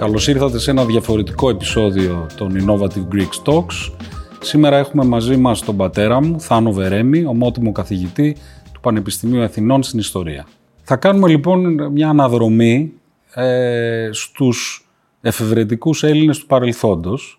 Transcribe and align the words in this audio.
Καλώς 0.00 0.28
ήρθατε 0.28 0.58
σε 0.58 0.70
ένα 0.70 0.84
διαφορετικό 0.84 1.50
επεισόδιο 1.50 2.26
των 2.36 2.56
Innovative 2.60 3.14
Greek 3.14 3.44
Talks. 3.44 3.92
Σήμερα 4.40 4.76
έχουμε 4.76 5.04
μαζί 5.04 5.36
μας 5.36 5.60
τον 5.60 5.76
πατέρα 5.76 6.22
μου, 6.22 6.40
Θάνο 6.40 6.72
Βερέμι, 6.72 7.24
ομότιμο 7.24 7.72
καθηγητή 7.72 8.36
του 8.72 8.80
Πανεπιστημίου 8.80 9.42
Αθηνών 9.42 9.82
στην 9.82 9.98
Ιστορία. 9.98 10.46
Θα 10.82 10.96
κάνουμε 10.96 11.28
λοιπόν 11.28 11.92
μια 11.92 12.08
αναδρομή 12.08 12.92
ε, 13.34 14.08
στους 14.12 14.88
εφευρετικούς 15.20 16.02
Έλληνες 16.02 16.38
του 16.38 16.46
παρελθόντος 16.46 17.38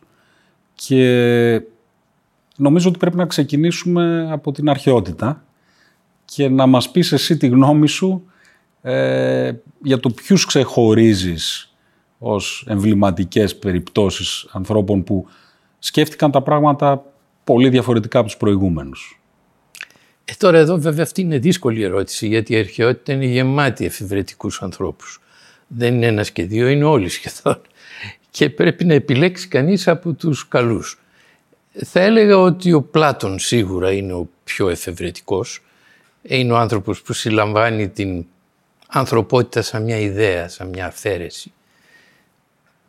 και 0.73 1.61
νομίζω 2.57 2.89
ότι 2.89 2.97
πρέπει 2.97 3.17
να 3.17 3.25
ξεκινήσουμε 3.25 4.27
από 4.31 4.51
την 4.51 4.69
αρχαιότητα 4.69 5.43
και 6.25 6.49
να 6.49 6.65
μας 6.65 6.91
πεις 6.91 7.11
εσύ 7.11 7.37
τη 7.37 7.47
γνώμη 7.47 7.87
σου 7.87 8.23
ε, 8.81 9.51
για 9.83 9.99
το 9.99 10.09
ποιους 10.09 10.45
ξεχωρίζεις 10.45 11.70
ως 12.23 12.65
εμβληματικές 12.67 13.55
περιπτώσεις 13.55 14.47
ανθρώπων 14.51 15.03
που 15.03 15.27
σκέφτηκαν 15.79 16.31
τα 16.31 16.41
πράγματα 16.41 17.03
πολύ 17.43 17.69
διαφορετικά 17.69 18.19
από 18.19 18.27
τους 18.27 18.37
προηγούμενους. 18.37 19.21
Ε, 20.25 20.33
τώρα 20.37 20.57
εδώ 20.57 20.77
βέβαια 20.77 21.03
αυτή 21.03 21.21
είναι 21.21 21.37
δύσκολη 21.37 21.83
ερώτηση 21.83 22.27
γιατί 22.27 22.53
η 22.53 22.57
αρχαιότητα 22.57 23.13
είναι 23.13 23.25
γεμάτη 23.25 23.85
εφηβρετικούς 23.85 24.61
ανθρώπους. 24.61 25.21
Δεν 25.67 25.93
είναι 25.93 26.05
ένας 26.05 26.31
και 26.31 26.43
δύο, 26.43 26.67
είναι 26.67 26.83
όλοι 26.83 27.09
σχεδόν. 27.09 27.61
Και 28.29 28.49
πρέπει 28.49 28.85
να 28.85 28.93
επιλέξει 28.93 29.47
κανείς 29.47 29.87
από 29.87 30.13
τους 30.13 30.47
καλούς. 30.47 30.99
Θα 31.73 31.99
έλεγα 31.99 32.37
ότι 32.37 32.73
ο 32.73 32.81
Πλάτων 32.81 33.39
σίγουρα 33.39 33.91
είναι 33.91 34.13
ο 34.13 34.29
πιο 34.43 34.69
εφευρετικός. 34.69 35.63
Είναι 36.21 36.53
ο 36.53 36.57
άνθρωπος 36.57 37.01
που 37.01 37.13
συλλαμβάνει 37.13 37.89
την 37.89 38.25
ανθρωπότητα 38.87 39.61
σαν 39.61 39.83
μια 39.83 39.97
ιδέα, 39.97 40.49
σαν 40.49 40.67
μια 40.69 40.85
αφαίρεση. 40.85 41.53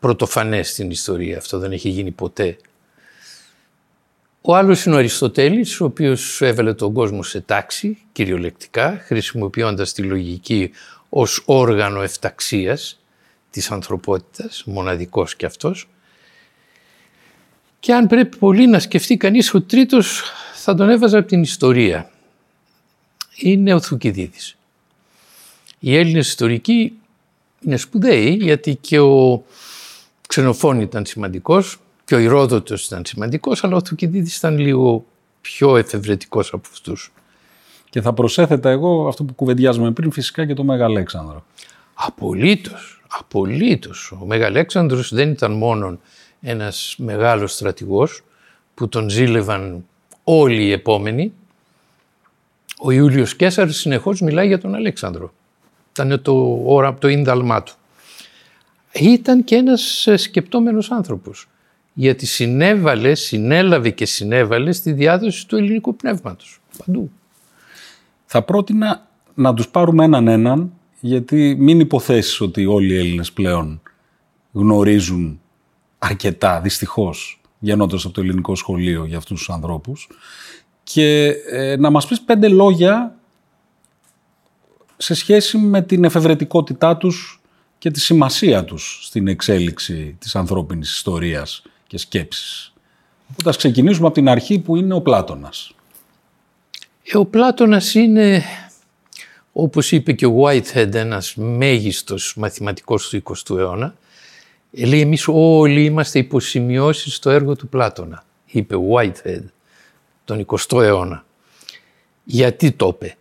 Πρωτοφανές 0.02 0.70
στην 0.70 0.90
ιστορία, 0.90 1.38
αυτό 1.38 1.58
δεν 1.58 1.72
έχει 1.72 1.88
γίνει 1.88 2.10
ποτέ. 2.10 2.56
Ο 4.40 4.56
άλλος 4.56 4.84
είναι 4.84 4.94
ο 4.94 4.98
Αριστοτέλης, 4.98 5.80
ο 5.80 5.84
οποίος 5.84 6.40
έβαλε 6.40 6.74
τον 6.74 6.92
κόσμο 6.92 7.22
σε 7.22 7.40
τάξη, 7.40 7.98
κυριολεκτικά, 8.12 9.02
χρησιμοποιώντας 9.06 9.92
τη 9.92 10.02
λογική 10.02 10.70
ως 11.08 11.42
όργανο 11.44 12.02
εφταξίας 12.02 13.00
της 13.50 13.70
ανθρωπότητας, 13.70 14.62
μοναδικός 14.66 15.36
κι 15.36 15.44
αυτός. 15.44 15.88
Και 17.80 17.94
αν 17.94 18.06
πρέπει 18.06 18.36
πολύ 18.36 18.66
να 18.66 18.78
σκεφτεί 18.78 19.16
κανείς, 19.16 19.54
ο 19.54 19.62
τρίτος 19.62 20.22
θα 20.54 20.74
τον 20.74 20.88
έβαζα 20.88 21.18
από 21.18 21.28
την 21.28 21.42
ιστορία. 21.42 22.10
Είναι 23.36 23.74
ο 23.74 23.80
Θουκυδίδης. 23.80 24.56
Οι 25.78 25.96
Έλληνες 25.96 26.28
ιστορικοί 26.28 26.92
είναι 27.60 27.76
σπουδαίοι 27.76 28.38
γιατί 28.40 28.74
και 28.74 29.00
ο 29.00 29.44
Ξενοφών 30.32 30.80
ήταν 30.80 31.06
σημαντικός 31.06 31.78
και 32.04 32.14
ο 32.14 32.18
Ηρόδοτος 32.18 32.86
ήταν 32.86 33.02
σημαντικός 33.04 33.64
αλλά 33.64 33.76
ο 33.76 33.80
Θουκυδίδης 33.84 34.36
ήταν 34.36 34.58
λίγο 34.58 35.04
πιο 35.40 35.76
εφευρετικός 35.76 36.52
από 36.52 36.68
αυτούς. 36.72 37.12
Και 37.90 38.00
θα 38.00 38.12
προσέθετα 38.12 38.70
εγώ 38.70 39.08
αυτό 39.08 39.24
που 39.24 39.34
κουβεντιάζουμε 39.34 39.90
πριν 39.90 40.12
φυσικά 40.12 40.46
και 40.46 40.54
το 40.54 40.64
Μεγαλέξανδρο. 40.64 41.44
Απολύτως, 41.94 43.02
απολύτως. 43.08 44.12
Ο 44.20 44.24
Μεγαλέξανδρος 44.26 45.14
δεν 45.14 45.30
ήταν 45.30 45.52
μόνο 45.52 45.98
ένας 46.40 46.94
μεγάλος 46.98 47.52
στρατηγός 47.52 48.22
που 48.74 48.88
τον 48.88 49.08
ζήλευαν 49.08 49.84
όλοι 50.24 50.64
οι 50.64 50.72
επόμενοι. 50.72 51.32
Ο 52.78 52.90
Ιούλιος 52.90 53.36
Κέσαρης 53.36 53.76
συνεχώς 53.76 54.20
μιλάει 54.20 54.46
για 54.46 54.60
τον 54.60 54.74
Αλέξανδρο. 54.74 55.32
Ήταν 55.90 56.22
το, 56.22 56.62
ώρα, 56.64 56.94
το 56.94 57.08
ίνδαλμά 57.08 57.62
του. 57.62 57.74
Ήταν 58.92 59.44
και 59.44 59.54
ένας 59.54 60.06
ε, 60.06 60.16
σκεπτόμενος 60.16 60.90
άνθρωπος. 60.90 61.48
Γιατί 61.92 62.26
συνέβαλε, 62.26 63.14
συνέλαβε 63.14 63.90
και 63.90 64.06
συνέβαλε 64.06 64.72
στη 64.72 64.92
διάδοση 64.92 65.46
του 65.46 65.56
ελληνικού 65.56 65.96
πνεύματος. 65.96 66.60
Παντού. 66.78 67.10
Θα 68.26 68.42
πρότεινα 68.42 69.08
να 69.34 69.54
τους 69.54 69.68
πάρουμε 69.68 70.04
έναν 70.04 70.28
έναν, 70.28 70.72
γιατί 71.00 71.56
μην 71.58 71.80
υποθέσεις 71.80 72.40
ότι 72.40 72.66
όλοι 72.66 72.92
οι 72.94 72.98
Έλληνες 72.98 73.32
πλέον 73.32 73.82
γνωρίζουν 74.52 75.40
αρκετά, 75.98 76.60
δυστυχώς, 76.60 77.40
γεννώντας 77.58 78.04
από 78.04 78.14
το 78.14 78.20
ελληνικό 78.20 78.54
σχολείο 78.54 79.04
για 79.04 79.16
αυτούς 79.16 79.38
τους 79.38 79.50
ανθρώπους. 79.50 80.08
Και 80.82 81.34
ε, 81.50 81.76
να 81.76 81.90
μας 81.90 82.06
πεις 82.06 82.20
πέντε 82.20 82.48
λόγια 82.48 83.16
σε 84.96 85.14
σχέση 85.14 85.58
με 85.58 85.82
την 85.82 86.04
εφευρετικότητά 86.04 86.96
τους 86.96 87.41
και 87.82 87.90
τη 87.90 88.00
σημασία 88.00 88.64
τους 88.64 88.98
στην 89.02 89.28
εξέλιξη 89.28 90.16
της 90.18 90.36
ανθρώπινης 90.36 90.92
ιστορίας 90.92 91.62
και 91.86 91.98
σκέψης. 91.98 92.72
Οπότε 93.30 93.48
ας 93.48 93.56
ξεκινήσουμε 93.56 94.06
από 94.06 94.14
την 94.14 94.28
αρχή 94.28 94.58
που 94.58 94.76
είναι 94.76 94.94
ο 94.94 95.00
Πλάτωνας. 95.00 95.74
Ε, 97.02 97.18
ο 97.18 97.24
Πλάτωνας 97.24 97.94
είναι, 97.94 98.42
όπως 99.52 99.92
είπε 99.92 100.12
και 100.12 100.26
ο 100.26 100.42
Whitehead, 100.42 100.94
ένας 100.94 101.34
μέγιστος 101.36 102.34
μαθηματικός 102.36 103.08
του 103.08 103.22
20ου 103.22 103.56
αιώνα. 103.56 103.94
Ε, 104.72 104.84
λέει 104.86 105.00
εμείς 105.00 105.24
όλοι 105.28 105.84
είμαστε 105.84 106.18
υποσημειώσεις 106.18 107.14
στο 107.14 107.30
έργο 107.30 107.56
του 107.56 107.68
Πλάτωνα, 107.68 108.24
είπε 108.46 108.74
ο 108.74 108.84
Whitehead 108.94 109.44
τον 110.24 110.46
20ο 110.46 110.82
αιώνα. 110.82 111.24
Γιατί 112.24 112.70
το 112.72 112.86
είπε; 112.94 113.16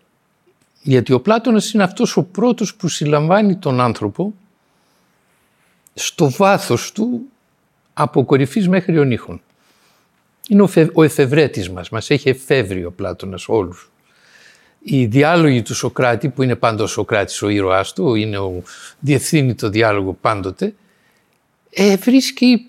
Γιατί 0.82 1.14
ο 1.14 1.22
Πλάτωνας 1.22 1.74
είναι 1.74 1.84
αυτός 1.84 2.18
ο 2.18 2.24
πρώτος 2.24 2.76
που 2.76 2.88
συλλαμβάνει 2.88 3.56
τον 3.56 3.80
άνθρωπο 3.80 4.34
στο 5.94 6.30
βάθος 6.30 6.92
του 6.92 7.22
από 7.94 8.26
κορυφής 8.26 8.68
μέχρι 8.68 9.00
ο 9.00 9.04
νύχων. 9.04 9.42
Είναι 10.48 10.68
ο 10.94 11.04
εφευρέτης 11.04 11.70
μας, 11.70 11.90
μας 11.90 12.10
έχει 12.10 12.30
εφεύρει 12.30 12.86
ο 12.86 12.92
Πλάτωνας 12.92 13.48
όλους. 13.48 13.92
Οι 14.84 15.06
διάλογοι 15.06 15.62
του 15.62 15.76
Σοκράτη, 15.76 16.30
που 16.30 16.44
είναι 16.44 16.56
πάντα 16.56 16.84
ο 16.84 16.88
Σοκράτης 16.88 17.42
ο 17.42 17.50
ήρωάς 17.50 17.94
του, 17.94 18.16
είναι 18.16 18.38
ο 18.38 18.64
διευθύνει 19.00 19.56
το 19.56 19.70
διάλογο 19.70 20.18
πάντοτε, 20.22 20.74
ε, 21.70 21.96
βρίσκει 21.96 22.66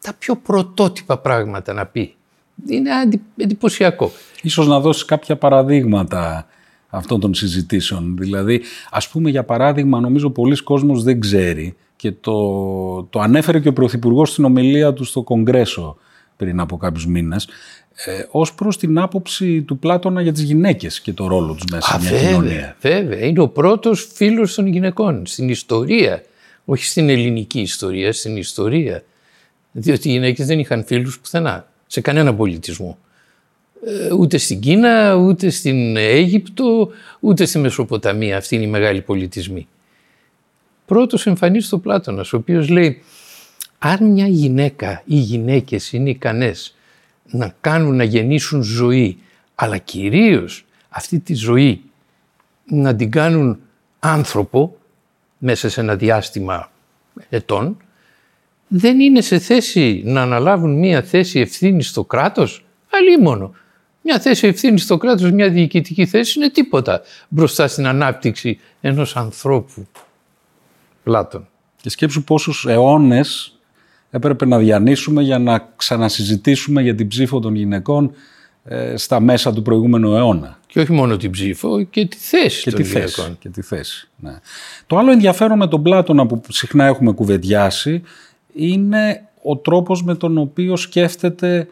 τα 0.00 0.14
πιο 0.18 0.36
πρωτότυπα 0.36 1.18
πράγματα 1.18 1.72
να 1.72 1.86
πει. 1.86 2.14
Είναι 2.68 2.90
εντυπωσιακό. 3.36 4.12
Ίσως 4.42 4.66
να 4.66 4.80
δώσει 4.80 5.04
κάποια 5.04 5.36
παραδείγματα 5.36 6.46
αυτών 6.88 7.20
των 7.20 7.34
συζητήσεων. 7.34 8.16
Δηλαδή, 8.18 8.62
ας 8.90 9.08
πούμε 9.08 9.30
για 9.30 9.44
παράδειγμα, 9.44 10.00
νομίζω 10.00 10.30
πολλοί 10.30 10.62
κόσμος 10.62 11.02
δεν 11.02 11.20
ξέρει 11.20 11.76
και 12.02 12.12
το, 12.20 13.02
το 13.02 13.20
ανέφερε 13.20 13.60
και 13.60 13.68
ο 13.68 13.72
Πρωθυπουργός 13.72 14.30
στην 14.30 14.44
ομιλία 14.44 14.92
του 14.92 15.04
στο 15.04 15.22
Κογκρέσο 15.22 15.96
πριν 16.36 16.60
από 16.60 16.76
κάποιους 16.76 17.06
μήνες, 17.06 17.48
ε, 18.04 18.24
ως 18.30 18.54
προς 18.54 18.78
την 18.78 18.98
άποψη 18.98 19.62
του 19.62 19.78
Πλάτωνα 19.78 20.22
για 20.22 20.32
τις 20.32 20.42
γυναίκες 20.42 21.00
και 21.00 21.12
το 21.12 21.26
ρόλο 21.26 21.52
τους 21.54 21.64
μέσα 21.70 21.90
σε 21.90 21.98
μια 21.98 22.10
βέβαια, 22.10 22.28
κοινωνία. 22.28 22.76
Βέβαια, 22.80 23.26
είναι 23.26 23.40
ο 23.40 23.48
πρώτος 23.48 24.08
φίλος 24.14 24.54
των 24.54 24.66
γυναικών 24.66 25.26
στην 25.26 25.48
ιστορία, 25.48 26.22
όχι 26.64 26.84
στην 26.84 27.08
ελληνική 27.08 27.60
ιστορία, 27.60 28.12
στην 28.12 28.36
ιστορία. 28.36 29.02
Διότι 29.72 30.08
οι 30.08 30.12
γυναίκες 30.12 30.46
δεν 30.46 30.58
είχαν 30.58 30.84
φίλους 30.84 31.18
πουθενά, 31.18 31.68
σε 31.86 32.00
κανένα 32.00 32.34
πολιτισμό. 32.34 32.98
Ε, 33.86 34.14
ούτε 34.14 34.38
στην 34.38 34.60
Κίνα, 34.60 35.14
ούτε 35.14 35.50
στην 35.50 35.96
Αίγυπτο, 35.96 36.88
ούτε 37.20 37.44
στη 37.44 37.58
Μεσοποταμία. 37.58 38.36
Αυτή 38.36 38.54
είναι 38.54 38.64
η 38.64 38.68
μεγάλη 38.68 39.00
πολιτισμή. 39.00 39.66
Πρώτος 40.86 41.26
εμφανίζεται 41.26 41.74
ο 41.74 41.78
Πλάτωνας, 41.78 42.32
ο 42.32 42.36
οποίος 42.36 42.68
λέει 42.68 43.02
αν 43.78 44.10
μια 44.10 44.26
γυναίκα 44.26 45.02
ή 45.04 45.16
γυναίκες 45.16 45.92
είναι 45.92 46.10
ικανές 46.10 46.76
να 47.30 47.54
κάνουν 47.60 47.96
να 47.96 48.04
γεννήσουν 48.04 48.62
ζωή, 48.62 49.18
αλλά 49.54 49.78
κυρίως 49.78 50.64
αυτή 50.88 51.18
τη 51.18 51.34
ζωή 51.34 51.82
να 52.64 52.96
την 52.96 53.10
κάνουν 53.10 53.58
άνθρωπο 53.98 54.76
μέσα 55.38 55.68
σε 55.68 55.80
ένα 55.80 55.96
διάστημα 55.96 56.70
ετών, 57.28 57.76
δεν 58.68 59.00
είναι 59.00 59.20
σε 59.20 59.38
θέση 59.38 60.02
να 60.04 60.22
αναλάβουν 60.22 60.78
μία 60.78 61.02
θέση 61.02 61.40
ευθύνης 61.40 61.88
στο 61.88 62.04
κράτος, 62.04 62.64
μόνο. 63.20 63.54
Μια 64.02 64.20
θέση 64.20 64.46
ευθύνης 64.46 64.82
στο 64.82 64.96
κράτος, 64.96 65.30
μια 65.30 65.48
διοικητική 65.48 66.06
θέση 66.06 66.38
είναι 66.38 66.50
τίποτα 66.50 67.02
μπροστά 67.28 67.68
στην 67.68 67.86
ανάπτυξη 67.86 68.58
ενός 68.80 69.16
ανθρώπου. 69.16 69.86
Πλάτων. 71.02 71.48
Και 71.80 71.90
σκέψου 71.90 72.24
πόσους 72.24 72.66
αιώνες 72.68 73.58
έπρεπε 74.10 74.46
να 74.46 74.58
διανύσουμε 74.58 75.22
για 75.22 75.38
να 75.38 75.72
ξανασυζητήσουμε 75.76 76.82
για 76.82 76.94
την 76.94 77.08
ψήφο 77.08 77.40
των 77.40 77.54
γυναικών 77.54 78.12
ε, 78.64 78.96
στα 78.96 79.20
μέσα 79.20 79.52
του 79.52 79.62
προηγούμενου 79.62 80.14
αιώνα. 80.14 80.58
Και 80.66 80.80
όχι 80.80 80.92
μόνο 80.92 81.16
την 81.16 81.30
ψήφο, 81.30 81.82
και 81.82 82.06
τη 82.06 82.16
θέση 82.16 82.62
και 82.62 82.70
των 82.70 82.82
τη 82.82 82.88
γυναικών. 82.88 83.24
Θέση, 83.24 83.36
και 83.38 83.48
τη 83.48 83.62
θέση. 83.62 84.08
Ναι. 84.16 84.38
Το 84.86 84.98
άλλο 84.98 85.10
ενδιαφέρον 85.10 85.58
με 85.58 85.68
τον 85.68 85.82
Πλάτωνα 85.82 86.26
που 86.26 86.40
συχνά 86.48 86.84
έχουμε 86.84 87.12
κουβεντιάσει 87.12 88.02
είναι 88.54 89.28
ο 89.42 89.56
τρόπος 89.56 90.02
με 90.02 90.14
τον 90.14 90.38
οποίο 90.38 90.76
σκέφτεται 90.76 91.68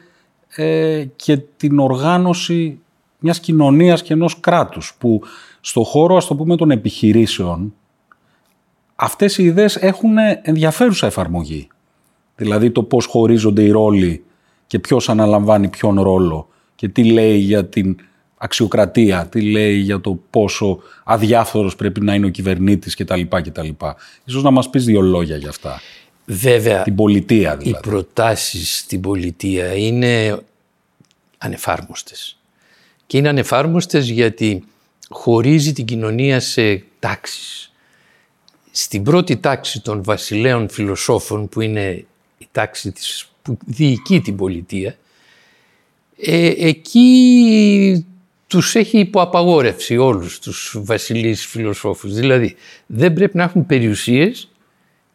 ε, 0.55 1.05
και 1.17 1.37
την 1.57 1.79
οργάνωση 1.79 2.79
μιας 3.19 3.41
κοινωνίας 3.41 4.03
και 4.03 4.13
ενός 4.13 4.41
κράτους 4.41 4.95
που 4.99 5.23
στο 5.61 5.83
χώρο, 5.83 6.17
ας 6.17 6.27
το 6.27 6.35
πούμε, 6.35 6.57
των 6.57 6.71
επιχειρήσεων 6.71 7.75
αυτές 9.03 9.39
οι 9.39 9.45
ιδέες 9.45 9.77
έχουν 9.77 10.17
ενδιαφέρουσα 10.43 11.07
εφαρμογή. 11.07 11.69
Δηλαδή 12.37 12.71
το 12.71 12.83
πώς 12.83 13.07
χωρίζονται 13.07 13.63
οι 13.63 13.71
ρόλοι 13.71 14.25
και 14.67 14.79
ποιος 14.79 15.09
αναλαμβάνει 15.09 15.69
ποιον 15.69 16.01
ρόλο 16.01 16.49
και 16.75 16.89
τι 16.89 17.05
λέει 17.05 17.37
για 17.37 17.65
την 17.65 17.97
αξιοκρατία, 18.37 19.27
τι 19.27 19.41
λέει 19.41 19.77
για 19.77 20.01
το 20.01 20.19
πόσο 20.31 20.79
αδιάφορος 21.05 21.77
πρέπει 21.77 22.01
να 22.01 22.15
είναι 22.15 22.27
ο 22.27 22.29
κυβερνήτης 22.29 22.97
κτλ. 22.97 23.21
κτλ. 23.29 23.69
Ίσως 24.25 24.43
να 24.43 24.51
μας 24.51 24.71
πεις 24.71 24.85
δύο 24.85 25.01
λόγια 25.01 25.37
για 25.37 25.49
αυτά. 25.49 25.81
Βέβαια, 26.25 26.83
Την 26.83 26.95
πολιτεία 26.95 27.57
δηλαδή. 27.57 27.79
οι 27.79 27.89
προτάσεις 27.91 28.79
στην 28.79 29.01
πολιτεία 29.01 29.75
είναι 29.75 30.39
ανεφάρμοστες. 31.39 32.39
Και 33.07 33.17
είναι 33.17 33.29
ανεφάρμοστες 33.29 34.09
γιατί 34.09 34.65
χωρίζει 35.09 35.73
την 35.73 35.85
κοινωνία 35.85 36.41
σε 36.41 36.85
τάξεις. 36.99 37.70
Στην 38.71 39.03
πρώτη 39.03 39.37
τάξη 39.37 39.81
των 39.81 40.03
βασιλέων 40.03 40.69
φιλοσόφων 40.69 41.49
που 41.49 41.61
είναι 41.61 42.05
η 42.39 42.49
τάξη 42.53 42.93
της, 42.93 43.29
που 43.43 43.59
διοικεί 43.67 44.21
την 44.21 44.37
πολιτεία 44.37 44.97
ε, 46.23 46.53
εκεί 46.57 48.07
τους 48.47 48.75
έχει 48.75 48.99
υποαπαγόρευση 48.99 49.97
όλους 49.97 50.39
τους 50.39 50.77
βασιλείς 50.81 51.47
φιλοσόφους. 51.47 52.15
Δηλαδή 52.15 52.57
δεν 52.87 53.13
πρέπει 53.13 53.37
να 53.37 53.43
έχουν 53.43 53.67
περιουσίες 53.67 54.49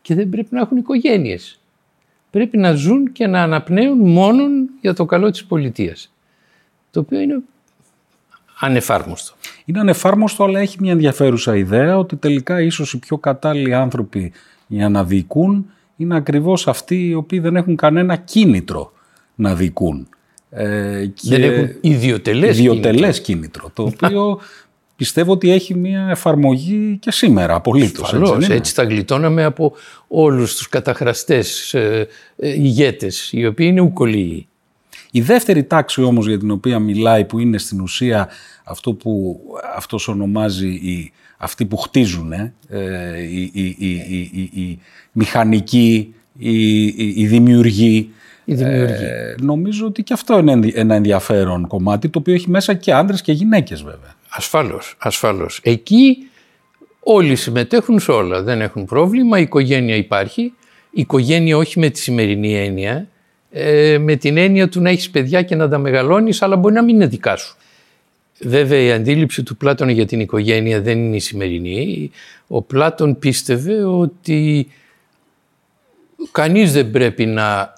και 0.02 0.16
δεν 0.16 0.30
πρέπει 0.30 0.48
να 0.52 0.60
έχουν 0.60 0.78
οικογένειες. 0.78 1.60
Πρέπει 2.30 2.58
να 2.58 2.74
ζουν 2.74 3.12
και 3.12 3.28
να 3.28 3.42
αναπνέουν 3.42 4.00
μόνον 4.00 4.70
για 4.82 4.94
το 4.94 5.06
καλό 5.06 5.30
της 5.30 5.46
πολιτείας. 5.46 6.14
Το 6.92 7.00
οποίο 7.00 7.20
είναι 7.20 7.42
ανεφάρμοστο. 8.60 9.34
Είναι 9.66 9.80
ανεφάρμοστο, 9.80 10.44
αλλά 10.44 10.60
έχει 10.60 10.78
μια 10.80 10.92
ενδιαφέρουσα 10.92 11.56
ιδέα 11.56 11.98
ότι 11.98 12.16
τελικά 12.16 12.62
ίσως 12.62 12.94
οι 12.94 13.00
πιο 13.00 13.18
κατάλληλοι 13.18 13.74
άνθρωποι 13.74 14.32
για 14.68 14.90
να 14.90 15.04
διοικούν 15.04 15.66
είναι 15.96 16.16
ακριβώς 16.16 16.68
αυτοί 16.68 17.08
οι 17.08 17.14
οποίοι 17.14 17.40
δεν 17.40 17.56
έχουν 17.56 17.76
κανένα 17.76 18.16
κίνητρο 18.16 18.92
να 19.36 19.56
διοικούν. 19.56 20.08
Ε, 20.50 21.12
δεν 21.24 21.44
έχουν 21.44 21.70
ιδιωτελές, 21.82 22.58
ιδιωτελές 22.58 23.22
κίνητρο. 23.22 23.72
το 23.74 23.84
οποίο 23.84 24.40
πιστεύω 24.96 25.32
ότι 25.32 25.52
έχει 25.52 25.76
μια 25.76 26.08
εφαρμογή 26.10 26.98
και 27.02 27.12
σήμερα 27.12 27.56
απολύτως. 27.56 28.04
Ασφαλώς, 28.04 28.36
έτσι, 28.36 28.52
έτσι 28.52 28.74
θα 28.74 28.84
γλιτώναμε 28.84 29.44
από 29.44 29.74
όλους 30.08 30.56
τους 30.56 30.70
καταχραστές 30.70 31.74
ε, 31.74 32.08
ε, 32.38 32.50
ηγέτες, 32.50 33.30
οι 33.32 33.46
οποίοι 33.46 33.68
είναι 33.70 33.82
ουκολοί. 33.82 34.48
Η 35.16 35.22
δεύτερη 35.22 35.64
τάξη 35.64 36.02
όμως 36.02 36.28
για 36.28 36.40
την 36.40 36.52
οποία 36.52 36.80
μιλάει 36.80 37.26
που 37.26 37.40
είναι 37.40 37.58
στην 37.58 37.82
ουσία 37.82 38.30
αυτό 38.64 38.94
που 38.94 39.40
αυτός 39.76 40.08
ονομάζει 40.08 40.68
οι, 40.68 41.12
αυτοί 41.38 41.66
που 41.66 41.78
χτίζουν, 41.78 42.32
ε, 42.32 42.52
οι, 43.22 43.52
οι, 43.54 43.76
οι, 43.78 44.50
οι 44.54 44.80
μηχανικοί, 45.12 46.14
οι, 46.38 47.28
δημιουργοί, 47.28 48.10
ε, 48.46 49.36
νομίζω 49.42 49.86
ότι 49.86 50.04
και 50.04 50.14
αυτό 50.14 50.38
είναι 50.40 50.72
ένα 50.74 50.96
ενδιαφέρον 50.96 51.68
κομμάτι 51.68 52.10
το 52.10 52.20
οποίο 52.20 52.34
έχει 52.34 52.50
μέσα 52.50 52.74
και 52.74 52.94
άντρες 52.94 53.22
και 53.22 53.32
γυναίκες 53.32 53.84
βέβαια. 53.84 54.16
Ασφάλως, 54.30 54.96
ασφάλως. 54.98 55.60
Εκεί 55.64 56.18
όλοι 57.00 57.36
συμμετέχουν 57.36 58.00
σε 58.00 58.12
όλα, 58.12 58.42
δεν 58.42 58.62
έχουν 58.62 58.86
πρόβλημα, 58.86 59.40
η 59.40 59.42
οικογένεια 59.42 59.96
υπάρχει. 59.96 60.42
Η 60.92 61.02
οικογένεια 61.02 61.58
όχι 61.58 61.80
με 61.80 61.90
τη 61.90 62.00
σημερινή 62.00 62.56
έννοια, 62.56 63.08
ε, 63.58 63.98
με 63.98 64.16
την 64.16 64.38
έννοια 64.38 64.70
του 64.70 64.82
να 64.82 64.90
έχεις 64.90 65.10
παιδιά 65.10 65.42
και 65.42 65.56
να 65.56 65.70
τα 65.70 65.78
μεγαλώνεις, 65.78 66.42
αλλά 66.42 66.56
μπορεί 66.56 66.74
να 66.74 66.84
μην 66.84 66.96
είναι 66.96 67.08
δικά 67.08 67.36
σου. 67.36 67.58
Βέβαια 68.40 68.80
η 68.80 68.92
αντίληψη 68.92 69.44
του 69.44 69.58
Πλάτωνα 69.58 69.92
για 69.92 70.06
την 70.06 70.20
οικογένεια 70.20 70.82
δεν 70.82 70.98
είναι 70.98 71.16
η 71.16 71.20
σημερινή. 71.20 72.12
Ο 72.48 72.62
Πλάτων 72.62 73.20
πίστευε 73.20 73.84
ότι 73.84 74.68
κανείς 76.32 76.74
δεν 76.74 76.92
πρέπει 76.92 77.26
να 77.26 77.74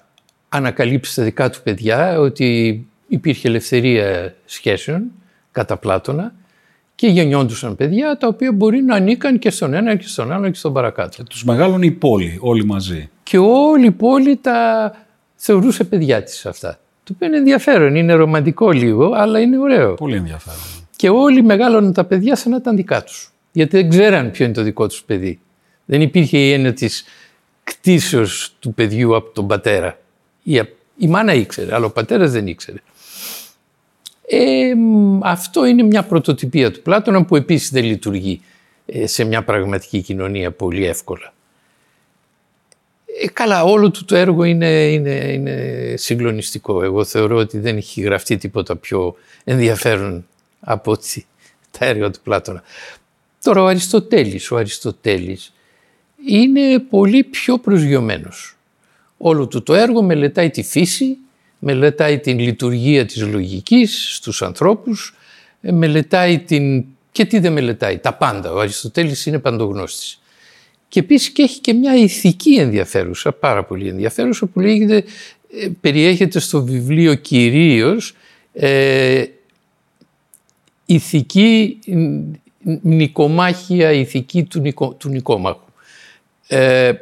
ανακαλύψει 0.48 1.14
τα 1.14 1.22
δικά 1.22 1.50
του 1.50 1.58
παιδιά, 1.62 2.20
ότι 2.20 2.86
υπήρχε 3.08 3.48
ελευθερία 3.48 4.34
σχέσεων 4.44 5.02
κατά 5.52 5.76
Πλάτωνα 5.76 6.34
και 6.94 7.06
γεννιόντουσαν 7.06 7.76
παιδιά 7.76 8.16
τα 8.16 8.26
οποία 8.26 8.52
μπορεί 8.52 8.82
να 8.82 8.94
ανήκαν 8.94 9.38
και 9.38 9.50
στον 9.50 9.74
ένα 9.74 9.96
και 9.96 10.06
στον 10.06 10.32
άλλο 10.32 10.48
και 10.48 10.58
στον 10.58 10.72
παρακάτω. 10.72 11.16
Και 11.16 11.22
τους 11.22 11.44
μεγάλων 11.44 11.82
η 11.82 11.90
πόλη 11.90 12.38
όλοι 12.40 12.64
μαζί. 12.64 13.10
Και 13.22 13.38
όλη 13.38 13.86
η 13.86 13.90
πόλη 13.90 14.36
τα 14.36 14.92
θεωρούσε 15.38 15.84
παιδιά 15.84 16.22
της 16.22 16.46
αυτά. 16.46 16.80
Το 17.04 17.12
οποίο 17.14 17.26
είναι 17.26 17.36
ενδιαφέρον, 17.36 17.94
είναι 17.94 18.12
ρομαντικό 18.12 18.70
λίγο, 18.70 19.12
αλλά 19.14 19.40
είναι 19.40 19.58
ωραίο. 19.58 19.94
Πολύ 19.94 20.16
ενδιαφέρον. 20.16 20.58
Και 20.96 21.08
όλοι 21.08 21.42
μεγάλωναν 21.42 21.92
τα 21.92 22.04
παιδιά 22.04 22.36
σαν 22.36 22.50
να 22.50 22.56
ήταν 22.56 22.76
δικά 22.76 23.04
τους. 23.04 23.32
Γιατί 23.52 23.76
δεν 23.76 23.88
ξέραν 23.88 24.30
ποιο 24.30 24.44
είναι 24.44 24.54
το 24.54 24.62
δικό 24.62 24.86
τους 24.86 25.02
παιδί. 25.02 25.40
Δεν 25.84 26.00
υπήρχε 26.00 26.38
η 26.38 26.52
έννοια 26.52 26.72
της 26.72 27.04
κτίσεως 27.64 28.54
του 28.58 28.74
παιδιού 28.74 29.16
από 29.16 29.30
τον 29.30 29.46
πατέρα. 29.46 29.98
Η, 30.42 30.62
η 30.96 31.06
μάνα 31.08 31.34
ήξερε, 31.34 31.74
αλλά 31.74 31.86
ο 31.86 31.90
πατέρας 31.90 32.32
δεν 32.32 32.46
ήξερε. 32.46 32.78
Ε, 34.30 34.72
αυτό 35.22 35.64
είναι 35.64 35.82
μια 35.82 36.02
πρωτοτυπία 36.02 36.72
του 36.72 36.82
Πλάτωνα 36.82 37.24
που 37.24 37.36
επίσης 37.36 37.70
δεν 37.70 37.84
λειτουργεί 37.84 38.40
ε, 38.86 39.06
σε 39.06 39.24
μια 39.24 39.44
πραγματική 39.44 40.00
κοινωνία 40.00 40.50
πολύ 40.50 40.86
εύκολα. 40.86 41.32
Ε, 43.20 43.28
καλά, 43.28 43.64
όλο 43.64 43.90
του 43.90 44.04
το 44.04 44.16
έργο 44.16 44.44
είναι, 44.44 44.92
είναι, 44.92 45.10
είναι 45.10 45.94
συγκλονιστικό. 45.96 46.82
Εγώ 46.82 47.04
θεωρώ 47.04 47.36
ότι 47.36 47.58
δεν 47.58 47.76
έχει 47.76 48.00
γραφτεί 48.00 48.36
τίποτα 48.36 48.76
πιο 48.76 49.14
ενδιαφέρον 49.44 50.26
από 50.60 50.98
τα 51.78 51.86
έργα 51.86 52.10
του 52.10 52.20
Πλάτωνα. 52.22 52.62
Τώρα 53.42 53.62
ο 53.62 53.66
Αριστοτέλης, 53.66 54.50
ο 54.50 54.56
Αριστοτέλης 54.56 55.52
είναι 56.26 56.78
πολύ 56.78 57.24
πιο 57.24 57.58
προσγειωμένος. 57.58 58.56
Όλο 59.16 59.46
του 59.46 59.62
το 59.62 59.74
έργο 59.74 60.02
μελετάει 60.02 60.50
τη 60.50 60.62
φύση, 60.62 61.16
μελετάει 61.58 62.18
την 62.18 62.38
λειτουργία 62.38 63.06
της 63.06 63.22
λογικής 63.22 64.14
στους 64.14 64.42
ανθρώπους, 64.42 65.14
ε, 65.60 65.72
μελετάει 65.72 66.38
την... 66.38 66.84
και 67.12 67.24
τι 67.24 67.38
δεν 67.38 67.52
μελετάει, 67.52 67.98
τα 67.98 68.14
πάντα. 68.14 68.52
Ο 68.52 68.60
Αριστοτέλης 68.60 69.26
είναι 69.26 69.38
παντογνώστης. 69.38 70.20
Και 70.88 71.00
επίσης 71.00 71.30
και 71.30 71.42
έχει 71.42 71.60
και 71.60 71.72
μια 71.72 71.94
ηθική 71.94 72.54
ενδιαφέρουσα, 72.54 73.32
πάρα 73.32 73.64
πολύ 73.64 73.88
ενδιαφέρουσα, 73.88 74.46
που 74.46 74.60
λέγεται, 74.60 75.04
ε, 75.50 75.68
περιέχεται 75.80 76.38
στο 76.38 76.64
βιβλίο 76.64 77.14
κυρίως 77.14 78.14
ε, 78.52 79.24
ηθική 80.86 81.78
νικομάχια, 82.82 83.92
ηθική 83.92 84.42
του, 84.44 84.60
νικο, 84.60 84.94
του 84.94 85.08
νικόμαχου. 85.08 85.68
Ε, 86.46 86.92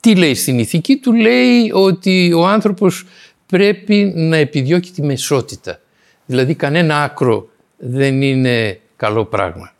τι 0.00 0.14
λέει 0.16 0.34
στην 0.34 0.58
ηθική; 0.58 0.96
Του, 0.96 1.12
λέει 1.12 1.70
ότι 1.72 2.32
ο 2.32 2.46
άνθρωπος 2.46 3.04
πρέπει 3.46 4.12
να 4.14 4.36
επιδιώκει 4.36 4.90
τη 4.90 5.02
μεσότητα. 5.02 5.80
Δηλαδή 6.26 6.54
κανένα 6.54 7.02
άκρο 7.02 7.48
δεν 7.76 8.22
είναι 8.22 8.80
καλό 8.96 9.24
πράγμα. 9.24 9.73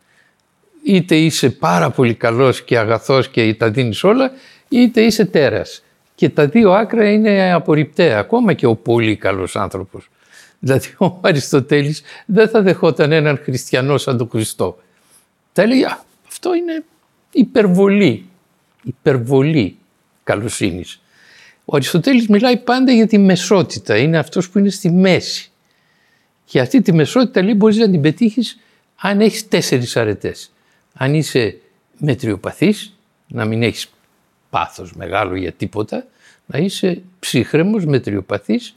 Είτε 0.86 1.16
είσαι 1.16 1.50
πάρα 1.50 1.90
πολύ 1.90 2.14
καλός 2.14 2.62
και 2.62 2.78
αγαθός 2.78 3.28
και 3.28 3.54
τα 3.54 3.70
δίνεις 3.70 4.04
όλα, 4.04 4.30
είτε 4.68 5.00
είσαι 5.00 5.24
τέρας. 5.24 5.84
Και 6.14 6.28
τα 6.28 6.46
δύο 6.46 6.72
άκρα 6.72 7.10
είναι 7.10 7.52
απορριπταία, 7.52 8.18
ακόμα 8.18 8.52
και 8.52 8.66
ο 8.66 8.74
πολύ 8.74 9.16
καλός 9.16 9.56
άνθρωπος. 9.56 10.10
Δηλαδή 10.58 10.94
ο 10.98 11.18
Αριστοτέλης 11.20 12.02
δεν 12.26 12.48
θα 12.48 12.62
δεχόταν 12.62 13.12
έναν 13.12 13.40
χριστιανό 13.42 13.98
σαν 13.98 14.16
τον 14.16 14.28
Χριστό. 14.28 14.78
Θα 15.52 15.62
έλεγε 15.62 15.86
αυτό 16.26 16.54
είναι 16.54 16.84
υπερβολή, 17.32 18.26
υπερβολή 18.82 19.76
καλοσύνης. 20.24 21.00
Ο 21.64 21.76
Αριστοτέλης 21.76 22.28
μιλάει 22.28 22.56
πάντα 22.56 22.92
για 22.92 23.06
τη 23.06 23.18
μεσότητα, 23.18 23.96
είναι 23.96 24.18
αυτός 24.18 24.50
που 24.50 24.58
είναι 24.58 24.70
στη 24.70 24.90
μέση. 24.90 25.50
Και 26.44 26.60
αυτή 26.60 26.82
τη 26.82 26.92
μεσότητα 26.92 27.42
λέει 27.42 27.54
μπορείς 27.56 27.76
να 27.76 27.90
την 27.90 28.00
πετύχεις 28.00 28.58
αν 28.96 29.20
έχεις 29.20 29.48
τέσσερις 29.48 29.96
αρετές. 29.96 30.52
Αν 30.94 31.14
είσαι 31.14 31.58
μετριοπαθής, 31.98 32.98
να 33.28 33.44
μην 33.44 33.62
έχεις 33.62 33.90
πάθος 34.50 34.92
μεγάλο 34.92 35.36
για 35.36 35.52
τίποτα, 35.52 36.06
να 36.46 36.58
είσαι 36.58 37.02
ψύχρεμος, 37.18 37.84
μετριοπαθής, 37.84 38.76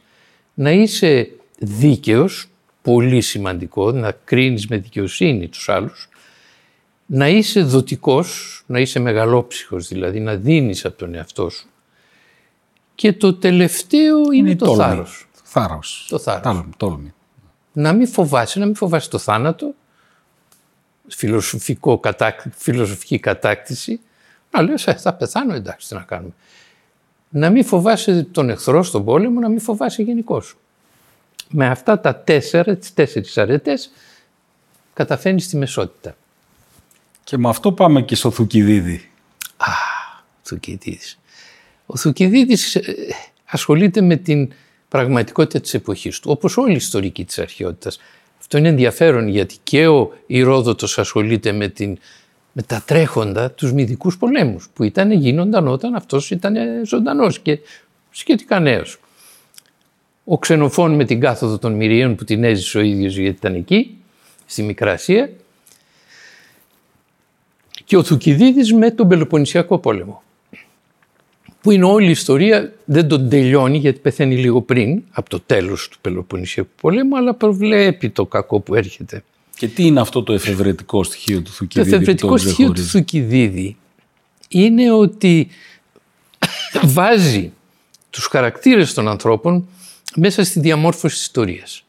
να 0.54 0.70
είσαι 0.70 1.30
δίκαιος, 1.58 2.48
πολύ 2.82 3.20
σημαντικό, 3.20 3.92
να 3.92 4.12
κρίνεις 4.24 4.66
με 4.66 4.76
δικαιοσύνη 4.76 5.48
τους 5.48 5.68
άλλους, 5.68 6.08
να 7.06 7.28
είσαι 7.28 7.62
δοτικός, 7.62 8.62
να 8.66 8.80
είσαι 8.80 8.98
μεγαλόψυχος, 8.98 9.88
δηλαδή 9.88 10.20
να 10.20 10.34
δίνεις 10.34 10.84
από 10.84 10.98
τον 10.98 11.14
εαυτό 11.14 11.48
σου. 11.48 11.68
Και 12.94 13.12
το 13.12 13.34
τελευταίο 13.34 14.18
είναι, 14.18 14.36
είναι 14.36 14.56
το 14.56 14.64
τόλμη. 14.64 14.82
θάρρος. 14.82 15.28
Θάρρος. 15.42 16.06
Το 16.08 16.18
θάρρος. 16.18 16.64
Τόλμη. 16.76 17.12
Να 17.72 17.92
μην 17.92 18.06
φοβάσαι, 18.06 18.58
να 18.58 18.64
μην 18.64 18.74
φοβάσαι 18.74 19.08
το 19.08 19.18
θάνατο, 19.18 19.74
φιλοσοφικό, 21.08 22.00
φιλοσοφική 22.56 23.18
κατάκτηση, 23.18 24.00
να 24.50 24.62
λέω 24.62 24.78
θα 24.78 25.14
πεθάνω 25.14 25.54
εντάξει 25.54 25.88
τι 25.88 25.94
να 25.94 26.00
κάνουμε. 26.00 26.32
Να 27.28 27.50
μην 27.50 27.64
φοβάσαι 27.64 28.22
τον 28.32 28.50
εχθρό 28.50 28.82
στον 28.82 29.04
πόλεμο, 29.04 29.40
να 29.40 29.48
μην 29.48 29.60
φοβάσαι 29.60 30.02
γενικώ. 30.02 30.42
Με 31.48 31.66
αυτά 31.66 32.00
τα 32.00 32.16
τέσσερα, 32.16 32.76
τις 32.76 32.94
τέσσερις 32.94 33.38
αρετές, 33.38 33.90
καταφέρνεις 34.94 35.48
τη 35.48 35.56
μεσότητα. 35.56 36.16
Και 37.24 37.38
με 37.38 37.48
αυτό 37.48 37.72
πάμε 37.72 38.02
και 38.02 38.14
στο 38.14 38.30
Θουκυδίδη. 38.30 39.10
Θουκυδίδης. 40.42 41.18
Ο 41.86 41.96
Θουκυδίδης 41.96 42.74
ε, 42.74 42.94
ασχολείται 43.44 44.00
με 44.00 44.16
την 44.16 44.52
πραγματικότητα 44.88 45.60
της 45.60 45.74
εποχής 45.74 46.20
του, 46.20 46.30
όπως 46.30 46.56
όλοι 46.56 46.72
οι 46.72 46.76
ιστορικοί 46.76 47.24
της 47.24 47.38
αρχαιότητας. 47.38 47.98
Αυτό 48.50 48.60
είναι 48.60 48.68
ενδιαφέρον 48.68 49.28
γιατί 49.28 49.56
και 49.62 49.86
ο 49.86 50.12
Ηρόδοτος 50.26 50.98
ασχολείται 50.98 51.52
με, 51.52 51.68
την, 51.68 51.98
με 52.52 52.62
τα 52.62 52.82
τρέχοντα, 52.86 53.50
τους 53.50 53.72
μυδικούς 53.72 54.18
πολέμους 54.18 54.68
που 54.74 54.84
ήταν, 54.84 55.10
γίνονταν 55.12 55.68
όταν 55.68 55.94
αυτός 55.94 56.30
ήταν 56.30 56.56
ζωντανός 56.84 57.38
και 57.38 57.58
σχετικά 58.10 58.60
νέος. 58.60 59.00
Ο 60.24 60.38
Ξενοφών 60.38 60.94
με 60.94 61.04
την 61.04 61.20
κάθοδο 61.20 61.58
των 61.58 61.72
Μυρίων 61.72 62.14
που 62.14 62.24
την 62.24 62.44
έζησε 62.44 62.78
ο 62.78 62.80
ίδιος 62.80 63.16
γιατί 63.16 63.36
ήταν 63.36 63.54
εκεί, 63.54 63.96
στη 64.46 64.62
Μικρά 64.62 64.92
Ασία. 64.92 65.30
Και 67.84 67.96
ο 67.96 68.02
Θουκυδίδης 68.02 68.72
με 68.72 68.90
τον 68.90 69.08
Πελοποννησιακό 69.08 69.78
πόλεμο 69.78 70.22
που 71.68 71.74
είναι 71.74 71.84
όλη 71.84 72.06
η 72.06 72.10
ιστορία, 72.10 72.72
δεν 72.84 73.08
τον 73.08 73.28
τελειώνει 73.28 73.78
γιατί 73.78 73.98
πεθαίνει 73.98 74.36
λίγο 74.36 74.62
πριν 74.62 75.02
από 75.10 75.28
το 75.30 75.40
τέλος 75.40 75.88
του 75.88 75.98
Πελοποννησιακού 76.00 76.70
πολέμου, 76.80 77.16
αλλά 77.16 77.34
προβλέπει 77.34 78.10
το 78.10 78.26
κακό 78.26 78.60
που 78.60 78.74
έρχεται. 78.74 79.24
Και 79.56 79.68
τι 79.68 79.86
είναι 79.86 80.00
αυτό 80.00 80.22
το 80.22 80.32
εφευρετικό 80.32 81.02
στοιχείο 81.02 81.42
του 81.42 81.50
Θουκυδίδη. 81.50 81.90
Το 81.90 81.96
εφευρετικό 81.96 82.36
στοιχείο 82.36 82.72
του 82.72 82.82
Θουκυδίδη 82.82 83.76
είναι 84.48 84.92
ότι 84.92 85.48
βάζει 86.82 87.52
τους 88.10 88.26
χαρακτήρες 88.26 88.94
των 88.94 89.08
ανθρώπων 89.08 89.68
μέσα 90.16 90.44
στη 90.44 90.60
διαμόρφωση 90.60 91.14
της 91.14 91.22
ιστορίας. 91.22 91.84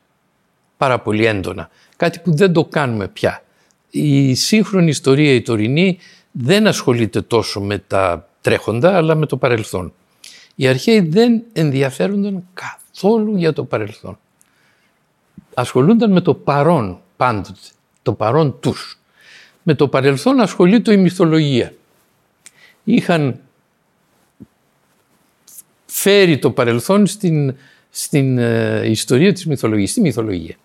Πάρα 0.77 0.99
πολύ 0.99 1.25
έντονα. 1.25 1.69
Κάτι 1.95 2.19
που 2.19 2.35
δεν 2.35 2.53
το 2.53 2.65
κάνουμε 2.65 3.07
πια. 3.07 3.43
Η 3.89 4.33
σύγχρονη 4.35 4.89
ιστορία, 4.89 5.33
η 5.33 5.41
τωρινή, 5.41 5.97
δεν 6.31 6.67
ασχολείται 6.67 7.21
τόσο 7.21 7.61
με 7.61 7.77
τα 7.87 8.28
τρέχοντα, 8.41 8.95
αλλά 8.95 9.15
με 9.15 9.25
το 9.25 9.37
παρελθόν. 9.37 9.93
Οι 10.55 10.67
αρχαίοι 10.67 10.99
δεν 10.99 11.43
ενδιαφέρονταν 11.53 12.47
καθόλου 12.53 13.37
για 13.37 13.53
το 13.53 13.63
παρελθόν. 13.63 14.19
Ασχολούνταν 15.53 16.11
με 16.11 16.21
το 16.21 16.33
παρόν 16.33 17.01
πάντοτε, 17.17 17.59
το 18.01 18.13
παρόν 18.13 18.59
τους. 18.59 18.99
Με 19.63 19.73
το 19.73 19.87
παρελθόν 19.87 20.39
ασχολείται 20.39 20.93
η 20.93 20.97
μυθολογία. 20.97 21.73
Είχαν 22.83 23.39
φέρει 25.85 26.39
το 26.39 26.51
παρελθόν 26.51 27.07
στην, 27.07 27.55
στην 27.89 28.37
ε, 28.37 28.89
ιστορία 28.89 29.33
της 29.33 29.45
μυθολογίας, 29.45 29.89
στη 29.89 30.01
μυθολογία. 30.01 30.55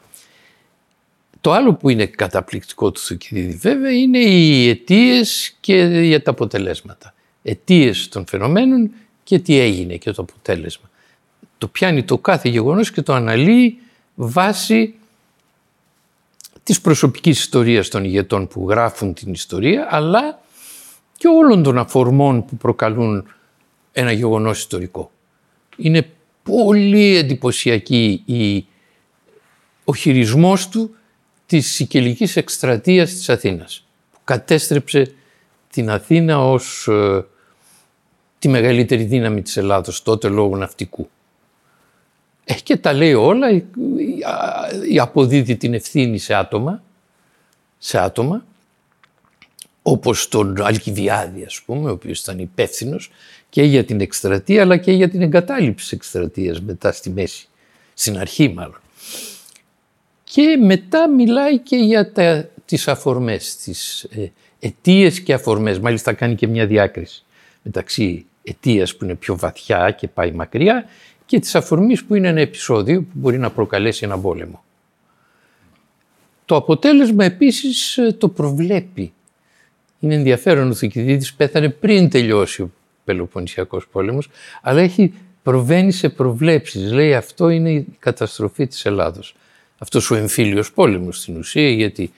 Το 1.41 1.53
άλλο 1.53 1.75
που 1.75 1.89
είναι 1.89 2.07
καταπληκτικό 2.07 2.91
του 2.91 3.01
Θουκυδίδη 3.01 3.57
βέβαια 3.57 3.93
είναι 3.93 4.19
οι 4.19 4.69
αιτίες 4.69 5.57
και 5.61 6.21
τα 6.25 6.31
αποτελέσματα 6.31 7.14
αιτίες 7.45 8.09
των 8.09 8.27
φαινομένων 8.27 8.91
και 9.23 9.39
τι 9.39 9.59
έγινε 9.59 9.97
και 9.97 10.11
το 10.11 10.23
αποτέλεσμα. 10.23 10.91
Το 11.59 11.69
πιάνει 11.69 12.05
το 12.05 12.19
κάθε 12.19 12.49
γεγονός 12.49 12.91
και 12.91 13.03
το 13.03 13.13
αναλύει 13.13 13.79
βάσει 14.15 14.95
της 16.63 16.81
προσωπικής 16.81 17.39
ιστορίας 17.39 17.89
των 17.89 18.05
ηγετών 18.05 18.49
που 18.49 18.71
γράφουν 18.71 19.15
την 19.15 19.33
ιστορία, 19.33 19.87
αλλά 19.91 20.41
και 21.17 21.29
όλων 21.29 21.63
των 21.63 21.79
αφορμών 21.79 22.45
που 22.45 22.57
προκαλούν 22.57 23.27
ένα 23.93 24.13
γεγονός 24.13 24.59
ιστορικό. 24.59 25.11
Είναι 25.77 26.11
πολύ 26.43 27.17
εντυπωσιακή 27.17 28.23
η, 28.25 28.67
ο 29.85 29.95
χειρισμός 29.95 30.69
του 30.69 30.97
της 31.47 31.73
σικελικής 31.73 32.37
εκστρατείας 32.37 33.11
της 33.11 33.29
Αθήνας, 33.29 33.87
που 34.13 34.19
κατέστρεψε 34.25 35.15
την 35.71 35.91
Αθήνα 35.91 36.39
ως 36.51 36.89
ε, 36.89 37.25
τη 38.45 38.51
μεγαλύτερη 38.51 39.03
δύναμη 39.03 39.43
της 39.43 39.57
Ελλάδος 39.57 40.03
τότε 40.03 40.29
λόγω 40.29 40.57
ναυτικού. 40.57 41.09
Ε, 42.45 42.55
και 42.55 42.77
τα 42.77 42.93
λέει 42.93 43.15
όλα, 43.15 43.51
η 44.91 44.99
αποδίδει 44.99 45.57
την 45.57 45.75
ευθύνη 45.75 46.19
σε 46.19 46.35
άτομα, 46.35 46.83
σε 47.79 47.99
άτομα, 47.99 48.45
όπως 49.83 50.29
τον 50.29 50.63
Αλκιβιάδη 50.63 51.45
ας 51.45 51.63
πούμε, 51.67 51.91
ο 51.91 51.93
οποίος 51.93 52.21
ήταν 52.21 52.39
υπεύθυνος 52.39 53.11
και 53.51 53.63
για 53.63 53.85
την 53.85 54.01
εκστρατεία 54.01 54.63
αλλά 54.63 54.77
και 54.77 54.93
για 54.93 55.09
την 55.09 55.23
εγκατάλειψη 55.23 55.85
της 55.85 55.93
εκστρατείας 55.93 56.61
μετά 56.61 56.93
στη 56.93 57.11
μέση, 57.11 57.49
στην 57.95 58.19
αρχή 58.19 58.49
μάλλον. 58.49 58.81
Και 60.25 60.59
μετά 60.61 61.09
μιλάει 61.09 61.59
και 61.59 61.77
για 61.77 62.13
τα, 62.13 62.49
τις 62.65 62.89
αφορμές, 62.89 63.57
τις 63.57 64.03
ε, 64.03 64.33
αιτίες 64.61 65.21
και 65.21 65.33
αφορμές. 65.33 65.79
Μάλιστα 65.79 66.13
κάνει 66.13 66.35
και 66.35 66.47
μια 66.47 66.67
διάκριση 66.67 67.25
μεταξύ 67.63 68.27
αιτίας 68.45 68.97
που 68.97 69.05
είναι 69.05 69.15
πιο 69.15 69.37
βαθιά 69.37 69.91
και 69.91 70.09
πάει 70.09 70.33
μακριά 70.33 70.85
και 71.27 71.39
της 71.39 71.55
αφορμής 71.55 72.05
που 72.05 72.15
είναι 72.15 72.29
ένα 72.29 72.41
επεισόδιο 72.41 73.01
που 73.01 73.09
μπορεί 73.13 73.39
να 73.39 73.51
προκαλέσει 73.51 74.05
ένα 74.05 74.19
πόλεμο. 74.19 74.65
Το 76.45 76.57
αποτέλεσμα 76.57 77.25
επίσης 77.25 77.97
ε, 77.97 78.13
το 78.13 78.29
προβλέπει. 78.29 79.13
Είναι 80.01 80.15
ενδιαφέρον 80.15 80.71
ο 80.71 80.75
Θουκυδίδης 80.75 81.35
πέθανε 81.35 81.69
πριν 81.69 82.11
τελειώσει 82.11 82.63
ο 82.63 82.71
Πελοποννησιακός 83.05 83.89
πόλεμος, 83.89 84.29
αλλά 84.63 84.81
έχει 84.81 85.15
προβαίνει 85.43 85.93
σε 85.93 86.09
προβλέψεις. 86.09 86.93
Λέει 86.93 87.15
αυτό 87.15 87.49
είναι 87.49 87.71
η 87.71 87.87
καταστροφή 87.99 88.67
της 88.67 88.85
Ελλάδος. 88.85 89.37
Αυτός 89.79 90.11
ο 90.11 90.15
εμφύλιος 90.15 90.73
πόλεμος 90.73 91.19
στην 91.19 91.37
ουσία, 91.37 91.71
γιατί 91.71 92.13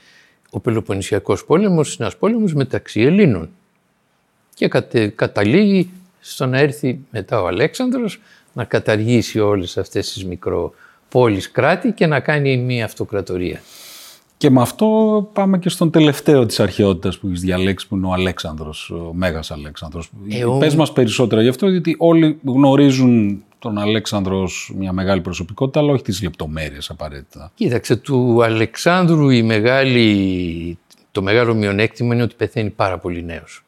ο 0.51 0.61
Πελοποννησιακός 0.61 1.45
πόλεμος 1.45 1.89
είναι 1.89 2.05
ένας 2.05 2.17
πόλεμος 2.17 2.55
μεταξύ 2.55 3.01
Ελλήνων 3.01 3.51
και 4.55 4.69
καταλήγει 5.15 5.91
στο 6.21 6.47
να 6.47 6.59
έρθει 6.59 6.99
μετά 7.11 7.43
ο 7.43 7.47
Αλέξανδρος 7.47 8.21
να 8.53 8.65
καταργήσει 8.65 9.41
όλες 9.41 9.79
αυτές 9.79 10.13
τις 10.13 10.25
μικροπόλεις 10.25 11.51
κράτη 11.51 11.93
και 11.93 12.07
να 12.07 12.21
κάνει 12.21 12.57
μια 12.57 12.85
αυτοκρατορία. 12.85 13.61
Και 14.37 14.51
με 14.51 14.61
αυτό 14.61 14.87
πάμε 15.33 15.59
και 15.59 15.69
στον 15.69 15.91
τελευταίο 15.91 16.47
της 16.47 16.61
αρχαιότητας 16.61 17.19
που 17.19 17.27
έχεις 17.27 17.41
διαλέξει 17.41 17.89
που 17.89 17.97
είναι 17.97 18.07
ο 18.07 18.13
Αλέξανδρος, 18.13 18.91
ο 18.91 19.11
Μέγας 19.13 19.51
Αλέξανδρος. 19.51 20.11
Ε, 20.29 20.45
ο... 20.45 20.59
Πες 20.59 20.75
μας 20.75 20.93
περισσότερα 20.93 21.43
γι' 21.43 21.49
αυτό 21.49 21.69
γιατί 21.69 21.95
όλοι 21.99 22.39
γνωρίζουν 22.45 23.43
τον 23.59 23.79
Αλέξανδρος 23.79 24.43
ως 24.43 24.73
μια 24.77 24.93
μεγάλη 24.93 25.21
προσωπικότητα 25.21 25.81
αλλά 25.81 25.93
όχι 25.93 26.03
τις 26.03 26.23
λεπτομέρειες 26.23 26.91
απαραίτητα. 26.91 27.51
Κοίταξε, 27.55 27.97
του 27.97 28.43
Αλεξάνδρου 28.43 29.29
η 29.29 29.43
μεγάλη, 29.43 30.79
το 31.13 31.23
μεγάλο 31.23 31.55
μειονέκτημα 31.55 32.15
είναι 32.15 32.23
ότι 32.23 32.35
πεθαίνει 32.35 32.71
πάρα 32.71 32.99
πολύ 32.99 33.25
νέος 33.25 33.66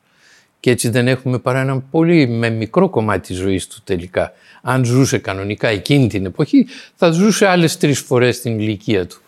και 0.60 0.70
έτσι 0.70 0.88
δεν 0.88 1.08
έχουμε 1.08 1.38
παρά 1.38 1.60
ένα 1.60 1.80
πολύ 1.80 2.28
με 2.28 2.50
μικρό 2.50 2.88
κομμάτι 2.88 3.26
της 3.26 3.36
ζωής 3.36 3.66
του 3.66 3.76
τελικά. 3.84 4.32
Αν 4.62 4.84
ζούσε 4.84 5.18
κανονικά 5.18 5.68
εκείνη 5.68 6.08
την 6.08 6.24
εποχή 6.24 6.66
θα 6.94 7.10
ζούσε 7.10 7.46
άλλες 7.46 7.76
τρεις 7.76 8.00
φορές 8.00 8.40
την 8.40 8.58
ηλικία 8.58 9.06
του, 9.06 9.20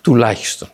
τουλάχιστον. 0.00 0.68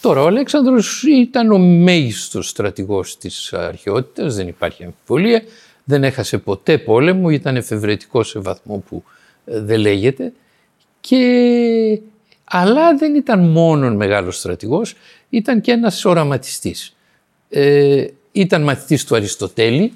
Τώρα 0.00 0.22
ο 0.22 0.26
Αλέξανδρος 0.26 1.02
ήταν 1.02 1.52
ο 1.52 1.58
μέγιστος 1.58 2.48
στρατηγός 2.48 3.18
της 3.18 3.52
αρχαιότητας, 3.52 4.34
δεν 4.34 4.48
υπάρχει 4.48 4.84
αμφιβολία, 4.84 5.42
δεν 5.84 6.04
έχασε 6.04 6.38
ποτέ 6.38 6.78
πόλεμο, 6.78 7.30
ήταν 7.30 7.56
εφευρετικό 7.56 8.22
σε 8.22 8.38
βαθμό 8.38 8.78
που 8.88 9.04
ε, 9.44 9.60
δεν 9.60 9.80
λέγεται 9.80 10.32
και... 11.00 12.00
αλλά 12.44 12.96
δεν 12.96 13.14
ήταν 13.14 13.48
μόνο 13.48 13.94
μεγάλος 13.94 14.38
στρατηγός, 14.38 14.94
ήταν 15.30 15.60
και 15.60 15.70
ένας 15.70 16.04
οραματιστής. 16.04 16.96
Ε, 17.48 18.06
ήταν 18.32 18.62
μαθητής 18.62 19.04
του 19.04 19.16
Αριστοτέλη 19.16 19.92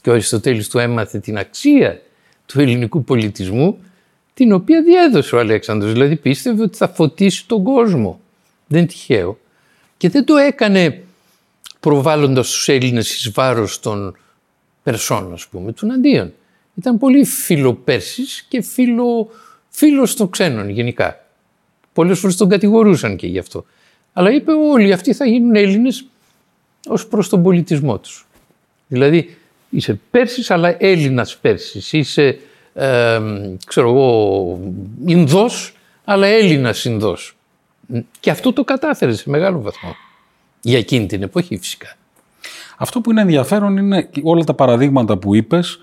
και 0.00 0.10
ο 0.10 0.12
Αριστοτέλης 0.12 0.68
του 0.68 0.78
έμαθε 0.78 1.18
την 1.18 1.38
αξία 1.38 2.02
του 2.46 2.60
ελληνικού 2.60 3.04
πολιτισμού 3.04 3.78
την 4.34 4.52
οποία 4.52 4.82
διέδωσε 4.82 5.36
ο 5.36 5.38
Αλέξανδρος. 5.38 5.92
Δηλαδή 5.92 6.16
πίστευε 6.16 6.62
ότι 6.62 6.76
θα 6.76 6.88
φωτίσει 6.88 7.46
τον 7.46 7.62
κόσμο. 7.62 8.20
Δεν 8.66 8.78
είναι 8.78 8.88
τυχαίο. 8.88 9.38
Και 9.96 10.08
δεν 10.08 10.24
το 10.24 10.36
έκανε 10.36 11.02
προβάλλοντας 11.80 12.50
τους 12.50 12.68
Έλληνες 12.68 13.14
εις 13.14 13.30
βάρος 13.30 13.80
των 13.80 14.16
Περσών, 14.82 15.32
ας 15.32 15.46
πούμε, 15.46 15.72
του 15.72 15.92
αντίον. 15.92 16.32
Ήταν 16.74 16.98
πολύ 16.98 17.24
φιλοπέρσης 17.24 18.46
και 18.48 18.62
φιλο, 18.62 19.30
φίλος 19.68 20.16
των 20.16 20.30
ξένων 20.30 20.68
γενικά. 20.68 21.26
Πολλές 21.92 22.18
φορές 22.18 22.36
τον 22.36 22.48
κατηγορούσαν 22.48 23.16
και 23.16 23.26
γι' 23.26 23.38
αυτό. 23.38 23.64
Αλλά 24.12 24.30
είπε 24.30 24.52
όλοι 24.52 24.92
αυτοί 24.92 25.12
θα 25.12 25.26
γίνουν 25.26 25.54
Έλληνες 25.54 26.06
ως 26.86 27.06
προς 27.06 27.28
τον 27.28 27.42
πολιτισμό 27.42 27.98
τους. 27.98 28.26
Δηλαδή 28.86 29.36
είσαι 29.70 30.00
Πέρσης 30.10 30.50
αλλά 30.50 30.76
Έλληνας 30.78 31.36
Πέρσης, 31.36 31.92
είσαι 31.92 32.38
ε, 32.74 33.20
ξέρω 33.66 33.88
εγώ 33.88 34.60
Ινδός 35.06 35.74
αλλά 36.04 36.26
Έλληνας 36.26 36.84
Ινδός. 36.84 37.36
Και 38.20 38.30
αυτό 38.30 38.52
το 38.52 38.64
κατάφερες 38.64 39.18
σε 39.18 39.30
μεγάλο 39.30 39.60
βαθμό. 39.60 39.94
Για 40.60 40.78
εκείνη 40.78 41.06
την 41.06 41.22
εποχή 41.22 41.56
φυσικά. 41.56 41.96
Αυτό 42.76 43.00
που 43.00 43.10
είναι 43.10 43.20
ενδιαφέρον 43.20 43.76
είναι 43.76 44.10
όλα 44.22 44.44
τα 44.44 44.54
παραδείγματα 44.54 45.16
που 45.16 45.34
είπες 45.34 45.78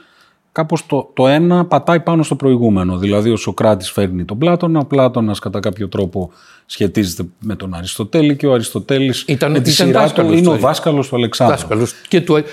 κάπως 0.54 0.86
το, 0.86 1.10
το 1.14 1.28
ένα 1.28 1.66
πατάει 1.66 2.00
πάνω 2.00 2.24
στο 2.24 2.36
προηγούμενο. 2.36 2.98
Δηλαδή 2.98 3.30
ο 3.30 3.36
Σοκράτης 3.36 3.92
φέρνει 3.92 4.26
τον 4.26 4.38
Πλάτωνα, 4.38 4.80
ο 4.80 4.86
Πλάτωνας 4.86 5.40
κατά 5.40 5.60
κάποιο 5.60 5.88
τρόπο 5.88 6.32
σχετίζεται 6.66 7.24
με 7.40 7.56
τον 7.56 7.74
Αριστοτέλη 7.74 8.36
και 8.36 8.48
ο 8.48 8.54
Αριστοτέλης 8.54 9.24
ήταν, 9.28 9.52
με 9.52 9.60
τη 9.60 9.72
σειρά 9.72 10.12
του 10.12 10.34
είναι 10.34 10.50
ο 10.50 10.58
δάσκαλος 10.58 11.08
του 11.08 11.16
Αλεξάνδρου. 11.16 11.58
Δάσκαλος. 11.58 11.94
Και 12.08 12.22
του, 12.22 12.44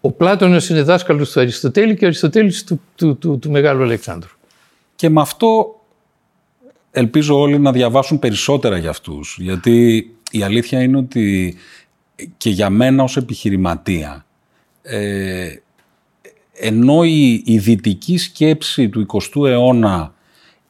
Ο 0.00 0.10
Πλάτωνας 0.10 0.68
είναι 0.68 0.82
δάσκαλος 0.82 1.30
του 1.32 1.40
Αριστοτέλη 1.40 1.96
και 1.96 2.04
ο 2.04 2.06
Αριστοτέλης 2.06 2.64
του, 2.64 2.80
του, 2.94 3.16
του, 3.18 3.38
του 3.38 3.50
Μεγάλου 3.50 3.82
Αλεξάνδρου. 3.82 4.30
Και 4.96 5.08
με 5.08 5.20
αυτό 5.20 5.80
ελπίζω 6.90 7.40
όλοι 7.40 7.58
να 7.58 7.72
διαβάσουν 7.72 8.18
περισσότερα 8.18 8.78
για 8.78 8.90
αυτούς. 8.90 9.36
Γιατί 9.40 10.08
η 10.30 10.42
αλήθεια 10.42 10.82
είναι 10.82 10.96
ότι 10.96 11.56
και 12.36 12.50
για 12.50 12.70
μένα 12.70 13.02
ως 13.02 13.16
επιχειρηματία, 13.16 14.26
ε, 14.82 15.48
ενώ 16.54 17.04
η, 17.04 17.42
η 17.44 17.58
δυτική 17.58 18.16
σκέψη 18.16 18.88
του 18.88 19.06
20ου 19.08 19.46
αιώνα 19.46 20.14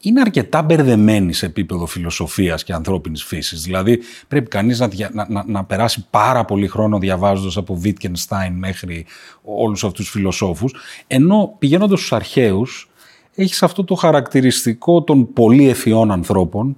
είναι 0.00 0.20
αρκετά 0.20 0.62
μπερδεμένη 0.62 1.32
σε 1.32 1.46
επίπεδο 1.46 1.86
φιλοσοφίας 1.86 2.64
και 2.64 2.72
ανθρώπινης 2.72 3.24
φύσης. 3.24 3.62
Δηλαδή 3.62 4.00
πρέπει 4.28 4.48
κανείς 4.48 4.78
να, 4.78 4.88
να, 5.28 5.44
να, 5.46 5.64
περάσει 5.64 6.06
πάρα 6.10 6.44
πολύ 6.44 6.68
χρόνο 6.68 6.98
διαβάζοντας 6.98 7.56
από 7.56 7.80
Wittgenstein 7.84 8.50
μέχρι 8.52 9.06
όλους 9.42 9.84
αυτούς 9.84 10.04
τους 10.04 10.10
φιλοσόφους, 10.10 10.74
ενώ 11.06 11.56
πηγαίνοντας 11.58 11.98
στους 11.98 12.12
αρχαίους 12.12 12.90
έχεις 13.34 13.62
αυτό 13.62 13.84
το 13.84 13.94
χαρακτηριστικό 13.94 15.02
των 15.02 15.32
πολύ 15.32 15.68
ευφυών 15.68 16.10
ανθρώπων 16.10 16.76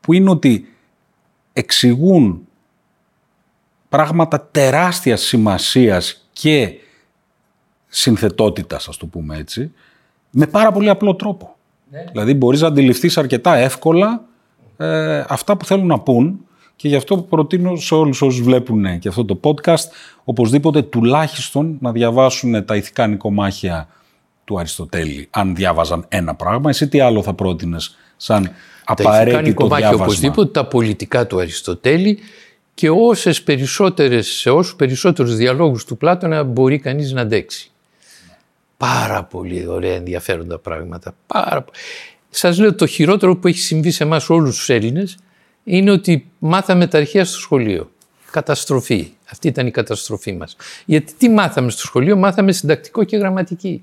που 0.00 0.12
είναι 0.12 0.30
ότι 0.30 0.68
εξηγούν 1.52 2.46
πράγματα 3.88 4.48
τεράστιας 4.50 5.20
σημασίας 5.20 6.28
και 6.32 6.74
συνθετότητας, 7.90 8.88
ας 8.88 8.96
το 8.96 9.06
πούμε 9.06 9.36
έτσι, 9.36 9.72
με 10.30 10.46
πάρα 10.46 10.72
πολύ 10.72 10.88
απλό 10.88 11.14
τρόπο. 11.14 11.56
Ναι. 11.90 12.04
Δηλαδή 12.12 12.34
μπορείς 12.34 12.60
να 12.60 12.66
αντιληφθείς 12.66 13.18
αρκετά 13.18 13.56
εύκολα 13.56 14.22
ε, 14.76 15.24
αυτά 15.28 15.56
που 15.56 15.64
θέλουν 15.64 15.86
να 15.86 16.00
πούν 16.00 16.40
και 16.76 16.88
γι' 16.88 16.96
αυτό 16.96 17.16
προτείνω 17.16 17.76
σε 17.76 17.94
όλους 17.94 18.22
όσους 18.22 18.42
βλέπουν 18.42 18.98
και 18.98 19.08
αυτό 19.08 19.24
το 19.24 19.40
podcast 19.42 19.88
οπωσδήποτε 20.24 20.82
τουλάχιστον 20.82 21.76
να 21.80 21.92
διαβάσουν 21.92 22.64
τα 22.64 22.76
ηθικά 22.76 23.06
νοικομάχια 23.06 23.88
του 24.44 24.58
Αριστοτέλη, 24.58 25.28
αν 25.30 25.54
διάβαζαν 25.54 26.04
ένα 26.08 26.34
πράγμα. 26.34 26.70
Εσύ 26.70 26.88
τι 26.88 27.00
άλλο 27.00 27.22
θα 27.22 27.34
πρότεινες 27.34 27.96
σαν 28.16 28.50
απαραίτητο 28.84 29.66
τα 29.66 29.76
διάβασμα; 29.76 30.04
οπωσδήποτε 30.04 30.50
τα 30.50 30.66
πολιτικά 30.66 31.26
του 31.26 31.40
Αριστοτέλη 31.40 32.18
και 32.74 32.90
όσες 32.90 33.42
περισσότερες, 33.42 34.26
σε 34.26 34.50
όσους 34.50 34.76
περισσότερους 34.76 35.36
διαλόγους 35.36 35.84
του 35.84 35.96
Πλάτωνα 35.96 36.42
μπορεί 36.44 36.78
κανείς 36.78 37.12
να 37.12 37.20
αντέξει. 37.20 37.70
Πάρα 38.80 39.24
πολύ 39.24 39.66
ωραία 39.66 39.94
ενδιαφέροντα 39.94 40.58
πράγματα. 40.58 41.14
Πάρα... 41.26 41.64
Σας 42.30 42.58
λέω 42.58 42.74
το 42.74 42.86
χειρότερο 42.86 43.36
που 43.36 43.48
έχει 43.48 43.58
συμβεί 43.58 43.90
σε 43.90 44.04
εμάς 44.04 44.30
όλους 44.30 44.56
τους 44.56 44.68
Έλληνες 44.68 45.18
είναι 45.64 45.90
ότι 45.90 46.30
μάθαμε 46.38 46.86
τα 46.86 46.98
αρχαία 46.98 47.24
στο 47.24 47.38
σχολείο. 47.38 47.90
Καταστροφή. 48.30 49.12
Αυτή 49.30 49.48
ήταν 49.48 49.66
η 49.66 49.70
καταστροφή 49.70 50.32
μας. 50.32 50.56
Γιατί 50.84 51.12
τι 51.18 51.28
μάθαμε 51.28 51.70
στο 51.70 51.80
σχολείο, 51.80 52.16
μάθαμε 52.16 52.52
συντακτικό 52.52 53.04
και 53.04 53.16
γραμματική, 53.16 53.82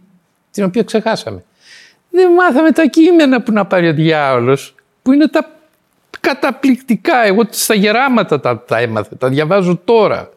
την 0.51 0.63
οποία 0.63 0.84
ξεχάσαμε. 0.84 1.44
Δεν 2.10 2.32
μάθαμε 2.32 2.72
τα 2.72 2.86
κείμενα 2.86 3.42
που 3.42 3.51
να 3.51 3.66
πάρει 3.66 3.89
ο 3.89 3.94
διάολος, 3.94 4.75
που 5.01 5.12
είναι 5.12 5.27
τα 5.27 5.51
καταπληκτικά. 6.20 7.24
Εγώ 7.24 7.44
στα 7.50 7.74
γεράματα 7.74 8.39
τα, 8.39 8.63
τα 8.63 8.77
έμαθα, 8.77 9.18
τα 9.18 9.30
διαβάζω 9.30 9.80
τώρα. 9.86 10.30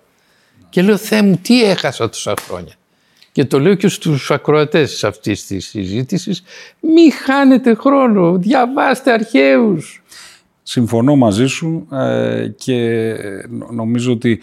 Και 0.69 0.83
λέω, 0.83 0.97
Θεέ 0.97 1.23
μου, 1.23 1.37
τι 1.37 1.65
έχασα 1.65 2.09
τόσα 2.09 2.35
χρόνια. 2.47 2.75
Και 3.33 3.45
το 3.45 3.61
λέω 3.61 3.75
και 3.75 3.89
στους 3.89 4.31
ακροατές 4.31 5.05
αυτής 5.05 5.47
της 5.47 5.69
συζήτησης, 5.69 6.43
μη 6.81 7.11
χάνετε 7.11 7.75
χρόνο, 7.75 8.39
διαβάστε 8.39 9.13
αρχαίους. 9.13 10.03
Συμφωνώ 10.63 11.17
μαζί 11.17 11.47
σου 11.47 11.87
ε, 11.93 12.49
και 12.57 13.15
νομίζω 13.71 14.13
ότι 14.13 14.41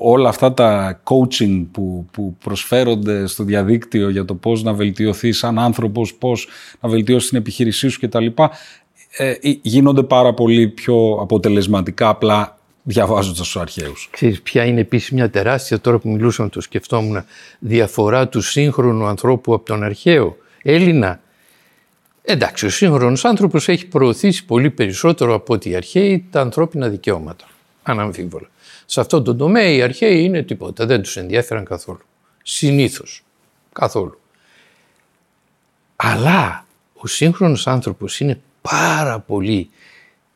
όλα 0.00 0.28
αυτά 0.28 0.54
τα 0.54 1.02
coaching 1.04 1.66
που, 1.72 2.06
που 2.10 2.36
προσφέρονται 2.44 3.26
στο 3.26 3.44
διαδίκτυο 3.44 4.08
για 4.08 4.24
το 4.24 4.34
πώς 4.34 4.62
να 4.62 4.72
βελτιωθεί 4.72 5.32
σαν 5.32 5.58
άνθρωπος, 5.58 6.14
πώς 6.14 6.48
να 6.80 6.88
βελτιώσει 6.88 7.28
την 7.28 7.38
επιχείρησή 7.38 7.88
σου 7.88 8.00
κτλ. 8.00 8.26
Ε, 9.16 9.34
γίνονται 9.62 10.02
πάρα 10.02 10.34
πολύ 10.34 10.68
πιο 10.68 11.18
αποτελεσματικά 11.20 12.08
απλά 12.08 12.59
διαβάζοντας 12.82 13.48
του 13.48 13.60
αρχαίους. 13.60 14.08
Ξέρεις 14.10 14.42
ποια 14.42 14.64
είναι 14.64 14.80
επίσης 14.80 15.10
μια 15.10 15.30
τεράστια, 15.30 15.80
τώρα 15.80 15.98
που 15.98 16.08
μιλούσαμε, 16.08 16.48
το 16.48 16.60
σκεφτόμουν, 16.60 17.24
διαφορά 17.58 18.28
του 18.28 18.40
σύγχρονου 18.40 19.06
ανθρώπου 19.06 19.54
από 19.54 19.64
τον 19.64 19.82
αρχαίο 19.82 20.36
Έλληνα. 20.62 21.20
Εντάξει, 22.22 22.66
ο 22.66 22.70
σύγχρονος 22.70 23.24
άνθρωπος 23.24 23.68
έχει 23.68 23.86
προωθήσει 23.86 24.44
πολύ 24.44 24.70
περισσότερο 24.70 25.34
από 25.34 25.54
ότι 25.54 25.68
οι 25.68 25.74
αρχαίοι 25.74 26.26
τα 26.30 26.40
ανθρώπινα 26.40 26.88
δικαιώματα. 26.88 27.44
Αναμφίβολα. 27.82 28.48
Σε 28.86 29.00
αυτό 29.00 29.22
το 29.22 29.34
τομέα 29.34 29.68
οι 29.68 29.82
αρχαίοι 29.82 30.22
είναι 30.22 30.42
τίποτα, 30.42 30.86
δεν 30.86 31.02
τους 31.02 31.16
ενδιαφέραν 31.16 31.64
καθόλου. 31.64 32.00
Συνήθως. 32.42 33.22
Καθόλου. 33.72 34.20
Αλλά 35.96 36.66
ο 36.94 37.06
σύγχρονος 37.06 37.66
άνθρωπος 37.66 38.20
είναι 38.20 38.40
πάρα 38.60 39.18
πολύ 39.18 39.70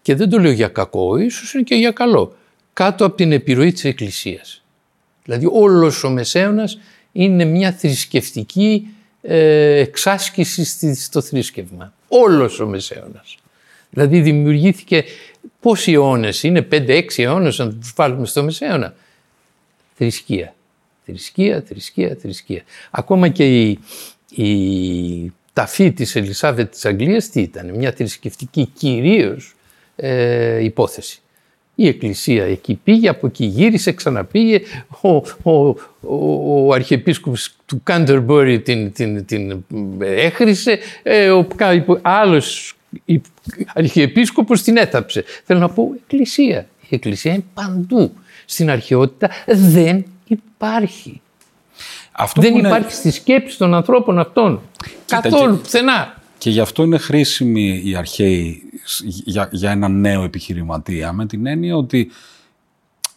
και 0.04 0.14
δεν 0.14 0.28
το 0.28 0.38
λέω 0.38 0.50
για 0.52 0.68
κακό, 0.68 1.16
ίσως 1.16 1.54
είναι 1.54 1.62
και 1.62 1.74
για 1.74 1.90
καλό, 1.90 2.36
κάτω 2.72 3.04
από 3.04 3.16
την 3.16 3.32
επιρροή 3.32 3.72
της 3.72 3.84
Εκκλησίας. 3.84 4.64
Δηλαδή 5.24 5.48
όλος 5.52 6.04
ο 6.04 6.10
Μεσαίωνας 6.10 6.78
είναι 7.12 7.44
μια 7.44 7.72
θρησκευτική 7.72 8.88
ε, 9.22 9.78
εξάσκηση 9.78 10.94
στο 10.94 11.20
θρήσκευμα. 11.20 11.92
Όλος 12.08 12.60
ο 12.60 12.66
Μεσαίωνας. 12.66 13.36
Δηλαδή 13.90 14.20
δημιουργήθηκε 14.20 15.04
πόσοι 15.60 15.92
αιώνες 15.92 16.42
είναι, 16.42 16.68
5-6 16.70 17.02
αιώνες 17.16 17.58
να 17.58 17.72
τους 17.74 17.92
βάλουμε 17.96 18.26
στο 18.26 18.42
Μεσαίωνα. 18.42 18.94
Θρησκεία. 19.94 20.54
Θρησκεία, 21.04 21.62
θρησκεία, 21.66 22.16
θρησκεία. 22.20 22.62
Ακόμα 22.90 23.28
και 23.28 23.60
η, 23.60 23.78
η 24.30 25.32
ταφή 25.52 25.92
της 25.92 26.16
Ελισάβετ 26.16 26.70
της 26.70 26.84
Αγγλίας 26.84 27.28
τι 27.28 27.40
ήταν, 27.40 27.74
μια 27.74 27.92
θρησκευτική 27.92 28.66
κυρίως 28.66 29.54
ε, 29.96 30.64
υπόθεση. 30.64 31.18
Η 31.74 31.86
εκκλησία 31.88 32.44
εκεί 32.44 32.80
πήγε, 32.84 33.08
από 33.08 33.26
εκεί 33.26 33.44
γύρισε, 33.44 33.92
ξαναπήγε. 33.92 34.60
Ο, 35.00 35.08
ο, 35.42 35.68
ο, 36.00 36.66
ο 36.66 36.72
αρχιεπίσκοπος 36.72 37.54
του 37.66 37.80
Κάντερμπορι 37.82 38.60
την, 38.60 38.92
την, 38.92 39.24
την 39.24 39.64
έχρισε, 40.00 40.78
ε, 41.02 41.30
ο 41.30 41.46
άλλος 42.02 42.76
αρχιεπίσκοπος 43.74 44.62
την 44.62 44.76
έθαψε. 44.76 45.24
Θέλω 45.44 45.60
να 45.60 45.68
πω 45.68 45.92
εκκλησία. 45.96 46.66
Η 46.88 46.94
εκκλησία 46.94 47.32
είναι 47.32 47.44
παντού. 47.54 48.12
Στην 48.44 48.70
αρχαιότητα 48.70 49.30
δεν 49.46 50.04
υπάρχει. 50.26 51.20
Αυτό 52.12 52.40
δεν 52.40 52.56
υπάρχει 52.56 52.92
στη 52.92 53.10
σκέψη 53.10 53.58
των 53.58 53.74
ανθρώπων 53.74 54.18
αυτών. 54.18 54.60
Καθόλου, 55.06 55.56
πουθενά. 55.56 56.22
Και 56.44 56.50
γι' 56.50 56.60
αυτό 56.60 56.82
είναι 56.82 56.98
χρήσιμη 56.98 57.82
η 57.84 57.96
αρχαίοι 57.96 58.62
για, 59.24 59.48
για 59.52 59.70
ένα 59.70 59.88
νέο 59.88 60.22
επιχειρηματία 60.24 61.12
με 61.12 61.26
την 61.26 61.46
έννοια 61.46 61.76
ότι 61.76 62.10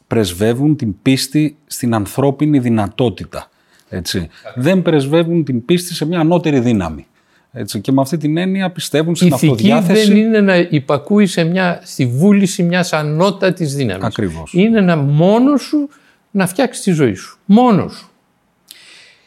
πρεσβεύουν 0.08 0.76
την 0.76 1.02
πίστη 1.02 1.58
στην 1.66 1.94
ανθρώπινη 1.94 2.60
δυνατότητα. 2.60 3.50
Έτσι. 3.90 4.30
Δεν 4.56 4.82
πρεσβεύουν 4.82 5.44
την 5.44 5.66
πίστη 5.66 5.94
σε 5.94 6.06
μια 6.06 6.20
ανώτερη 6.20 6.60
δύναμη. 6.60 7.08
Έτσι. 7.52 7.82
Και 7.82 7.92
με 7.92 8.02
αυτή 8.02 8.18
την 8.18 8.38
έννοια 8.38 8.72
πιστεύουν 8.72 9.16
στην 9.16 9.28
Ηθική 9.28 9.46
αυτοδιάθεση. 9.46 10.08
δεν 10.08 10.18
είναι 10.18 10.42
να 10.42 10.56
υπακούει 10.56 11.26
σε 11.26 11.44
μια, 11.44 11.82
στη 11.84 12.06
βούληση 12.06 12.64
μιας 12.64 12.94
ανώτατης 12.94 13.76
δύναμης. 13.76 14.04
Ακριβώς. 14.04 14.54
Είναι 14.54 14.82
να 14.82 14.96
μόνος 14.96 15.62
σου 15.62 15.90
να 16.32 16.48
φτιάξεις 16.48 16.84
τη 16.84 16.92
ζωή 16.92 17.14
σου. 17.14 17.40
Μόνος 17.46 17.94
σου. 17.94 18.10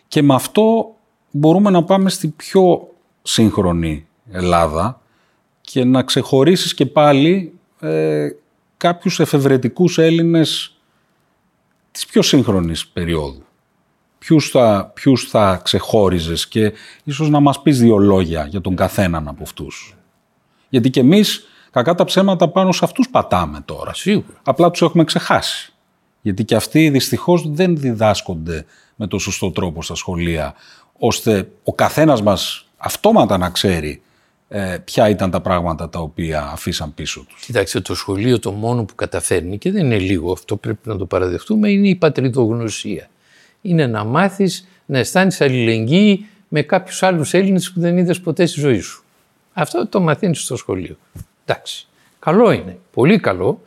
Και 0.08 0.22
με 0.22 0.34
αυτό 0.34 0.94
μπορούμε 1.30 1.70
να 1.70 1.84
πάμε 1.84 2.10
στη 2.10 2.28
πιο 2.28 2.90
σύγχρονη 3.22 4.06
Ελλάδα 4.30 5.00
και 5.60 5.84
να 5.84 6.02
ξεχωρίσεις 6.02 6.74
και 6.74 6.86
πάλι 6.86 7.58
ε, 7.80 8.28
κάποιους 8.76 9.20
εφευρετικούς 9.20 9.98
Έλληνες 9.98 10.76
της 11.90 12.06
πιο 12.06 12.22
σύγχρονης 12.22 12.86
περίοδου. 12.86 13.42
Ποιους 14.18 14.48
θα, 14.48 14.90
ποιους 14.94 15.28
θα 15.28 15.60
ξεχώριζες 15.64 16.48
και 16.48 16.72
ίσως 17.04 17.30
να 17.30 17.40
μας 17.40 17.62
πεις 17.62 17.78
δύο 17.78 17.96
λόγια 17.96 18.46
για 18.46 18.60
τον 18.60 18.76
καθέναν 18.76 19.28
από 19.28 19.42
αυτούς. 19.42 19.96
Γιατί 20.68 20.90
και 20.90 21.00
εμείς 21.00 21.48
κακά 21.70 21.94
τα 21.94 22.04
ψέματα 22.04 22.48
πάνω 22.48 22.72
σε 22.72 22.84
αυτούς 22.84 23.08
πατάμε 23.08 23.60
τώρα. 23.64 23.94
Σίγουρα. 23.94 24.40
Απλά 24.42 24.70
τους 24.70 24.82
έχουμε 24.82 25.04
ξεχάσει. 25.04 25.72
Γιατί 26.22 26.44
και 26.44 26.54
αυτοί 26.54 26.90
δυστυχώς 26.90 27.50
δεν 27.50 27.76
διδάσκονται 27.76 28.64
με 28.96 29.06
το 29.06 29.18
σωστό 29.18 29.50
τρόπο 29.50 29.82
στα 29.82 29.94
σχολεία, 29.94 30.54
ώστε 30.98 31.50
ο 31.64 31.74
καθένας 31.74 32.22
μας 32.22 32.69
αυτόματα 32.80 33.38
να 33.38 33.50
ξέρει 33.50 34.02
ε, 34.48 34.76
ποια 34.84 35.08
ήταν 35.08 35.30
τα 35.30 35.40
πράγματα 35.40 35.88
τα 35.88 35.98
οποία 35.98 36.42
αφήσαν 36.42 36.94
πίσω 36.94 37.24
τους. 37.28 37.44
Κοιτάξτε, 37.44 37.80
το 37.80 37.94
σχολείο 37.94 38.38
το 38.38 38.52
μόνο 38.52 38.84
που 38.84 38.94
καταφέρνει 38.94 39.58
και 39.58 39.70
δεν 39.70 39.84
είναι 39.84 39.98
λίγο 39.98 40.32
αυτό 40.32 40.56
πρέπει 40.56 40.88
να 40.88 40.96
το 40.96 41.06
παραδεχτούμε 41.06 41.70
είναι 41.70 41.88
η 41.88 41.94
πατριδογνωσία. 41.94 43.08
Είναι 43.60 43.86
να 43.86 44.04
μάθεις 44.04 44.68
να 44.86 44.98
αισθάνεσαι 44.98 45.44
αλληλεγγύη 45.44 46.26
με 46.48 46.62
κάποιους 46.62 47.02
άλλους 47.02 47.34
Έλληνες 47.34 47.72
που 47.72 47.80
δεν 47.80 47.98
είδες 47.98 48.20
ποτέ 48.20 48.46
στη 48.46 48.60
ζωή 48.60 48.80
σου. 48.80 49.04
Αυτό 49.52 49.86
το 49.86 50.00
μαθαίνεις 50.00 50.40
στο 50.40 50.56
σχολείο. 50.56 50.96
Εντάξει. 51.44 51.88
Καλό 52.18 52.50
είναι. 52.50 52.78
Πολύ 52.92 53.18
καλό. 53.18 53.62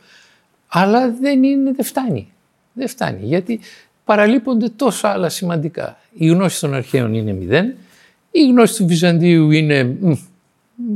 Αλλά 0.68 1.10
δεν, 1.20 1.42
είναι, 1.42 1.72
δεν 1.72 1.84
φτάνει. 1.84 2.32
Δεν 2.72 2.88
φτάνει. 2.88 3.20
Γιατί 3.22 3.60
παραλείπονται 4.04 4.68
τόσα 4.68 5.08
άλλα 5.08 5.28
σημαντικά. 5.28 5.98
Η 6.12 6.26
γνώση 6.26 6.60
των 6.60 6.74
αρχαίων 6.74 7.14
είναι 7.14 7.32
μηδέν, 7.32 7.74
η 8.36 8.46
γνώση 8.46 8.76
του 8.76 8.86
Βυζαντίου 8.86 9.50
είναι 9.50 9.96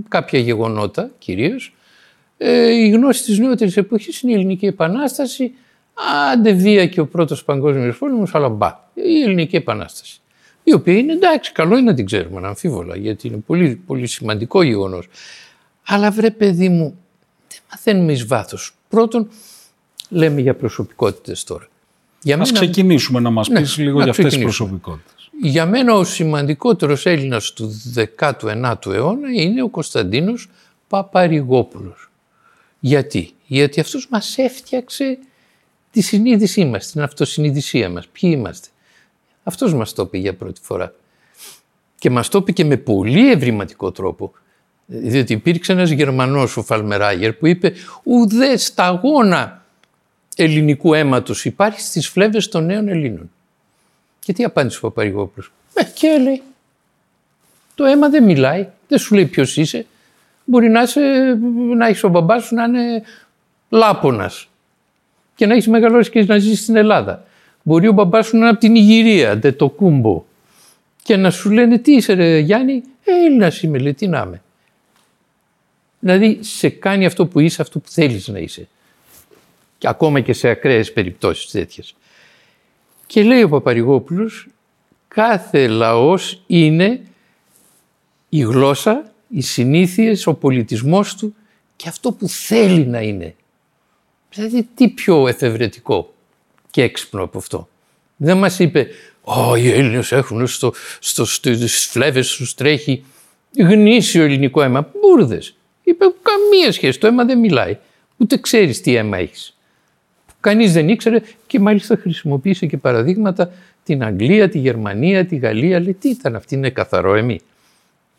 κάποια 0.08 0.38
γεγονότα 0.38 1.10
κυρίως, 1.18 1.74
ε, 2.38 2.70
η 2.70 2.88
γνώση 2.88 3.22
της 3.24 3.38
νεότερης 3.38 3.76
εποχής 3.76 4.20
είναι 4.20 4.32
η 4.32 4.34
Ελληνική 4.34 4.66
Επανάσταση, 4.66 5.52
άντε 6.32 6.52
βία 6.52 6.86
και 6.86 7.00
ο 7.00 7.06
πρώτος 7.06 7.44
παγκόσμιος 7.44 7.98
πόλεμος, 7.98 8.34
αλλά 8.34 8.48
μπα, 8.48 8.90
η 8.94 9.22
Ελληνική 9.22 9.56
Επανάσταση. 9.56 10.20
Η 10.62 10.72
οποία 10.72 10.94
είναι 10.98 11.12
εντάξει, 11.12 11.52
καλό 11.52 11.76
είναι 11.76 11.90
να 11.90 11.96
την 11.96 12.06
ξέρουμε, 12.06 12.46
αμφίβολα, 12.46 12.96
γιατί 12.96 13.28
είναι 13.28 13.36
πολύ, 13.36 13.82
πολύ 13.86 14.06
σημαντικό 14.06 14.62
γεγονός. 14.62 15.08
Αλλά 15.86 16.10
βρε 16.10 16.30
παιδί 16.30 16.68
μου, 16.68 16.98
δεν 17.48 17.60
μαθαίνουμε 17.70 18.12
εις 18.12 18.26
βάθος. 18.26 18.74
Πρώτον, 18.88 19.28
λέμε 20.08 20.40
για 20.40 20.54
προσωπικότητες 20.54 21.44
τώρα. 21.44 21.68
Για 22.22 22.38
Ας 22.38 22.52
μένα... 22.52 22.64
ξεκινήσουμε 22.64 23.20
να 23.20 23.30
μας 23.30 23.48
ναι, 23.48 23.60
πεις 23.60 23.76
λίγο 23.76 24.02
για 24.02 24.10
αυτές 24.10 24.34
τις 24.34 24.42
προσωπικότητες. 24.42 25.17
Για 25.42 25.66
μένα 25.66 25.94
ο 25.94 26.04
σημαντικότερος 26.04 27.06
Έλληνας 27.06 27.52
του 27.52 27.82
19ου 27.94 28.86
αιώνα 28.86 29.32
είναι 29.32 29.62
ο 29.62 29.68
Κωνσταντίνος 29.68 30.48
Παπαρηγόπουλος. 30.88 32.10
Γιατί, 32.80 33.32
γιατί 33.46 33.80
αυτός 33.80 34.08
μας 34.10 34.38
έφτιαξε 34.38 35.18
τη 35.90 36.00
συνείδησή 36.00 36.64
μας, 36.64 36.90
την 36.90 37.02
αυτοσυνειδησία 37.02 37.90
μας. 37.90 38.08
Ποιοι 38.08 38.30
είμαστε; 38.34 38.68
Αυτός 39.42 39.74
μας 39.74 39.92
το 39.92 40.02
είπε 40.02 40.18
για 40.18 40.34
πρώτη 40.34 40.60
φορά. 40.62 40.94
Και 41.98 42.10
μας 42.10 42.28
το 42.28 42.38
είπε 42.38 42.52
και 42.52 42.64
με 42.64 42.76
πολύ 42.76 43.30
ευρηματικό 43.30 43.92
τρόπο. 43.92 44.32
Διότι 44.86 45.32
υπήρξε 45.32 45.72
ένας 45.72 45.90
Γερμανός, 45.90 46.56
ο 46.56 46.62
Φαλμεράγερ, 46.62 47.32
που 47.32 47.46
είπε 47.46 47.72
«Ουδέ 48.02 48.56
σταγόνα 48.56 49.64
ελληνικού 50.36 50.94
αίματος 50.94 51.44
υπάρχει 51.44 51.80
στις 51.80 52.08
φλέβες 52.08 52.48
των 52.48 52.64
νέων 52.64 52.88
Ελλήνων». 52.88 53.30
Και 54.28 54.34
τι 54.34 54.44
απάντησε 54.44 54.78
ο 54.78 54.80
Παπαρηγόπουλος. 54.80 55.52
Ε, 55.74 55.84
και 55.94 56.18
λέει, 56.22 56.42
το 57.74 57.84
αίμα 57.84 58.08
δεν 58.08 58.24
μιλάει, 58.24 58.68
δεν 58.88 58.98
σου 58.98 59.14
λέει 59.14 59.26
ποιος 59.26 59.56
είσαι. 59.56 59.86
Μπορεί 60.44 60.68
να, 60.68 60.82
είσαι, 60.82 61.00
να 61.76 61.86
έχεις 61.86 62.04
ο 62.04 62.08
μπαμπάς 62.08 62.44
σου 62.44 62.54
να 62.54 62.64
είναι 62.64 63.02
λάπονας 63.68 64.48
και 65.34 65.46
να 65.46 65.52
έχεις 65.52 65.68
μεγαλώσει 65.68 66.10
και 66.10 66.24
να 66.24 66.38
ζήσει 66.38 66.62
στην 66.62 66.76
Ελλάδα. 66.76 67.24
Μπορεί 67.62 67.88
ο 67.88 67.92
μπαμπάς 67.92 68.26
σου 68.26 68.36
να 68.36 68.40
είναι 68.40 68.48
από 68.48 68.58
την 68.58 68.74
Ιγυρία, 68.74 69.36
δεν 69.36 69.56
το 69.56 69.68
κούμπο. 69.68 70.24
Και 71.02 71.16
να 71.16 71.30
σου 71.30 71.50
λένε 71.50 71.78
τι 71.78 71.92
είσαι 71.92 72.12
ρε 72.12 72.38
Γιάννη, 72.38 72.82
ε, 73.04 73.26
Έλληνας 73.26 73.62
είμαι, 73.62 73.78
λέει, 73.78 73.94
τι 73.94 74.06
να 74.06 74.22
είμαι. 74.26 74.42
Δηλαδή 75.98 76.38
σε 76.40 76.68
κάνει 76.68 77.06
αυτό 77.06 77.26
που 77.26 77.40
είσαι, 77.40 77.62
αυτό 77.62 77.78
που 77.78 77.88
θέλεις 77.88 78.28
να 78.28 78.38
είσαι. 78.38 78.68
Και 79.78 79.88
ακόμα 79.88 80.20
και 80.20 80.32
σε 80.32 80.48
ακραίες 80.48 80.92
περιπτώσεις 80.92 81.50
τέτοιες. 81.50 81.94
Και 83.08 83.22
λέει 83.22 83.42
ο 83.42 83.48
Παπαρηγόπουλος, 83.48 84.48
κάθε 85.08 85.68
λαός 85.68 86.42
είναι 86.46 87.00
η 88.28 88.40
γλώσσα, 88.40 89.12
οι 89.28 89.40
συνήθειες, 89.40 90.26
ο 90.26 90.34
πολιτισμός 90.34 91.14
του 91.14 91.34
και 91.76 91.88
αυτό 91.88 92.12
που 92.12 92.28
θέλει 92.28 92.86
να 92.86 93.00
είναι. 93.00 93.34
Δηλαδή 94.30 94.68
τι 94.74 94.88
πιο 94.88 95.28
εφευρετικό 95.28 96.14
και 96.70 96.82
έξυπνο 96.82 97.22
από 97.22 97.38
αυτό. 97.38 97.68
Δεν 98.16 98.36
μας 98.36 98.58
είπε 98.58 98.88
«Ω, 99.22 99.56
οι 99.56 99.70
Έλληνες 99.70 100.12
έχουν 100.12 100.46
στο, 100.46 100.72
στο, 101.00 101.24
στις 101.24 101.86
φλέβες 101.86 102.36
τους 102.36 102.54
τρέχει 102.54 103.04
γνήσιο 103.58 104.22
ελληνικό 104.24 104.62
αίμα». 104.62 104.90
Μπούρδες. 105.00 105.54
Είπε 105.82 106.04
καμία 106.22 106.72
σχέση, 106.72 106.98
το 106.98 107.06
αίμα 107.06 107.24
δεν 107.24 107.38
μιλάει. 107.38 107.78
Ούτε 108.16 108.36
ξέρεις 108.38 108.80
τι 108.80 108.94
αίμα 108.94 109.16
έχεις. 109.16 109.57
Κανείς 110.48 110.72
δεν 110.72 110.88
ήξερε 110.88 111.20
και 111.46 111.60
μάλιστα 111.60 111.96
χρησιμοποίησε 111.96 112.66
και 112.66 112.76
παραδείγματα 112.76 113.50
την 113.84 114.04
Αγγλία, 114.04 114.48
τη 114.48 114.58
Γερμανία, 114.58 115.26
τη 115.26 115.36
Γαλλία. 115.36 115.80
Λέει 115.80 115.96
τι 116.00 116.08
ήταν 116.08 116.34
αυτή, 116.36 116.54
είναι 116.54 116.70
καθαρό 116.70 117.14
εμεί. 117.14 117.38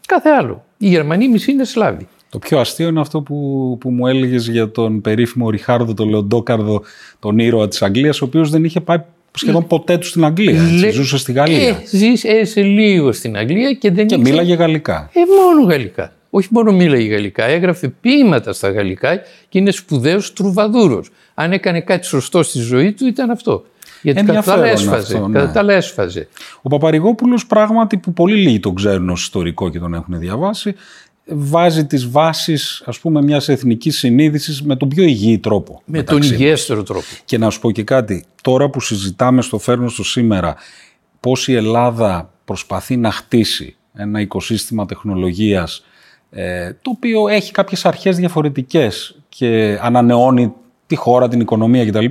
Κάθε 0.08 0.30
άλλο. 0.30 0.66
Οι 0.78 0.88
Γερμανοί 0.88 1.28
μισοί 1.28 1.52
είναι 1.52 1.64
Σλάβοι. 1.64 2.08
Το 2.30 2.40
πιο 2.40 2.60
αστείο 2.60 2.88
είναι 2.88 3.00
αυτό 3.00 3.22
που, 3.22 3.78
που 3.80 3.90
μου 3.90 4.08
έλεγες 4.08 4.48
για 4.48 4.72
τον 4.72 5.02
περίφημο 5.02 5.50
Ριχάρδο, 5.50 5.94
τον 5.94 6.10
Λεοντόκαρδο, 6.10 6.82
τον 7.20 7.40
ήρωα 7.40 7.68
της 7.68 7.82
Αγγλίας, 7.82 8.22
ο 8.22 8.26
οποίος 8.26 8.50
δεν 8.50 8.64
είχε 8.64 8.80
πάει 8.80 8.98
σχεδόν 9.34 9.68
ποτέ 9.68 9.98
του 9.98 10.06
στην 10.06 10.26
Αγγλία. 10.26 10.62
Έτσι. 10.62 10.90
Ζούσε 10.90 11.18
στη 11.18 11.32
Γαλλία. 11.32 11.68
Ε, 11.68 11.76
ζήσε 11.86 12.62
λίγο 12.62 13.12
στην 13.12 13.38
Αγγλία 13.38 13.74
και 13.74 13.92
δεν 13.92 14.08
Και 14.08 14.16
ήξε... 14.16 14.32
μίλαγε 14.32 14.54
γαλλικά. 14.54 15.10
Ε, 15.14 15.20
μόνο 15.20 15.70
γαλλικά. 15.70 16.14
Όχι 16.30 16.48
μόνο 16.52 16.72
μίλαγε 16.72 17.08
γαλλικά, 17.08 17.44
έγραφε 17.44 17.88
ποίηματα 17.88 18.54
στα 18.54 18.72
γαλλικά 18.72 19.16
και 19.50 19.60
είναι 19.60 19.72
σπουδαίος 19.72 20.34
τρουβαδούρος. 20.34 21.10
Αν 21.34 21.52
έκανε 21.52 21.82
κάτι 21.82 22.06
σωστό 22.06 22.44
στη 22.44 22.60
ζωή 22.60 22.92
του 22.92 23.08
ήταν 23.08 23.30
αυτό. 23.30 23.66
Γιατί 24.02 24.24
κατά 24.24 24.56
τα 24.56 24.68
έσφαζε. 24.68 25.20
Ναι. 25.20 25.40
Κατά 25.40 25.66
τα 25.66 25.74
έσφαζε. 25.74 26.28
Ο 26.62 26.70
Παπαρηγόπουλος 26.70 27.46
πράγματι 27.46 27.98
που 27.98 28.14
πολύ 28.14 28.36
λίγοι 28.36 28.60
τον 28.60 28.76
ξέρουν 28.76 29.10
ως 29.10 29.22
ιστορικό 29.22 29.70
και 29.70 29.80
τον 29.80 29.94
έχουν 29.94 30.20
διαβάσει 30.20 30.76
βάζει 31.32 31.86
τις 31.86 32.10
βάσεις 32.10 32.84
ας 32.86 33.00
πούμε 33.00 33.22
μιας 33.22 33.50
εθνικής 33.50 33.98
συνείδησης 33.98 34.62
με 34.62 34.76
τον 34.76 34.90
πιο 34.90 35.04
υγιή 35.04 35.40
τρόπο. 35.40 35.82
Με 35.86 36.04
τον 36.04 36.22
υγιέστερο 36.22 36.84
τρόπο. 36.84 37.06
Και 37.26 37.38
να 37.38 37.50
σου 37.50 37.60
πω 37.60 37.72
και 37.72 37.84
κάτι, 37.84 38.26
τώρα 38.42 38.70
που 38.70 38.80
συζητάμε 38.80 39.42
στο 39.42 39.58
φέρνο 39.58 39.90
στο 39.90 40.04
σήμερα 40.04 40.56
πώς 41.20 41.48
η 41.48 41.54
Ελλάδα 41.54 42.34
προσπαθεί 42.46 42.98
να 42.98 43.12
χτίσει 43.12 43.76
ένα 43.94 44.22
οικοσύστημα 44.22 44.86
τεχνολογίας 44.86 45.84
ε, 46.32 46.74
το 46.82 46.92
οποίο 46.96 47.28
έχει 47.28 47.52
κάποιες 47.52 47.86
αρχές 47.86 48.18
διαφορετικές 48.18 49.20
και 49.30 49.80
ανανεώνει 49.82 50.54
τη 50.88 50.96
χώρα, 50.96 51.28
την 51.28 51.40
οικονομία 51.40 51.86
κτλ. 51.86 52.06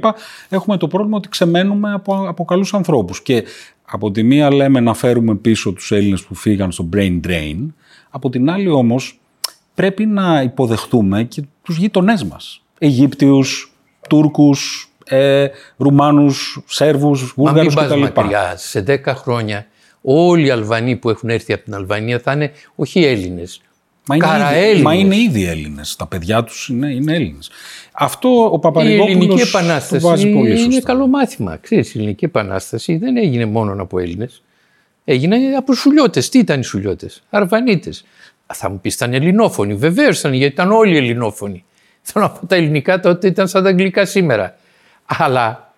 Έχουμε 0.48 0.76
το 0.76 0.86
πρόβλημα 0.86 1.16
ότι 1.16 1.28
ξεμένουμε 1.28 1.92
από, 1.92 2.28
από 2.28 2.44
καλούς 2.44 2.74
ανθρώπους 2.74 3.22
και 3.22 3.44
από 3.84 4.10
τη 4.10 4.22
μία 4.22 4.52
λέμε 4.52 4.80
να 4.80 4.94
φέρουμε 4.94 5.34
πίσω 5.34 5.72
τους 5.72 5.92
Έλληνες 5.92 6.22
που 6.22 6.34
φύγαν 6.34 6.72
στο 6.72 6.88
brain 6.96 7.20
drain, 7.26 7.66
από 8.10 8.30
την 8.30 8.50
άλλη 8.50 8.68
όμως 8.68 9.20
πρέπει 9.74 10.06
να 10.06 10.42
υποδεχτούμε 10.42 11.22
και 11.22 11.42
τους 11.62 11.76
γείτονές 11.76 12.24
μας. 12.24 12.62
Αιγύπτιους, 12.78 13.72
Τούρκους, 14.08 14.90
ε, 15.04 15.46
Ρουμάνους, 15.76 16.62
Σέρβους, 16.66 17.32
Βούλγαρους 17.36 17.74
κτλ. 17.74 18.00
Μακριά. 18.00 18.54
Σε 18.56 18.80
10 18.80 19.14
χρόνια 19.14 19.66
όλοι 20.02 20.46
οι 20.46 20.50
Αλβανοί 20.50 20.96
που 20.96 21.10
έχουν 21.10 21.28
έρθει 21.28 21.52
από 21.52 21.64
την 21.64 21.74
Αλβανία 21.74 22.18
θα 22.18 22.32
είναι 22.32 22.52
όχι 22.74 23.04
Έλληνες, 23.04 23.60
Μα 24.08 24.16
είναι, 24.16 24.68
ήδη, 24.70 24.82
μα 24.82 24.94
είναι 24.94 25.16
ήδη 25.16 25.44
Έλληνες. 25.44 25.96
Τα 25.96 26.06
παιδιά 26.06 26.44
τους 26.44 26.68
είναι, 26.68 26.92
είναι 26.92 27.14
Έλληνες. 27.14 27.50
Αυτό 27.92 28.50
ο 28.52 28.58
Παπαρηγόπουλος 28.58 29.14
Η 29.14 29.18
Ελληνική 29.18 29.48
Επανάσταση 29.48 30.06
βάζει 30.06 30.32
πολύ 30.32 30.50
σωστά. 30.50 30.64
είναι 30.64 30.80
καλό 30.80 31.06
μάθημα. 31.06 31.56
Ξέρεις, 31.56 31.94
η 31.94 31.98
Ελληνική 31.98 32.24
Επανάσταση 32.24 32.96
δεν 32.96 33.16
έγινε 33.16 33.44
μόνο 33.44 33.82
από 33.82 33.98
Έλληνες. 33.98 34.42
Έγινε 35.04 35.36
από 35.56 35.74
Σουλιώτες. 35.74 36.28
Τι 36.28 36.38
ήταν 36.38 36.60
οι 36.60 36.64
Σουλιώτες, 36.64 37.22
Αρβανίτες. 37.30 38.04
Θα 38.54 38.70
μου 38.70 38.80
πεις, 38.80 38.94
ήταν 38.94 39.14
Ελληνόφωνοι. 39.14 39.74
Βεβαίως 39.74 40.18
ήταν, 40.18 40.32
γιατί 40.32 40.52
ήταν 40.52 40.72
όλοι 40.72 40.96
Ελληνόφωνοι. 40.96 41.64
Θέλω 42.02 42.24
να 42.24 42.30
πω 42.30 42.46
τα 42.46 42.56
ελληνικά 42.56 43.00
τότε 43.00 43.26
ήταν 43.26 43.48
σαν 43.48 43.62
τα 43.62 43.68
αγγλικά 43.68 44.04
σήμερα. 44.04 44.56
Αλλά 45.06 45.72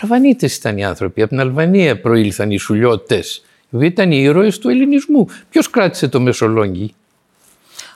Αρβανίτες 0.00 0.56
ήταν 0.56 0.78
οι 0.78 0.84
άνθρωποι. 0.84 1.20
Από 1.20 1.30
την 1.30 1.40
Αλβανία 1.40 2.00
προήλθαν 2.00 2.50
οι 2.50 2.56
Σουλιώτες. 2.56 3.44
Οι 3.70 3.78
ήταν 3.80 4.12
οι 4.12 4.18
ήρωες 4.22 4.58
του 4.58 4.68
ελληνισμού. 4.68 5.26
Ποιος 5.50 5.70
κράτησε 5.70 6.08
το 6.08 6.20
Μεσολόγγι, 6.20 6.94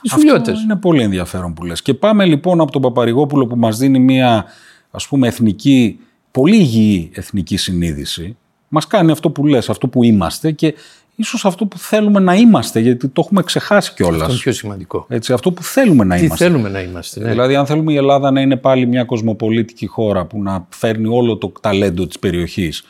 αυτό 0.09 0.51
είναι 0.63 0.75
πολύ 0.75 1.01
ενδιαφέρον 1.01 1.53
που 1.53 1.65
λες. 1.65 1.81
Και 1.81 1.93
πάμε 1.93 2.25
λοιπόν 2.25 2.61
από 2.61 2.71
τον 2.71 2.81
Παπαρηγόπουλο 2.81 3.47
που 3.47 3.55
μας 3.55 3.77
δίνει 3.77 3.99
μια 3.99 4.45
ας 4.91 5.07
πούμε 5.07 5.27
εθνική, 5.27 5.99
πολύ 6.31 6.55
υγιή 6.55 7.11
εθνική 7.13 7.57
συνείδηση. 7.57 8.37
Μας 8.67 8.87
κάνει 8.87 9.11
αυτό 9.11 9.29
που 9.29 9.47
λες, 9.47 9.69
αυτό 9.69 9.87
που 9.87 10.03
είμαστε 10.03 10.51
και 10.51 10.73
ίσως 11.15 11.45
αυτό 11.45 11.65
που 11.65 11.77
θέλουμε 11.77 12.19
να 12.19 12.35
είμαστε, 12.35 12.79
γιατί 12.79 13.07
το 13.07 13.21
έχουμε 13.25 13.43
ξεχάσει 13.43 13.93
κιόλας. 13.93 14.21
Αυτό 14.21 14.31
είναι 14.31 14.41
πιο 14.41 14.51
σημαντικό. 14.51 15.05
Έτσι, 15.09 15.33
αυτό 15.33 15.51
που 15.51 15.63
θέλουμε 15.63 16.03
να 16.03 16.15
Τι 16.15 16.25
είμαστε. 16.25 16.45
θέλουμε 16.45 16.69
να 16.69 16.81
είμαστε. 16.81 17.19
Ναι. 17.19 17.29
Δηλαδή, 17.29 17.55
αν 17.55 17.65
θέλουμε 17.65 17.93
η 17.93 17.95
Ελλάδα 17.95 18.31
να 18.31 18.41
είναι 18.41 18.55
πάλι 18.55 18.85
μια 18.85 19.03
κοσμοπολίτικη 19.03 19.85
χώρα 19.85 20.25
που 20.25 20.41
να 20.41 20.67
φέρνει 20.69 21.07
όλο 21.07 21.37
το 21.37 21.51
ταλέντο 21.61 22.07
της 22.07 22.19
περιοχής, 22.19 22.83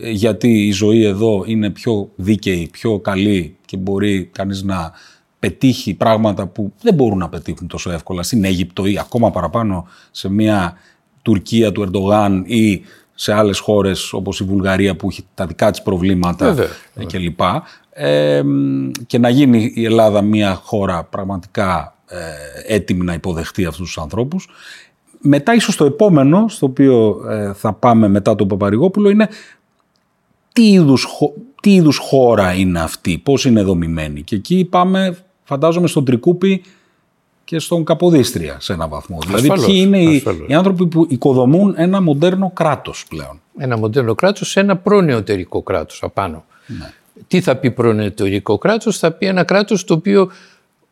ε, 0.00 0.10
γιατί 0.10 0.66
η 0.66 0.70
ζωή 0.70 1.04
εδώ 1.04 1.42
είναι 1.46 1.70
πιο 1.70 2.10
δίκαιη, 2.16 2.68
πιο 2.72 2.98
καλή 2.98 3.56
και 3.64 3.76
μπορεί 3.76 4.24
κανείς 4.32 4.62
να 4.62 4.92
πετύχει 5.38 5.94
πράγματα 5.94 6.46
που 6.46 6.72
δεν 6.82 6.94
μπορούν 6.94 7.18
να 7.18 7.28
πετύχουν 7.28 7.66
τόσο 7.66 7.90
εύκολα 7.90 8.22
στην 8.22 8.44
Αίγυπτο 8.44 8.86
ή 8.86 8.98
ακόμα 8.98 9.30
παραπάνω 9.30 9.86
σε 10.10 10.28
μια 10.28 10.76
Τουρκία 11.22 11.72
του 11.72 11.82
Ερντογάν 11.82 12.44
ή 12.46 12.82
σε 13.14 13.32
άλλες 13.32 13.58
χώρες 13.58 14.12
όπως 14.12 14.40
η 14.40 14.44
Βουλγαρία 14.44 14.96
που 14.96 15.08
έχει 15.10 15.24
τα 15.34 15.46
δικά 15.46 15.70
της 15.70 15.82
προβλήματα 15.82 16.54
κλπ. 17.06 17.40
Ε, 17.90 18.42
και 19.06 19.18
να 19.18 19.28
γίνει 19.28 19.72
η 19.74 19.84
Ελλάδα 19.84 20.22
μια 20.22 20.54
χώρα 20.54 21.04
πραγματικά 21.04 21.94
ε, 22.08 22.74
έτοιμη 22.74 23.04
να 23.04 23.12
υποδεχτεί 23.12 23.64
αυτούς 23.64 23.86
τους 23.86 23.98
ανθρώπους. 23.98 24.48
Μετά 25.20 25.54
ίσως 25.54 25.76
το 25.76 25.84
επόμενο, 25.84 26.48
στο 26.48 26.66
οποίο 26.66 27.20
ε, 27.28 27.52
θα 27.52 27.72
πάμε 27.72 28.08
μετά 28.08 28.34
τον 28.34 28.48
Παπαρηγόπουλο, 28.48 29.10
είναι 29.10 29.28
τι 30.52 30.70
είδους, 30.70 31.06
τι 31.62 31.74
είδους 31.74 31.96
χώρα 31.96 32.52
είναι 32.52 32.80
αυτή, 32.80 33.18
πώς 33.18 33.44
είναι 33.44 33.62
δομημένη. 33.62 34.22
Και 34.22 34.34
εκεί 34.34 34.64
πάμε 34.64 35.16
φαντάζομαι 35.48 35.86
στον 35.86 36.04
Τρικούπι 36.04 36.62
και 37.44 37.58
στον 37.58 37.84
Καποδίστρια 37.84 38.56
σε 38.60 38.72
έναν 38.72 38.88
βαθμό. 38.88 39.18
Ασφαλώς, 39.22 39.42
δηλαδή, 39.42 39.64
ποιοι 39.66 39.82
είναι 39.84 40.02
οι, 40.02 40.16
ασφαλώς. 40.16 40.48
οι 40.48 40.54
άνθρωποι 40.54 40.86
που 40.86 41.06
οικοδομούν 41.08 41.74
ένα 41.76 42.00
μοντέρνο 42.00 42.50
κράτος 42.50 43.04
πλέον; 43.08 43.40
Ένα 43.58 43.76
μοντέρνο 43.76 44.14
κράτος 44.14 44.50
σε 44.50 44.60
ένα 44.60 44.76
προνεωτερικό 44.76 45.62
κράτος 45.62 46.02
απάνω. 46.02 46.44
Τι 47.28 47.40
θα 47.40 47.56
πει 47.56 47.70
προνεωτερικό 47.70 48.58
κράτος, 48.58 48.98
θα 48.98 49.12
πει 49.12 49.26
ένα 49.26 49.44
κράτος 49.44 49.84
το 49.84 49.94
οποίο 49.94 50.30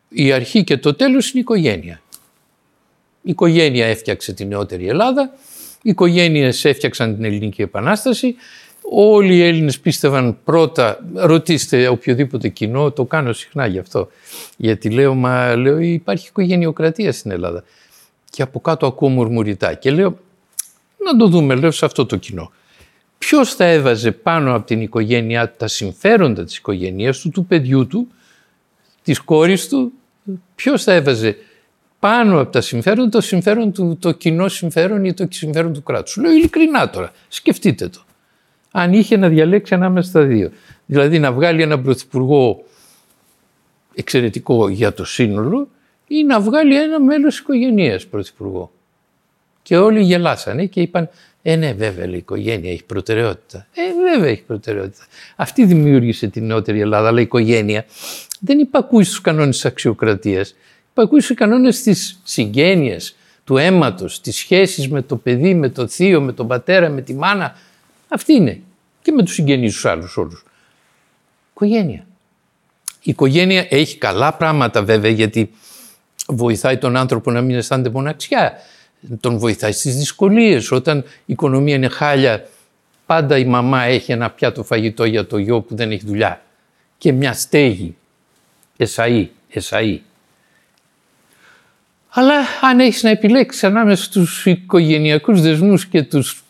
η 0.09 0.33
αρχή 0.33 0.65
και 0.65 0.77
το 0.77 0.95
τέλος 0.95 1.31
είναι 1.31 1.39
η 1.39 1.41
οικογένεια. 1.41 2.01
Η 3.23 3.31
οικογένεια 3.31 3.87
έφτιαξε 3.87 4.33
την 4.33 4.49
νεότερη 4.49 4.89
Ελλάδα, 4.89 5.31
οι 5.83 5.91
οικογένειες 5.91 6.65
έφτιαξαν 6.65 7.15
την 7.15 7.25
Ελληνική 7.25 7.63
Επανάσταση. 7.63 8.35
Όλοι 8.91 9.35
οι 9.35 9.43
Έλληνες 9.43 9.81
πίστευαν 9.81 10.39
πρώτα, 10.45 10.99
ρωτήστε 11.15 11.89
οποιοδήποτε 11.89 12.49
κοινό, 12.49 12.91
το 12.91 13.05
κάνω 13.05 13.33
συχνά 13.33 13.67
γι' 13.67 13.79
αυτό. 13.79 14.09
Γιατί 14.57 14.91
λέω, 14.91 15.15
μα 15.15 15.57
λέω, 15.57 15.79
υπάρχει 15.79 16.29
οικογενειοκρατία 16.29 17.13
στην 17.13 17.31
Ελλάδα. 17.31 17.65
Και 18.31 18.43
από 18.43 18.61
κάτω 18.61 18.87
ακούω 18.87 19.09
μουρμουριτά. 19.09 19.75
Και 19.75 19.91
λέω, 19.91 20.19
να 21.05 21.17
το 21.17 21.27
δούμε, 21.29 21.55
λέω, 21.55 21.71
σε 21.71 21.85
αυτό 21.85 22.07
το 22.07 22.17
κοινό. 22.17 22.53
Ποιος 23.19 23.55
θα 23.55 23.65
έβαζε 23.65 24.13
πάνω 24.13 24.55
από 24.55 24.67
την 24.67 24.81
οικογένειά 24.81 25.49
του 25.49 25.55
τα 25.57 25.67
συμφέροντα 25.67 26.45
της 26.45 26.57
οικογένειας 26.57 27.19
του, 27.19 27.31
του 27.31 27.47
παιδιού 27.47 27.87
του, 27.87 28.09
της 29.03 29.21
κόρης 29.21 29.69
του, 29.69 29.93
ποιος 30.55 30.83
θα 30.83 30.93
έβαζε 30.93 31.37
πάνω 31.99 32.41
από 32.41 32.53
τα 32.53 32.61
συμφέροντα 32.61 33.09
το 33.09 33.21
συμφέρον 33.21 33.73
του, 33.73 33.97
το 34.01 34.13
κοινό 34.13 34.49
συμφέρον 34.49 35.05
ή 35.05 35.15
το 35.15 35.27
συμφέρον 35.31 35.73
του 35.73 35.83
κράτους. 35.83 36.17
Λέω 36.17 36.33
ειλικρινά 36.33 36.91
τώρα, 36.91 37.13
σκεφτείτε 37.29 37.89
το. 37.89 38.06
Αν 38.79 38.93
είχε 38.93 39.17
να 39.17 39.29
διαλέξει 39.29 39.75
ανάμεσα 39.75 40.09
στα 40.09 40.23
δύο. 40.23 40.51
Δηλαδή 40.87 41.19
να 41.19 41.33
βγάλει 41.33 41.63
έναν 41.63 41.83
πρωθυπουργό 41.83 42.65
εξαιρετικό 43.95 44.69
για 44.69 44.93
το 44.93 45.05
σύνολο 45.05 45.69
ή 46.07 46.25
να 46.25 46.41
βγάλει 46.41 46.83
ένα 46.83 47.01
μέλος 47.01 47.31
της 47.31 47.39
οικογένειας 47.39 48.07
πρωθυπουργό. 48.07 48.71
Και 49.63 49.77
όλοι 49.77 50.03
γελάσανε 50.03 50.67
και 50.67 50.81
είπαν 50.81 51.09
ε, 51.43 51.57
ναι, 51.57 51.73
βέβαια, 51.73 52.07
η 52.07 52.17
οικογένεια 52.17 52.71
έχει 52.71 52.85
προτεραιότητα. 52.85 53.67
Ε, 53.75 54.13
βέβαια, 54.13 54.31
έχει 54.31 54.43
προτεραιότητα. 54.43 55.05
Αυτή 55.37 55.65
δημιούργησε 55.65 56.27
την 56.27 56.47
νεότερη 56.47 56.81
Ελλάδα, 56.81 57.09
αλλά 57.09 57.21
η 57.21 57.23
οικογένεια 57.23 57.85
δεν 58.41 58.59
υπακούει 58.59 59.05
στους 59.05 59.21
κανόνες 59.21 59.55
της 59.55 59.65
αξιοκρατίας. 59.65 60.55
Υπακούει 60.91 61.21
στους 61.21 61.37
κανόνες 61.37 61.83
της 61.83 62.21
συγγένειας, 62.25 63.17
του 63.45 63.57
αίματος, 63.57 64.21
της 64.21 64.37
σχέσης 64.37 64.89
με 64.89 65.03
το 65.03 65.17
παιδί, 65.17 65.55
με 65.55 65.69
το 65.69 65.87
θείο, 65.87 66.21
με 66.21 66.33
τον 66.33 66.47
πατέρα, 66.47 66.89
με 66.89 67.03
τη 67.03 67.15
μάνα. 67.15 67.57
Αυτή 68.09 68.33
είναι. 68.33 68.61
Και 69.07 69.13
με 69.13 69.23
τους 69.23 69.35
συγγενείς 69.35 69.73
τους 69.73 69.85
άλλους 69.85 70.17
όλους. 70.17 70.45
Οικογένεια. 71.51 72.07
Η 73.03 73.11
οικογένεια 73.11 73.67
έχει 73.71 73.99
καλά 73.99 74.35
πράγματα 74.35 74.83
βέβαια 74.83 75.11
γιατί 75.11 75.51
βοηθάει 76.27 76.79
τον 76.79 76.97
άνθρωπο 76.97 77.31
να 77.31 77.41
μην 77.41 77.57
αισθάνεται 77.57 77.91
μοναξιά 77.91 78.53
τον 79.21 79.39
βοηθάει 79.39 79.73
στις 79.73 79.97
δυσκολίες. 79.97 80.71
Όταν 80.71 80.99
η 80.99 81.05
οικονομία 81.25 81.75
είναι 81.75 81.89
χάλια, 81.89 82.49
πάντα 83.07 83.39
η 83.39 83.45
μαμά 83.45 83.83
έχει 83.83 84.13
ένα 84.13 84.31
πιάτο 84.31 84.65
φαγητό 84.65 85.05
για 85.05 85.27
το 85.27 85.39
γιο 85.39 85.61
που 85.61 85.77
δεν 85.77 85.91
έχει 85.91 86.07
δουλειά 86.07 86.43
και 86.99 87.13
μια 87.13 87.33
στέγη, 87.33 87.97
εσαΐ, 88.79 89.27
εσαΐ. 89.55 89.99
Αλλά 92.09 92.35
αν 92.61 92.81
έχεις 92.81 93.03
να 93.03 93.11
επιλέξεις 93.11 93.65
ανάμεσα 93.65 94.05
στους 94.05 94.47
οικογενειακούς 94.47 95.41
δεσμούς 95.41 95.87
και 95.87 96.03
τους, 96.03 96.46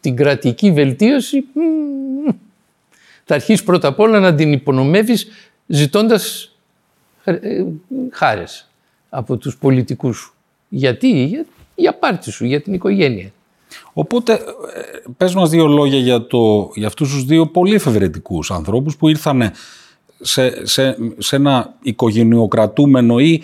την 0.00 0.16
κρατική 0.16 0.72
βελτίωση, 0.72 1.44
θα 3.24 3.34
αρχίσεις 3.34 3.64
πρώτα 3.64 3.88
απ' 3.88 4.00
όλα 4.00 4.20
να 4.20 4.34
την 4.34 4.52
υπονομεύεις 4.52 5.28
ζητώντας 5.66 6.54
χάρες 8.12 8.70
από 9.08 9.36
τους 9.36 9.56
πολιτικούς 9.56 10.16
σου. 10.16 10.34
Γιατί, 10.68 11.24
για, 11.24 11.44
για 11.74 11.94
πάρτι 11.94 12.30
σου, 12.30 12.44
για 12.44 12.60
την 12.60 12.74
οικογένεια. 12.74 13.32
Οπότε, 13.92 14.40
πες 15.16 15.34
μας 15.34 15.50
δύο 15.50 15.66
λόγια 15.66 15.98
για, 15.98 16.26
το, 16.26 16.70
για 16.74 16.86
αυτούς 16.86 17.10
τους 17.10 17.24
δύο 17.24 17.46
πολύ 17.46 17.74
εφευρετικούς 17.74 18.50
ανθρώπους 18.50 18.96
που 18.96 19.08
ήρθαν 19.08 19.52
σε, 20.20 20.66
σε, 20.66 20.96
σε 21.18 21.36
ένα 21.36 21.74
οικογενειοκρατούμενο 21.82 23.18
ή 23.18 23.42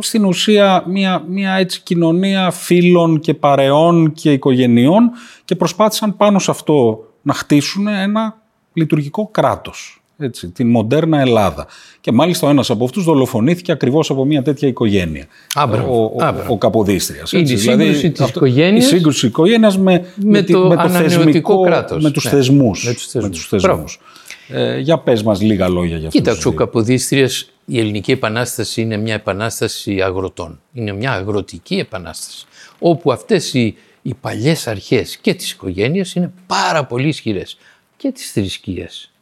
στην 0.00 0.24
ουσία 0.24 0.84
μια, 0.86 1.24
μια 1.28 1.52
έτσι 1.54 1.80
κοινωνία 1.82 2.50
φίλων 2.50 3.20
και 3.20 3.34
παρεών 3.34 4.12
και 4.12 4.32
οικογενειών 4.32 5.10
και 5.44 5.54
προσπάθησαν 5.56 6.16
πάνω 6.16 6.38
σε 6.38 6.50
αυτό 6.50 7.04
να 7.22 7.32
χτίσουν 7.34 7.86
ένα 7.86 8.40
λειτουργικό 8.72 9.28
κράτος 9.32 9.98
έτσι, 10.18 10.50
την 10.50 10.70
μοντέρνα 10.70 11.20
Ελλάδα. 11.20 11.66
Και 12.00 12.12
μάλιστα 12.12 12.46
ο 12.46 12.50
ένας 12.50 12.70
από 12.70 12.84
αυτούς 12.84 13.04
δολοφονήθηκε 13.04 13.72
ακριβώς 13.72 14.10
από 14.10 14.24
μια 14.24 14.42
τέτοια 14.42 14.68
οικογένεια. 14.68 15.26
Άμπρα, 15.54 15.82
ο, 15.82 16.04
ο, 16.04 16.16
άμπρα. 16.18 16.46
ο 16.48 16.58
Καποδίστριας. 16.58 17.32
Είναι 17.32 17.42
η 17.42 17.46
σύγκρουση 17.56 17.70
δηλαδή, 17.76 18.10
της 18.10 18.28
οικογένειας 18.28 18.84
Η 18.84 18.88
σύγκρουση 18.88 19.20
της 19.20 19.28
οικογένειας 19.28 19.78
με, 19.78 20.04
με 20.16 20.42
τη- 20.42 20.52
το 20.52 20.58
με 20.68 20.74
το 20.74 20.80
ανανεωτικό 20.80 21.18
θεσμικό, 21.22 21.60
κράτος. 21.60 22.02
με 22.02 22.10
τους 22.10 22.24
Ναι, 22.24 22.30
θεσμούς. 22.30 22.86
με 22.86 22.92
τους 22.92 23.06
θεσμούς. 23.06 23.30
τους 23.38 23.46
θεσμούς. 23.48 24.00
Ε, 24.48 24.78
για 24.78 24.98
πες 24.98 25.22
μας 25.22 25.40
λίγα 25.40 25.68
λόγια 25.68 25.96
για 25.96 26.06
αυτούς 26.06 26.20
Κοίταξε, 26.20 26.36
τους 26.36 26.46
ο 26.46 26.50
δύο. 26.50 26.58
Καποδίστριας, 26.58 27.50
η 27.64 27.78
ελληνική 27.78 28.12
επανάσταση 28.12 28.80
είναι 28.80 28.96
μια 28.96 29.14
επανάσταση 29.14 30.02
αγροτών. 30.02 30.60
Είναι 30.72 30.92
μια 30.92 31.12
αγροτική 31.12 31.78
επανάσταση. 31.78 32.46
Όπου 32.78 33.12
αυτές 33.12 33.54
οι, 33.54 33.76
οι 34.02 34.14
παλιές 34.14 34.66
αρχές 34.66 35.16
και 35.16 35.34
της 35.34 35.52
οικογένειας 35.52 36.14
είναι 36.14 36.32
πάρα 36.46 36.84
πολύ 36.84 37.08
ισχυρές. 37.08 37.56
Και 37.96 38.12
της 38.12 38.30
θρησκείας. 38.30 39.12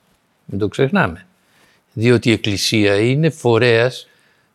Μην 0.44 0.58
το 0.58 0.68
ξεχνάμε. 0.68 1.26
Διότι 1.92 2.28
η 2.28 2.32
Εκκλησία 2.32 3.00
είναι 3.00 3.30
φορέας 3.30 4.08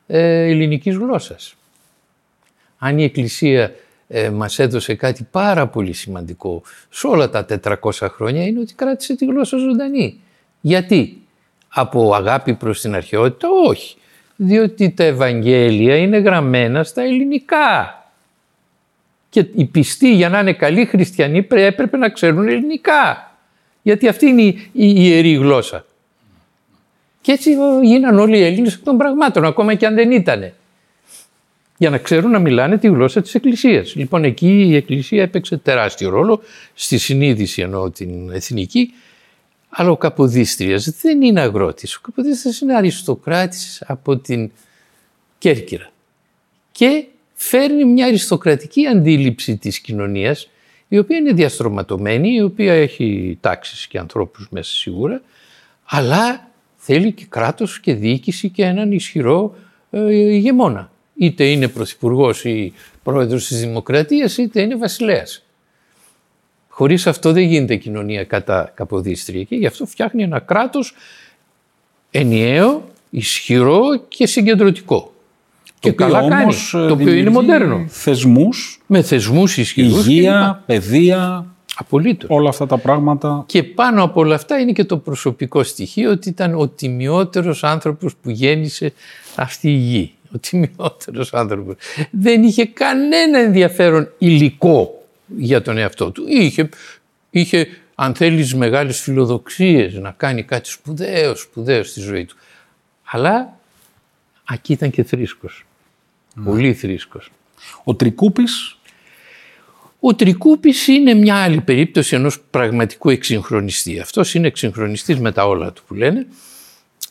ε, 0.07 0.49
ελληνικής 0.49 0.95
γλώσσας. 0.95 1.55
Αν 2.77 2.97
η 2.97 3.03
Εκκλησία 3.03 3.75
ε, 4.07 4.29
μας 4.29 4.59
έδωσε 4.59 4.95
κάτι 4.95 5.27
πάρα 5.31 5.67
πολύ 5.67 5.93
σημαντικό 5.93 6.61
σε 6.89 7.07
όλα 7.07 7.29
τα 7.29 7.45
400 7.63 7.91
χρόνια 7.91 8.45
είναι 8.45 8.59
ότι 8.59 8.73
κράτησε 8.73 9.15
τη 9.15 9.25
γλώσσα 9.25 9.57
ζωντανή. 9.57 10.19
Γιατί; 10.67 11.21
Από 11.67 12.13
αγάπη 12.15 12.53
προς 12.53 12.81
την 12.81 12.95
αρχαιότητα; 12.95 13.47
Όχι. 13.67 13.95
Διότι 14.35 14.91
τα 14.91 15.03
Ευαγγέλια 15.03 15.97
είναι 15.97 16.17
γραμμένα 16.17 16.83
στα 16.83 17.01
ελληνικά. 17.01 18.01
Και 19.29 19.45
οι 19.55 19.65
πιστοί 19.65 20.15
για 20.15 20.29
να 20.29 20.39
είναι 20.39 20.53
καλοί 20.53 20.85
χριστιανοί 20.85 21.43
πρέ- 21.43 21.65
έπρεπε 21.65 21.97
να 21.97 22.09
ξέρουν 22.09 22.47
ελληνικά. 22.47 23.35
Γιατί 23.81 24.07
αυτή 24.07 24.25
είναι 24.25 24.41
η, 24.41 24.69
η 24.71 24.93
ιερή 24.95 25.33
γλώσσα. 25.33 25.85
Και 27.21 27.31
έτσι 27.31 27.51
ε, 27.51 27.85
γίναν 27.85 28.19
όλοι 28.19 28.37
οι 28.37 28.43
Έλληνες 28.43 28.73
εκ 28.73 28.83
των 28.83 28.97
πραγμάτων, 28.97 29.45
ακόμα 29.45 29.73
και 29.73 29.85
αν 29.85 29.95
δεν 29.95 30.11
ήτανε. 30.11 30.53
Για 31.77 31.89
να 31.89 31.97
ξέρουν 31.97 32.31
να 32.31 32.39
μιλάνε 32.39 32.77
τη 32.77 32.87
γλώσσα 32.87 33.21
της 33.21 33.35
Εκκλησίας. 33.35 33.95
Λοιπόν, 33.95 34.23
εκεί 34.23 34.65
η 34.67 34.75
Εκκλησία 34.75 35.21
έπαιξε 35.21 35.57
τεράστιο 35.57 36.09
ρόλο, 36.09 36.41
στη 36.73 36.97
συνείδηση 36.97 37.61
εννοώ 37.61 37.89
την 37.89 38.29
εθνική, 38.31 38.93
αλλά 39.69 39.89
ο 39.89 39.97
Καποδίστριας 39.97 40.89
δεν 41.01 41.21
είναι 41.21 41.41
αγρότης. 41.41 41.95
Ο 41.95 41.99
Καποδίστριας 42.03 42.59
είναι 42.59 42.75
αριστοκράτης 42.75 43.83
από 43.87 44.17
την 44.17 44.51
Κέρκυρα. 45.37 45.89
Και 46.71 47.05
φέρνει 47.33 47.85
μια 47.85 48.05
αριστοκρατική 48.05 48.85
αντίληψη 48.85 49.57
της 49.57 49.79
κοινωνίας, 49.79 50.49
η 50.87 50.97
οποία 50.97 51.17
είναι 51.17 51.33
διαστρωματωμένη, 51.33 52.33
η 52.33 52.41
οποία 52.41 52.73
έχει 52.73 53.37
τάξεις 53.41 53.87
και 53.87 53.97
ανθρώπους 53.97 54.47
μέσα 54.49 54.73
σίγουρα, 54.73 55.21
αλλά 55.85 56.49
θέλει 56.75 57.11
και 57.11 57.25
κράτος 57.29 57.79
και 57.79 57.93
διοίκηση 57.93 58.49
και 58.49 58.63
έναν 58.63 58.91
ισχυρό 58.91 59.55
ε, 59.91 60.13
ηγεμόνα. 60.13 60.91
Είτε 61.15 61.43
είναι 61.43 61.67
πρωθυπουργός 61.67 62.45
ή 62.45 62.73
πρόεδρος 63.03 63.47
της 63.47 63.59
Δημοκρατίας, 63.59 64.37
είτε 64.37 64.61
είναι 64.61 64.75
βασιλέας. 64.75 65.43
Χωρίς 66.77 67.07
αυτό 67.07 67.31
δεν 67.31 67.43
γίνεται 67.43 67.75
κοινωνία 67.75 68.23
κατά 68.23 68.71
Καποδίστρια 68.75 69.43
και 69.43 69.55
γι' 69.55 69.65
αυτό 69.65 69.85
φτιάχνει 69.85 70.23
ένα 70.23 70.39
κράτος 70.39 70.93
ενιαίο, 72.11 72.83
ισχυρό 73.09 73.81
και 74.07 74.27
συγκεντρωτικό. 74.27 75.13
Και 75.79 75.89
οποίο 75.89 76.05
καλά 76.05 76.29
κάνει, 76.29 76.41
όμως, 76.41 76.73
ε, 76.73 76.77
το 76.77 76.83
οποίο 76.83 76.95
είναι 76.95 77.03
δημιουργεί 77.05 77.29
μοντέρνο. 77.29 77.85
Θεσμούς, 77.87 78.81
Με 78.85 79.01
θεσμούς 79.01 79.57
ισχυρούς 79.57 80.07
υγεία, 80.07 80.63
παιδεία, 80.65 81.45
Απολύτως. 81.75 82.29
όλα 82.29 82.49
αυτά 82.49 82.65
τα 82.65 82.77
πράγματα. 82.77 83.43
Και 83.45 83.63
πάνω 83.63 84.03
από 84.03 84.19
όλα 84.19 84.35
αυτά 84.35 84.59
είναι 84.59 84.71
και 84.71 84.83
το 84.83 84.97
προσωπικό 84.97 85.63
στοιχείο 85.63 86.11
ότι 86.11 86.29
ήταν 86.29 86.55
ο 86.55 86.67
τιμιότερος 86.67 87.63
άνθρωπος 87.63 88.15
που 88.21 88.29
γέννησε 88.29 88.93
αυτή 89.35 89.69
η 89.69 89.77
γη. 89.77 90.11
Ο 90.35 90.37
τιμιότερος 90.37 91.33
άνθρωπος. 91.33 91.75
Δεν 92.11 92.43
είχε 92.43 92.65
κανένα 92.65 93.39
ενδιαφέρον 93.39 94.09
υλικό 94.17 94.96
για 95.37 95.61
τον 95.61 95.77
εαυτό 95.77 96.11
του. 96.11 96.23
Είχε, 96.27 96.69
είχε 97.29 97.67
αν 97.95 98.15
θέλεις 98.15 98.53
μεγάλες 98.55 98.99
φιλοδοξίες 98.99 99.93
να 99.93 100.11
κάνει 100.11 100.43
κάτι 100.43 100.69
σπουδαίο, 100.69 101.35
σπουδαίο 101.35 101.83
στη 101.83 101.99
ζωή 101.99 102.25
του. 102.25 102.35
Αλλά 103.03 103.59
εκεί 104.53 104.73
ήταν 104.73 104.91
και 104.91 105.03
θρήσκος. 105.03 105.65
Πολύ 106.43 106.73
θρήσκος. 106.73 107.31
Ο 107.83 107.95
Τρικούπης, 107.95 108.77
Ο 109.99 110.15
Τρικούπης 110.15 110.87
είναι 110.87 111.13
μια 111.13 111.35
άλλη 111.35 111.61
περίπτωση 111.61 112.15
ενός 112.15 112.39
πραγματικού 112.49 113.09
εξυγχρονιστή. 113.09 113.99
Αυτός 113.99 114.33
είναι 114.33 114.47
εξυγχρονιστής 114.47 115.19
με 115.19 115.31
τα 115.31 115.47
όλα 115.47 115.73
του 115.73 115.83
που 115.87 115.93
λένε. 115.93 116.27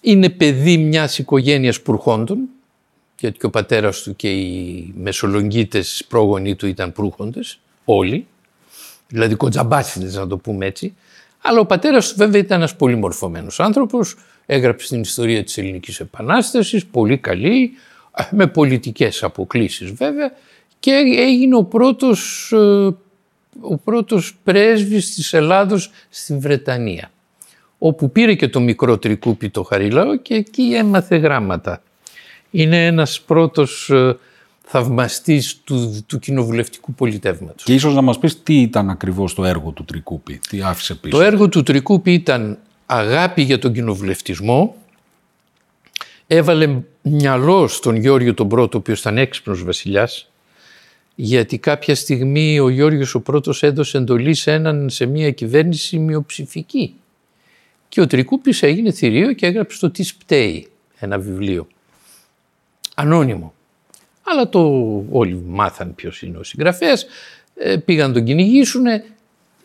Είναι 0.01 0.29
παιδί 0.29 0.77
μιας 0.79 1.19
οικογένειας 1.19 1.81
πουρχόντων, 1.81 2.39
γιατί 3.21 3.39
και 3.39 3.47
ο 3.47 3.51
πατέρας 3.51 4.03
του 4.03 4.17
και 4.17 4.31
οι 4.31 4.93
μεσολογγίτες 4.97 6.05
πρόγονοι 6.09 6.55
του 6.55 6.67
ήταν 6.67 6.93
προύχοντες, 6.93 7.59
όλοι, 7.87 8.27
δηλαδή 9.09 9.35
κοτζαμπάσιδες 9.35 10.15
να 10.15 10.27
το 10.27 10.37
πούμε 10.37 10.67
έτσι, 10.67 10.95
αλλά 11.43 11.61
ο 11.61 11.67
πατέρας 11.67 12.09
του 12.09 12.15
βέβαια 12.17 12.41
ήταν 12.41 12.59
ένας 12.59 12.77
πολύ 12.77 12.97
μορφωμένος 12.97 13.61
άνθρωπος, 13.61 14.17
έγραψε 14.47 14.89
την 14.89 15.01
ιστορία 15.01 15.45
της 15.45 15.59
Ελληνικής 15.59 16.01
Επανάστασης, 16.01 16.87
πολύ 16.87 17.19
καλή, 17.19 17.71
με 18.31 18.47
πολιτικές 18.47 19.23
αποκλήσεις 19.23 19.93
βέβαια. 19.93 20.33
Και 20.81 20.91
έγινε 21.17 21.57
ο 21.57 21.65
πρώτος, 21.65 22.53
ε, 22.53 22.57
ο 23.61 23.77
πρώτος 23.85 24.37
πρέσβης 24.45 25.15
της 25.15 25.33
Ελλάδος 25.33 25.91
στην 26.09 26.41
Βρετανία 26.41 27.11
όπου 27.79 28.11
πήρε 28.11 28.35
και 28.35 28.49
το 28.49 28.61
μικρό 28.61 28.99
τρικούπι 28.99 29.51
το 29.51 29.63
Χαριλάο 29.63 30.17
και 30.17 30.35
εκεί 30.35 30.75
έμαθε 30.75 31.17
γράμματα. 31.17 31.83
Είναι 32.51 32.87
ένας 32.87 33.21
πρώτος 33.21 33.91
ε, 33.91 34.17
θαυμαστής 34.69 35.61
του, 35.65 36.05
του 36.07 36.19
κοινοβουλευτικού 36.19 36.95
πολιτεύματος. 36.95 37.65
Και 37.65 37.75
ίσως 37.75 37.95
να 37.95 38.03
μας 38.03 38.19
πεις 38.19 38.43
τι 38.43 38.61
ήταν 38.61 38.91
ακριβώς 38.91 39.35
το 39.35 39.45
έργο 39.45 39.71
του 39.71 39.85
Τρικούπη, 39.85 40.41
τι 40.49 40.63
άφησε 40.63 40.95
πίσω. 40.95 41.17
Το 41.17 41.23
έργο 41.23 41.49
του 41.49 41.63
Τρικούπη 41.63 42.13
ήταν 42.13 42.59
αγάπη 42.87 43.43
για 43.43 43.59
τον 43.59 43.73
κοινοβουλευτισμό, 43.73 44.77
έβαλε 46.27 46.83
μυαλό 47.03 47.69
στον 47.69 47.97
Γιώργο 47.97 48.35
τον 48.35 48.49
πρώτο, 48.49 48.77
ο 48.77 48.81
οποίος 48.81 49.01
ήταν 49.01 49.19
έξυπνος 49.19 49.65
βασιλιάς, 49.65 50.31
γιατί 51.15 51.59
κάποια 51.59 51.95
στιγμή 51.95 52.59
ο 52.59 52.69
Γιώργος 52.69 53.15
ο 53.15 53.21
πρώτος 53.21 53.63
έδωσε 53.63 53.99
εντολή 53.99 54.35
σε, 54.35 54.53
έναν, 54.53 54.91
σε 54.91 55.07
μια 55.07 55.31
κυβέρνηση 55.31 55.99
μειοψηφική. 55.99 56.95
Και 57.89 58.01
ο 58.01 58.07
Τρικούπης 58.07 58.63
έγινε 58.63 58.93
θηρίο 58.93 59.33
και 59.33 59.47
έγραψε 59.47 59.79
το 59.81 59.91
«Τι 59.91 60.09
πταίει» 60.19 60.69
ένα 60.99 61.19
βιβλίο. 61.19 61.67
Ανώνυμο. 62.95 63.55
Αλλά 64.29 64.49
το 64.49 64.61
όλοι 65.11 65.43
μάθαν 65.47 65.95
ποιος 65.95 66.23
είναι 66.23 66.39
ο 66.39 66.43
συγγραφέας, 66.43 67.07
ε, 67.55 67.77
πήγαν 67.77 68.09
να 68.09 68.15
τον 68.15 68.25
κυνηγήσουν. 68.25 68.87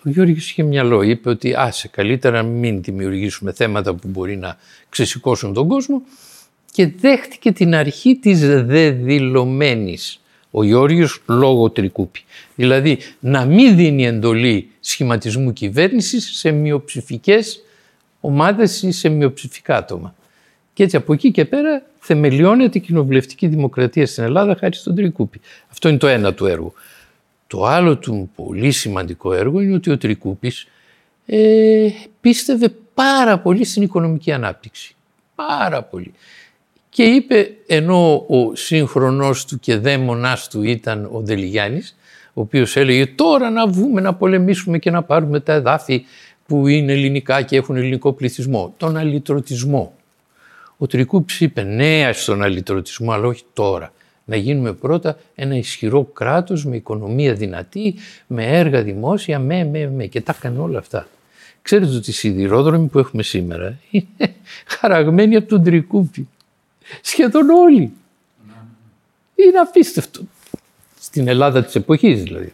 Ο 0.06 0.10
Γιώργος 0.10 0.50
είχε 0.50 0.63
μυαλό, 0.63 1.02
είπε 1.02 1.30
ότι 1.30 1.54
άσε 1.56 1.88
καλύτερα 1.88 2.43
μην 2.43 2.82
δημιουργήσουμε 2.82 3.52
θέματα 3.52 3.93
που 3.93 4.08
μπορεί 4.08 4.38
να 4.38 4.58
ξεσηκώσουν 4.89 5.54
τον 5.54 5.67
κόσμο 5.67 6.02
και 6.71 6.91
δέχτηκε 7.00 7.52
την 7.52 7.76
αρχή 7.76 8.15
της 8.15 8.39
δεδηλωμένης 8.65 10.21
ο 10.52 10.63
Γιώργος 10.63 11.21
λόγω 11.26 11.69
τρικούπη. 11.69 12.24
Δηλαδή 12.56 12.97
να 13.19 13.45
μην 13.45 13.76
δίνει 13.76 14.06
εντολή 14.06 14.69
σχηματισμού 14.80 15.54
κυβέρνησης 15.54 16.38
σε 16.38 16.52
μειοψηφικές 16.52 17.63
ομάδες 18.21 18.82
ή 18.82 18.91
σε 18.91 19.10
μειοψηφικά 19.10 19.76
άτομα. 19.78 20.15
Και 20.82 20.88
έτσι 20.88 21.00
από 21.00 21.13
εκεί 21.13 21.32
και 21.32 21.46
πέρα 21.46 21.84
θεμελιώνεται 22.00 22.78
η 22.78 22.82
κοινοβουλευτική 22.82 23.48
δημοκρατία 23.48 24.08
στην 24.08 24.24
Ελλάδα 24.24 24.56
χάρη 24.60 24.76
στον 24.76 24.96
Τρικούπη. 24.96 25.41
Αυτό 25.72 25.89
είναι 25.89 25.98
το 25.98 26.08
ένα 26.08 26.34
του 26.34 26.46
έργου. 26.46 26.74
Το 27.48 27.65
άλλο 27.65 27.98
του 27.98 28.32
πολύ 28.36 28.72
σημαντικό 28.72 29.34
έργο 29.34 29.62
είναι 29.62 29.74
ότι 29.74 29.91
ο 29.91 29.98
Τρικούπης 29.98 30.67
ε, 31.26 31.88
πίστευε 32.22 32.74
πάρα 32.94 33.39
πολύ 33.39 33.65
στην 33.65 33.82
οικονομική 33.82 34.32
ανάπτυξη. 34.32 34.96
Πάρα 35.36 35.84
πολύ. 35.84 36.13
Και 36.89 37.04
είπε, 37.04 37.52
ενώ 37.67 38.13
ο 38.15 38.56
σύγχρονός 38.56 39.46
του 39.46 39.60
και 39.60 39.76
δαίμονάς 39.76 40.50
του 40.50 40.63
ήταν 40.63 41.10
ο 41.12 41.20
Δελιγιάννης, 41.22 41.98
ο 42.34 42.41
οποίος 42.41 42.76
έλεγε 42.76 43.06
τώρα 43.06 43.50
να 43.50 43.67
βγούμε 43.67 44.02
να 44.02 44.13
πολεμήσουμε 44.13 44.78
και 44.80 44.91
να 44.91 45.04
πάρουμε 45.04 45.39
τα 45.39 45.54
εδάφη 45.54 46.06
που 46.46 46.67
είναι 46.67 46.91
ελληνικά 46.91 47.41
και 47.41 47.56
έχουν 47.56 47.76
ελληνικό 47.76 48.13
πληθυσμό, 48.13 48.74
τον 48.78 48.98
αλυτρωτισμό. 48.98 49.94
Ο 50.82 50.88
Τρικούπης 50.88 51.41
είπε 51.41 51.63
ναι 51.63 52.12
στον 52.13 52.41
αλυτρωτισμό, 52.44 53.12
αλλά 53.12 53.28
όχι 53.28 53.44
τώρα. 53.54 53.94
Να 54.26 54.36
γίνουμε 54.36 54.74
πρώτα 54.74 55.17
ένα 55.36 55.56
ισχυρό 55.56 56.04
κράτος 56.04 56.65
με 56.65 56.76
οικονομία 56.76 57.34
δυνατή, 57.34 57.96
με 58.28 58.46
έργα 58.46 58.82
δημόσια, 58.84 59.39
με, 59.39 59.65
με, 59.65 59.89
με. 59.89 60.06
Και 60.06 60.22
τα 60.22 60.36
έκανε 60.38 60.60
όλα 60.60 60.80
αυτά. 60.80 61.08
Ξέρετε 61.62 61.96
ότι 61.96 62.10
οι 62.10 62.13
σιδηρόδρομοι 62.13 62.88
που 62.88 63.00
έχουμε 63.00 63.24
σήμερα 63.24 63.80
είναι 63.89 64.36
χαραγμένοι 64.80 65.36
από 65.36 65.48
τον 65.48 65.63
Τρικούπη. 65.63 66.28
Σχεδόν 67.02 67.50
όλοι. 67.50 67.91
Είναι 69.36 69.58
απίστευτο. 69.58 70.22
Στην 71.00 71.28
Ελλάδα 71.28 71.63
της 71.63 71.76
εποχής 71.76 72.24
δηλαδή. 72.24 72.54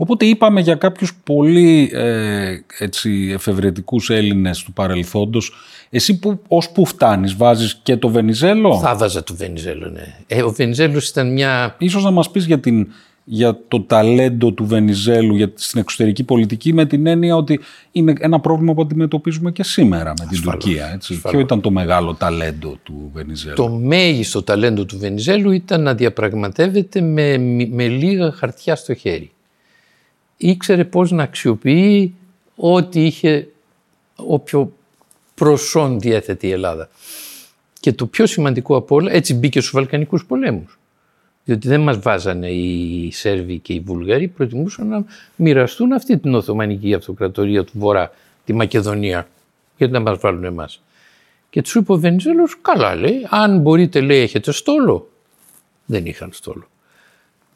Οπότε 0.00 0.24
είπαμε 0.24 0.60
για 0.60 0.74
κάποιους 0.74 1.14
πολύ 1.24 1.90
ε, 1.92 2.58
έτσι, 2.78 3.30
εφευρετικούς 3.34 4.10
Έλληνες 4.10 4.62
του 4.62 4.72
παρελθόντος. 4.72 5.52
Εσύ 5.90 6.18
που, 6.18 6.40
ως 6.48 6.70
που 6.70 6.86
φτάνεις, 6.86 7.36
βάζεις 7.36 7.80
και 7.82 7.96
το 7.96 8.08
Βενιζέλο; 8.08 8.78
Θα 8.78 8.96
βάζα 8.96 9.22
το 9.22 9.34
Βενιζέλο, 9.34 9.88
ναι. 9.88 10.14
Ε, 10.26 10.42
ο 10.42 10.50
Βενιζέλος 10.50 11.08
ήταν 11.08 11.32
μια... 11.32 11.76
Ίσως 11.78 12.04
να 12.04 12.10
μας 12.10 12.30
πεις 12.30 12.46
για, 12.46 12.58
την, 12.58 12.88
για 13.24 13.58
το 13.68 13.80
ταλέντο 13.80 14.52
του 14.52 14.66
Βενιζέλου 14.66 15.36
για, 15.36 15.52
στην 15.54 15.80
εξωτερική 15.80 16.24
πολιτική 16.24 16.72
με 16.72 16.86
την 16.86 17.06
έννοια 17.06 17.36
ότι 17.36 17.60
είναι 17.92 18.12
ένα 18.18 18.40
πρόβλημα 18.40 18.74
που 18.74 18.82
αντιμετωπίζουμε 18.82 19.50
και 19.50 19.62
σήμερα 19.62 20.12
με 20.20 20.26
την 20.30 20.42
Τουρκία. 20.42 20.90
Έτσι. 20.94 21.20
Ποιο 21.20 21.38
ήταν 21.38 21.60
το 21.60 21.70
μεγάλο 21.70 22.14
ταλέντο 22.14 22.76
του 22.82 23.10
Βενιζέλου; 23.14 23.54
Το 23.54 23.68
μέγιστο 23.68 24.42
ταλέντο 24.42 24.84
του 24.84 24.98
Βενιζέλου 24.98 25.50
ήταν 25.50 25.82
να 25.82 25.94
διαπραγματεύεται 25.94 27.00
με, 27.00 27.38
με 27.70 27.88
λίγα 27.88 28.32
χαρτιά 28.32 28.76
στο 28.76 28.94
χέρι 28.94 29.32
ήξερε 30.38 30.84
πώς 30.84 31.10
να 31.10 31.22
αξιοποιεί 31.22 32.14
ό,τι 32.56 33.04
είχε 33.04 33.48
όποιο 34.16 34.72
προσόν 35.34 36.00
διέθετε 36.00 36.46
η 36.46 36.50
Ελλάδα. 36.50 36.88
Και 37.80 37.92
το 37.92 38.06
πιο 38.06 38.26
σημαντικό 38.26 38.76
από 38.76 38.94
όλα, 38.94 39.12
έτσι 39.12 39.34
μπήκε 39.34 39.60
στους 39.60 39.72
Βαλκανικούς 39.72 40.24
πολέμους. 40.24 40.78
Διότι 41.44 41.68
δεν 41.68 41.80
μας 41.80 41.98
βάζανε 41.98 42.50
οι 42.50 43.10
Σέρβοι 43.12 43.58
και 43.58 43.72
οι 43.72 43.80
Βουλγαροί, 43.80 44.28
προτιμούσαν 44.28 44.88
να 44.88 45.04
μοιραστούν 45.36 45.92
αυτή 45.92 46.18
την 46.18 46.34
Οθωμανική 46.34 46.94
Αυτοκρατορία 46.94 47.64
του 47.64 47.72
Βορρά, 47.74 48.12
τη 48.44 48.52
Μακεδονία, 48.52 49.28
γιατί 49.76 49.92
να 49.92 50.00
μας 50.00 50.18
βάλουν 50.18 50.44
εμάς. 50.44 50.82
Και 51.50 51.62
τους 51.62 51.74
είπε 51.74 51.92
ο 51.92 51.96
Βενιζέλος, 51.96 52.56
καλά 52.62 52.94
λέει, 52.94 53.26
αν 53.30 53.58
μπορείτε 53.58 54.00
λέει 54.00 54.20
έχετε 54.20 54.52
στόλο. 54.52 55.10
Δεν 55.86 56.06
είχαν 56.06 56.30
στόλο 56.32 56.68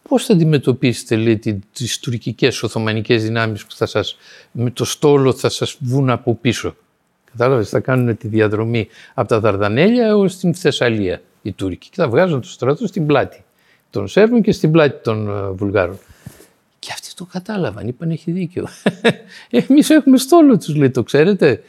πώς 0.09 0.25
θα 0.25 0.33
αντιμετωπίσετε 0.33 1.17
λέει, 1.17 1.63
τις 1.73 1.99
τουρκικές 1.99 2.63
οθωμανικές 2.63 3.23
δυνάμεις 3.23 3.67
που 3.67 3.75
θα 3.75 3.87
σας, 3.87 4.17
με 4.53 4.71
το 4.71 4.85
στόλο 4.85 5.33
θα 5.33 5.49
σας 5.49 5.77
βγουν 5.81 6.11
από 6.11 6.35
πίσω; 6.35 6.77
Κατάλαβες, 7.31 7.69
θα 7.69 7.81
κάνουν 7.81 8.17
τη 8.17 8.29
διαδρομή 8.29 8.89
από 9.15 9.29
τα 9.29 9.41
Δαρδανέλια 9.41 10.07
έως 10.07 10.37
την 10.37 10.55
Θεσσαλία 10.55 11.23
οι 11.43 11.53
Τούρκοι 11.53 11.89
και 11.89 11.97
θα 11.97 12.09
βγάζουν 12.09 12.41
το 12.41 12.49
στρατό 12.49 12.87
στην 12.87 13.07
πλάτη 13.07 13.45
των 13.91 14.09
Σέρβων 14.09 14.43
και 14.43 14.53
στην 14.53 14.71
πλάτη 14.71 15.03
των 15.03 15.29
ε, 15.29 15.51
Βουλγάρων. 15.51 15.99
Και 16.79 16.89
αυτοί 16.93 17.15
το 17.15 17.25
κατάλαβαν, 17.25 17.89
είπαν 17.89 18.11
έχει 18.11 18.31
δίκιο. 18.31 18.69
Εμείς 19.69 19.91
έχουμε 19.91 20.17
στόλο 20.17 20.59
τους 20.59 20.75
λέει, 20.75 20.91
το 20.91 21.03
ξέρετε. 21.03 21.51
Ε, 21.51 21.61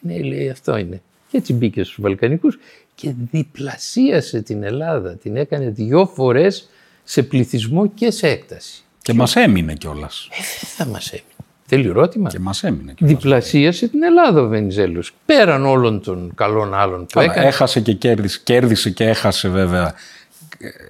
ναι 0.00 0.18
λέει 0.18 0.50
αυτό 0.50 0.76
είναι. 0.76 1.02
Και 1.30 1.36
έτσι 1.36 1.52
μπήκε 1.52 1.82
στους 1.82 1.98
Βαλκανικούς 2.00 2.58
και 2.94 3.14
διπλασίασε 3.30 4.42
την 4.42 4.62
Ελλάδα. 4.62 5.14
Την 5.16 5.36
έκανε 5.36 5.68
δυο 5.70 6.06
φορές 6.06 6.68
σε 7.10 7.22
πληθυσμό 7.22 7.86
και 7.86 8.10
σε 8.10 8.28
έκταση. 8.28 8.82
Και 9.02 9.12
μας 9.12 9.36
έμεινε 9.36 9.74
κιόλας. 9.74 10.28
Ε, 10.30 10.42
θα 10.66 10.86
μας 10.86 11.08
έμεινε. 11.12 11.26
Θέλει 11.66 11.88
ερώτημα; 11.88 12.28
Και 12.28 12.38
μας 12.38 12.64
έμεινε 12.64 12.92
κιόλας. 12.92 13.16
Διπλασίασε 13.16 13.88
την 13.88 14.02
Ελλάδα 14.02 14.40
ο 14.40 14.48
Βενιζέλος. 14.48 15.12
Πέραν 15.26 15.66
όλων 15.66 16.00
των 16.02 16.32
καλών 16.34 16.74
άλλων 16.74 17.06
που 17.06 17.20
έκανε. 17.20 17.46
Έχασε 17.46 17.80
και 17.80 17.92
κέρδισε, 17.92 18.40
κέρδισε 18.44 18.90
και 18.90 19.04
έχασε 19.04 19.48
βέβαια 19.48 19.94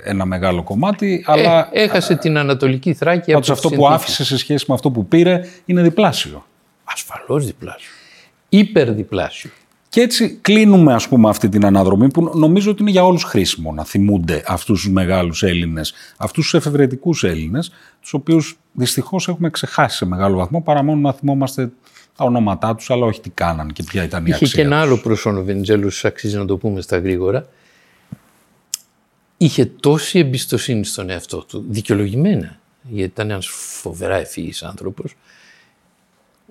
ένα 0.05 0.25
μεγάλο 0.25 0.63
κομμάτι. 0.63 1.25
Ε, 1.29 1.33
αλλά... 1.33 1.69
έχασε 1.73 2.17
την 2.17 2.39
Ανατολική 2.39 2.95
Θράκη 2.95 3.33
από 3.33 3.53
αυτό 3.53 3.69
που 3.71 3.89
άφησε 3.89 4.25
σε 4.25 4.39
σχέση 4.39 4.65
με 4.69 4.75
αυτό 4.75 4.91
που 4.91 5.07
πήρε 5.07 5.45
είναι 5.65 5.83
διπλάσιο. 5.83 6.47
Ασφαλώς 6.85 7.47
διπλάσιο. 7.47 7.91
Υπερδιπλάσιο. 8.49 9.51
Και 9.91 10.01
έτσι 10.01 10.39
κλείνουμε 10.41 10.95
ας 10.95 11.09
πούμε 11.09 11.29
αυτή 11.29 11.49
την 11.49 11.67
αναδρομή 11.67 12.11
που 12.11 12.33
νομίζω 12.35 12.71
ότι 12.71 12.83
είναι 12.83 12.91
για 12.91 13.05
όλους 13.05 13.23
χρήσιμο 13.23 13.73
να 13.73 13.85
θυμούνται 13.85 14.43
αυτούς 14.47 14.83
τους 14.83 14.91
μεγάλους 14.91 15.43
Έλληνες, 15.43 15.93
αυτούς 16.17 16.45
τους 16.45 16.55
εφευρετικούς 16.55 17.25
Έλληνες, 17.25 17.73
τους 18.01 18.13
οποίους 18.13 18.59
δυστυχώς 18.73 19.29
έχουμε 19.29 19.51
ξεχάσει 19.51 19.97
σε 19.97 20.05
μεγάλο 20.05 20.37
βαθμό 20.37 20.63
παρά 20.63 20.83
μόνο 20.83 21.01
να 21.01 21.13
θυμόμαστε 21.13 21.73
τα 22.17 22.25
ονόματά 22.25 22.75
τους, 22.75 22.91
αλλά 22.91 23.07
όχι 23.07 23.21
τι 23.21 23.31
κάναν 23.31 23.73
και 23.73 23.83
ποια 23.83 24.03
ήταν 24.03 24.27
η 24.27 24.33
αξία 24.33 24.47
Είχε 24.47 24.57
και 24.57 24.63
ένα 24.63 24.81
άλλο 24.81 24.97
προσώνο 24.99 25.43
Βενιζέλους, 25.43 26.05
αξίζει 26.05 26.37
να 26.37 26.45
το 26.45 26.57
πούμε 26.57 26.81
στα 26.81 26.99
γρήγορα. 26.99 27.49
Είχε 29.37 29.67
τόση 29.67 30.19
εμπιστοσύνη 30.19 30.85
στον 30.85 31.11
εαυτό 31.11 31.45
του, 31.45 31.65
δικαιολογημένα, 31.69 32.59
γιατί 32.83 33.11
ήταν 33.11 33.31
ένας 33.31 33.47
φοβερά 33.49 34.17
ευφύης 34.17 34.63
άνθρωπος, 34.63 35.17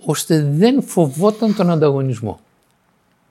ώστε 0.05 0.43
δεν 0.51 0.83
φοβόταν 0.83 1.55
τον 1.55 1.69
ανταγωνισμό 1.69 2.39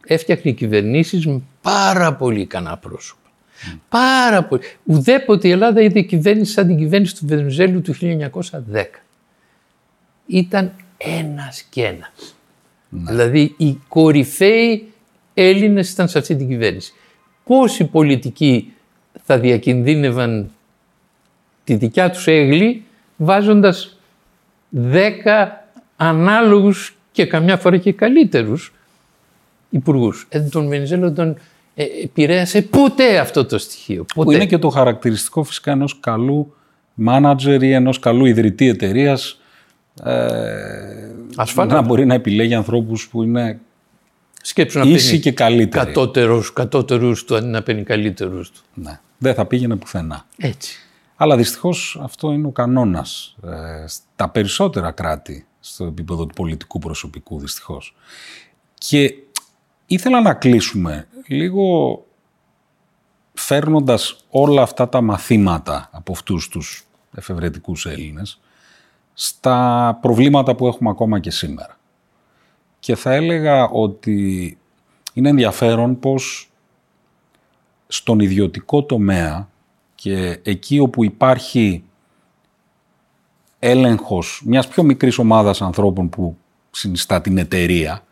έφτιαχνε 0.07 0.51
κυβερνήσεις 0.51 1.27
με 1.27 1.43
πάρα 1.63 2.15
πολύ 2.15 2.41
ικανά 2.41 2.77
πρόσωπα. 2.77 3.21
Mm. 3.31 3.79
Πάρα 3.89 4.45
πολύ. 4.45 4.63
Ουδέποτε 4.85 5.49
η 5.49 5.51
Ελλάδα 5.51 5.81
είδε 5.81 6.01
κυβέρνηση 6.01 6.53
σαν 6.53 6.67
την 6.67 6.77
κυβέρνηση 6.77 7.17
του 7.17 7.27
Βενιζέλου 7.27 7.81
του 7.81 7.95
1910. 7.95 8.85
Ήταν 10.27 10.73
ένας 10.99 11.63
και 11.63 11.85
ένας. 11.85 12.37
Ναι. 12.89 13.11
Δηλαδή 13.11 13.55
οι 13.57 13.79
κορυφαίοι 13.89 14.93
Έλληνες 15.35 15.91
ήταν 15.91 16.09
σε 16.09 16.19
αυτή 16.19 16.37
την 16.37 16.49
κυβέρνηση. 16.49 16.93
Πόσοι 17.45 17.85
πολιτικοί 17.85 18.73
θα 19.25 19.39
διακινδύνευαν 19.39 20.51
τη 21.65 21.75
δικιά 21.75 22.11
τους 22.11 22.27
έγλη 22.27 22.85
βάζοντας 23.17 23.99
δέκα 24.69 25.69
ανάλογους 25.97 26.97
και 27.13 27.27
καμιά 27.27 27.57
φορά 27.57 27.77
και 27.77 27.93
καλύτερους 27.93 28.73
υπουργούς. 29.71 30.27
Ε, 30.29 30.41
τον 30.41 30.69
Βενιζέλο 30.69 31.12
τον 31.12 31.37
ε, 31.75 31.85
επηρέασε 32.03 32.62
ποτέ 32.62 33.19
αυτό 33.19 33.45
το 33.45 33.59
στοιχείο. 33.59 34.05
Ποτέ. 34.14 34.25
Που 34.25 34.33
είναι 34.33 34.47
και 34.47 34.59
το 34.59 34.69
χαρακτηριστικό 34.69 35.43
φυσικά 35.43 35.71
ενός 35.71 36.01
καλού 36.01 36.55
μάνατζερ 36.95 37.62
ή 37.62 37.73
ενός 37.73 37.99
καλού 37.99 38.25
ιδρυτή 38.25 38.69
εταιρείας. 38.69 39.41
Ε, 40.05 41.64
να 41.66 41.83
μπορεί 41.83 42.07
να 42.07 42.14
επιλέγει 42.14 42.55
ανθρώπους 42.55 43.09
που 43.09 43.23
είναι 43.23 43.61
Σκέψου 44.43 44.79
να 44.79 44.85
ίσοι 44.85 45.21
και 45.21 45.33
καλύτεροι. 45.33 45.87
Κατώτερους, 45.87 46.53
κατώτερους 46.53 47.25
του 47.25 47.37
αντί 47.37 47.47
να 47.47 47.62
παίρνει 47.62 47.83
καλύτερους 47.83 48.51
του. 48.51 48.61
Ναι. 48.75 49.01
Δεν 49.19 49.35
θα 49.35 49.47
πήγαινε 49.47 49.77
πουθενά. 49.77 50.27
Έτσι. 50.37 50.79
Αλλά 51.16 51.37
δυστυχώς 51.37 52.01
αυτό 52.03 52.33
είναι 52.33 52.47
ο 52.47 52.51
κανόνας 52.51 53.37
ε, 53.45 53.85
στα 53.87 54.29
περισσότερα 54.29 54.91
κράτη 54.91 55.47
στο 55.61 55.85
επίπεδο 55.85 56.27
του 56.27 56.35
πολιτικού 56.35 56.79
προσωπικού 56.79 57.39
δυστυχώς. 57.39 57.95
Και 58.75 59.14
ήθελα 59.89 60.20
να 60.20 60.34
κλείσουμε 60.34 61.09
λίγο 61.26 62.05
φέρνοντας 63.34 64.24
όλα 64.30 64.62
αυτά 64.62 64.89
τα 64.89 65.01
μαθήματα 65.01 65.89
από 65.93 66.12
αυτούς 66.12 66.49
τους 66.49 66.86
εφευρετικούς 67.14 67.86
Έλληνες 67.86 68.41
στα 69.14 69.99
προβλήματα 70.01 70.55
που 70.55 70.66
έχουμε 70.66 70.91
ακόμα 70.91 71.20
και 71.20 71.30
σήμερα. 71.30 71.78
Και 72.78 72.95
θα 72.95 73.12
έλεγα 73.12 73.68
ότι 73.68 74.59
είναι 75.12 75.28
ενδιαφέρον 75.28 75.99
πως 75.99 76.51
στον 77.89 78.20
ιδιωτικό 78.20 78.82
τομέα 78.82 79.49
και 79.95 80.41
εκεί 80.43 80.78
όπου 80.78 81.05
υπάρχει 81.05 81.84
έλεγχος 83.59 84.43
μιας 84.45 84.68
πιο 84.68 84.82
μικρής 84.82 85.18
ομάδας 85.18 85.62
ανθρώπων 85.62 86.09
που 86.09 86.36
συνιστά 86.70 87.20
την 87.20 87.39
εταιρεία, 87.39 88.03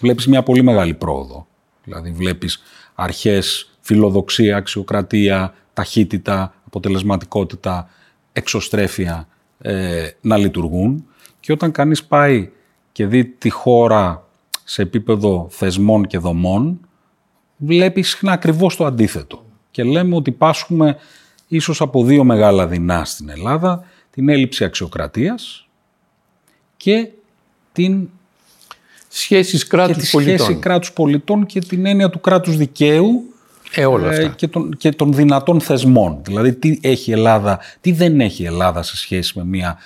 βλέπεις 0.00 0.26
μια 0.26 0.42
πολύ 0.42 0.62
μεγάλη 0.62 0.94
πρόοδο. 0.94 1.46
Δηλαδή 1.84 2.10
βλέπεις 2.10 2.62
αρχές, 2.94 3.70
φιλοδοξία, 3.80 4.56
αξιοκρατία, 4.56 5.54
ταχύτητα, 5.72 6.54
αποτελεσματικότητα, 6.66 7.88
εξωστρέφεια 8.32 9.28
ε, 9.58 10.08
να 10.20 10.36
λειτουργούν 10.36 11.06
και 11.40 11.52
όταν 11.52 11.70
κανείς 11.70 12.04
πάει 12.04 12.50
και 12.92 13.06
δει 13.06 13.24
τη 13.24 13.50
χώρα 13.50 14.28
σε 14.64 14.82
επίπεδο 14.82 15.46
θεσμών 15.50 16.06
και 16.06 16.18
δομών, 16.18 16.80
βλέπει 17.56 18.02
συχνά 18.02 18.32
ακριβώς 18.32 18.76
το 18.76 18.84
αντίθετο. 18.84 19.44
Και 19.70 19.84
λέμε 19.84 20.16
ότι 20.16 20.32
πάσχουμε 20.32 20.96
ίσως 21.48 21.80
από 21.80 22.04
δύο 22.04 22.24
μεγάλα 22.24 22.66
δεινά 22.66 23.04
στην 23.04 23.28
Ελλάδα, 23.28 23.84
την 24.10 24.28
έλλειψη 24.28 24.64
αξιοκρατίας 24.64 25.68
και 26.76 27.10
την 27.72 28.08
σχέσεις 29.16 29.66
κράτους 29.66 29.94
και 29.94 30.00
τη 30.00 30.06
σχέση 30.06 30.54
κράτους 30.54 30.92
πολιτών 30.92 31.46
και 31.46 31.60
την 31.60 31.86
έννοια 31.86 32.10
του 32.10 32.20
κράτους 32.20 32.56
δικαίου 32.56 33.34
ε, 33.74 33.86
όλα 33.86 34.08
αυτά. 34.08 34.28
και, 34.28 34.48
των, 34.48 34.76
και 34.76 34.90
των 34.90 35.12
δυνατών 35.12 35.60
θεσμών. 35.60 36.18
Δηλαδή 36.22 36.54
τι 36.54 36.78
έχει 36.82 37.10
η 37.10 37.12
Ελλάδα, 37.12 37.60
τι 37.80 37.92
δεν 37.92 38.20
έχει 38.20 38.42
η 38.42 38.46
Ελλάδα 38.46 38.82
σε 38.82 38.96
σχέση 38.96 39.38
με 39.38 39.44
μια 39.44 39.78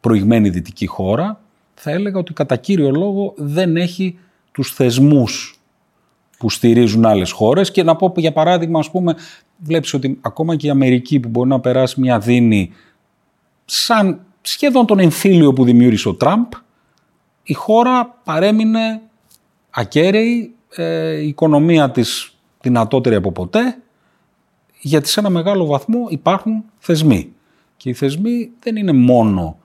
προηγμένη 0.00 0.48
δυτική 0.48 0.86
χώρα. 0.86 1.40
Θα 1.74 1.90
έλεγα 1.90 2.18
ότι 2.18 2.32
κατά 2.32 2.56
κύριο 2.56 2.90
λόγο 2.90 3.34
δεν 3.36 3.76
έχει 3.76 4.18
τους 4.52 4.72
θεσμούς 4.72 5.60
που 6.38 6.50
στηρίζουν 6.50 7.06
άλλες 7.06 7.30
χώρες 7.30 7.70
και 7.70 7.82
να 7.82 7.96
πω 7.96 8.12
για 8.16 8.32
παράδειγμα 8.32 8.78
ας 8.78 8.90
πούμε 8.90 9.14
βλέπεις 9.58 9.94
ότι 9.94 10.18
ακόμα 10.20 10.56
και 10.56 10.66
η 10.66 10.70
Αμερική 10.70 11.20
που 11.20 11.28
μπορεί 11.28 11.48
να 11.48 11.60
περάσει 11.60 12.00
μια 12.00 12.18
δίνη 12.18 12.72
σαν 13.64 14.20
σχεδόν 14.40 14.86
τον 14.86 14.98
εμφύλιο 14.98 15.52
που 15.52 15.64
δημιούργησε 15.64 16.08
ο 16.08 16.14
Τραμπ 16.14 16.46
η 17.42 17.52
χώρα 17.52 18.20
παρέμεινε 18.24 19.00
ακέραιη, 19.70 20.54
ε, 20.76 21.16
η 21.16 21.28
οικονομία 21.28 21.90
της 21.90 22.34
δυνατότερη 22.60 23.14
από 23.14 23.32
ποτέ, 23.32 23.78
γιατί 24.80 25.08
σε 25.08 25.20
ένα 25.20 25.30
μεγάλο 25.30 25.66
βαθμό 25.66 26.06
υπάρχουν 26.08 26.64
θεσμοί. 26.78 27.32
Και 27.76 27.88
οι 27.88 27.92
θεσμοί 27.92 28.50
δεν 28.60 28.76
είναι 28.76 28.92
μόνο 28.92 29.58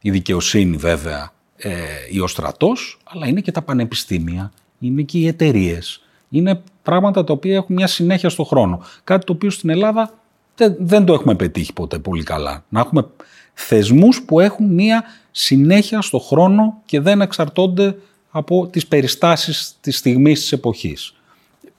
η 0.00 0.10
δικαιοσύνη 0.10 0.76
βέβαια 0.76 1.32
ε, 1.56 1.70
ή 2.10 2.20
ο 2.20 2.26
στρατός, 2.26 2.98
αλλά 3.04 3.26
είναι 3.26 3.40
και 3.40 3.52
τα 3.52 3.62
πανεπιστήμια, 3.62 4.52
είναι 4.78 5.02
και 5.02 5.18
οι 5.18 5.26
εταιρείες. 5.26 6.02
Είναι 6.28 6.62
πράγματα 6.82 7.24
τα 7.24 7.32
οποία 7.32 7.54
έχουν 7.54 7.74
μια 7.74 7.86
συνέχεια 7.86 8.28
στο 8.28 8.44
χρόνο. 8.44 8.82
Κάτι 9.04 9.26
το 9.26 9.32
οποίο 9.32 9.50
στην 9.50 9.70
Ελλάδα 9.70 10.10
δεν, 10.56 10.76
δεν 10.78 11.04
το 11.04 11.12
έχουμε 11.12 11.34
πετύχει 11.34 11.72
ποτέ 11.72 11.98
πολύ 11.98 12.22
καλά. 12.22 12.64
Να 12.68 12.80
έχουμε 12.80 13.06
θεσμούς 13.54 14.22
που 14.22 14.40
έχουν 14.40 14.66
μια 14.66 15.04
συνέχεια 15.30 16.00
στο 16.00 16.18
χρόνο 16.18 16.80
και 16.84 17.00
δεν 17.00 17.20
εξαρτώνται 17.20 17.96
από 18.30 18.66
τις 18.66 18.86
περιστάσεις 18.86 19.76
της 19.80 19.96
στιγμής 19.96 20.40
της 20.40 20.52
εποχής. 20.52 21.14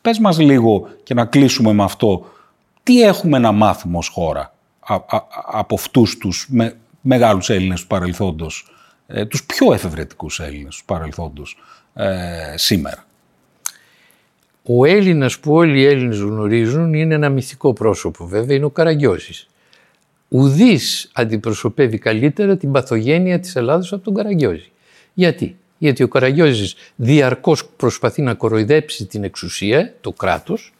Πες 0.01 0.19
μας 0.19 0.39
λίγο 0.39 0.87
και 1.03 1.13
να 1.13 1.25
κλείσουμε 1.25 1.73
με 1.73 1.83
αυτό. 1.83 2.25
Τι 2.83 3.01
έχουμε 3.01 3.39
να 3.39 3.51
μάθουμε 3.51 3.97
ως 3.97 4.07
χώρα 4.07 4.53
από 5.51 5.75
αυτούς 5.75 6.17
τους 6.17 6.47
με, 6.49 6.75
μεγάλους 7.01 7.49
Έλληνες 7.49 7.81
του 7.81 7.87
παρελθόντος, 7.87 8.67
ε, 9.07 9.25
τους 9.25 9.43
πιο 9.43 9.73
εφευρετικούς 9.73 10.39
Έλληνες 10.39 10.75
του 10.75 10.85
παρελθόντος 10.85 11.57
ε, 11.93 12.53
σήμερα; 12.55 13.05
Ο 14.63 14.85
Έλληνας 14.85 15.39
που 15.39 15.53
όλοι 15.53 15.79
οι 15.79 15.85
Έλληνες 15.85 16.19
γνωρίζουν 16.19 16.93
είναι 16.93 17.13
ένα 17.13 17.29
μυθικό 17.29 17.73
πρόσωπο 17.73 18.25
βέβαια, 18.25 18.55
είναι 18.55 18.65
ο 18.65 18.69
Καραγκιόζης 18.69 19.47
ουδής 20.27 21.09
αντιπροσωπεύει 21.13 21.97
καλύτερα 21.97 22.57
την 22.57 22.71
παθογένεια 22.71 23.39
της 23.39 23.55
Ελλάδος 23.55 23.93
από 23.93 24.03
τον 24.03 24.13
Καραγκιόζη. 24.13 24.71
Γιατί; 25.13 25.55
Γιατί 25.77 26.03
ο 26.03 26.07
Καραγκιόζης 26.07 26.75
διαρκώς 26.95 27.65
προσπαθεί 27.65 28.21
να 28.21 28.33
κοροϊδέψει 28.33 29.05
την 29.05 29.23
εξουσία, 29.23 29.93
το 30.01 30.11
κράτος, 30.11 30.73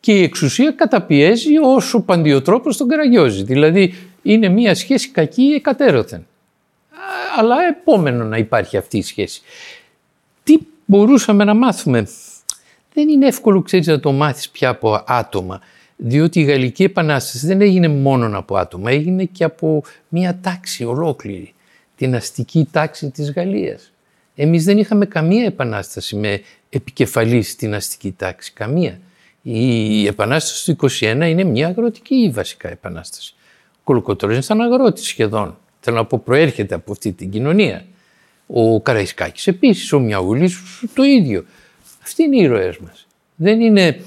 και 0.00 0.12
η 0.12 0.22
εξουσία 0.22 0.70
καταπιέζει 0.70 1.58
όσο 1.58 2.00
παντιοτρόπος 2.00 2.76
τον 2.76 2.88
Καραγκιόζη. 2.88 3.42
Δηλαδή 3.42 3.94
είναι 4.22 4.48
μια 4.48 4.74
σχέση 4.74 5.08
κακή 5.08 5.42
εκατέρωθεν. 5.42 6.26
Αλλά 7.38 7.56
επόμενο 7.68 8.24
να 8.24 8.36
υπάρχει 8.36 8.76
αυτή 8.76 8.98
η 8.98 9.02
σχέση. 9.02 9.40
Τι 10.44 10.58
μπορούσαμε 10.84 11.44
να 11.44 11.54
μάθουμε; 11.54 12.06
Δεν 12.94 13.08
είναι 13.08 13.26
εύκολο, 13.26 13.62
ξέρεις, 13.62 13.86
να 13.86 14.00
το 14.00 14.12
μάθεις 14.12 14.48
πια 14.48 14.68
από 14.68 15.04
άτομα 15.06 15.60
διότι 16.02 16.40
η 16.40 16.42
Γαλλική 16.42 16.82
Επανάσταση 16.82 17.46
δεν 17.46 17.60
έγινε 17.60 17.88
μόνο 17.88 18.38
από 18.38 18.56
άτομα, 18.56 18.90
έγινε 18.90 19.24
και 19.24 19.44
από 19.44 19.82
μια 20.08 20.38
τάξη 20.42 20.84
ολόκληρη, 20.84 21.54
την 21.96 22.14
αστική 22.14 22.68
τάξη 22.72 23.10
της 23.10 23.32
Γαλλίας. 23.32 23.92
Εμείς 24.34 24.64
δεν 24.64 24.78
είχαμε 24.78 25.06
καμία 25.06 25.44
επανάσταση 25.44 26.16
με 26.16 26.40
επικεφαλής 26.70 27.50
στην 27.50 27.74
αστική 27.74 28.12
τάξη, 28.12 28.52
καμία. 28.52 29.00
Η 29.42 30.06
επανάσταση 30.06 30.64
του 30.64 30.88
21 30.90 31.28
είναι 31.28 31.44
μια 31.44 31.66
αγροτική 31.66 32.30
βασικά 32.34 32.68
επανάσταση. 32.68 33.34
Ο 33.72 33.80
Κολοκοτρώνης 33.84 34.44
ήταν 34.44 34.60
αγρότης 34.60 35.06
σχεδόν. 35.06 35.58
Θέλω 35.80 35.96
να 35.96 36.04
πω 36.04 36.20
προέρχεται 36.24 36.74
από 36.74 36.92
αυτή 36.92 37.12
την 37.12 37.30
κοινωνία. 37.30 37.84
Ο 38.46 38.80
Καραϊσκάκης 38.80 39.46
επίσης, 39.46 39.92
ο 39.92 40.00
Μιαούλης 40.00 40.58
το 40.94 41.02
ίδιο. 41.02 41.44
Αυτοί 42.02 42.22
είναι 42.22 42.36
οι 42.36 42.42
ήρωές 42.42 42.78
μας. 42.78 43.06
Δεν 43.36 43.60
είναι 43.60 44.00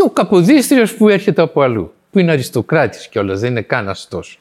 και 0.00 0.06
ο 0.06 0.10
Καποδίστριος 0.10 0.94
που 0.94 1.08
έρχεται 1.08 1.42
από 1.42 1.62
αλλού, 1.62 1.92
που 2.10 2.18
είναι 2.18 2.32
αριστοκράτης 2.32 3.08
κιόλας, 3.08 3.40
δεν 3.40 3.50
είναι 3.50 3.62
καν 3.62 3.88
αστός. 3.88 4.38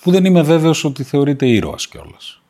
Που 0.00 0.10
δεν 0.10 0.24
είμαι 0.24 0.42
βέβαιος 0.42 0.84
ότι 0.84 1.02
θεωρείται 1.02 1.46
ήρωας 1.46 1.88
κιόλας. 1.88 2.40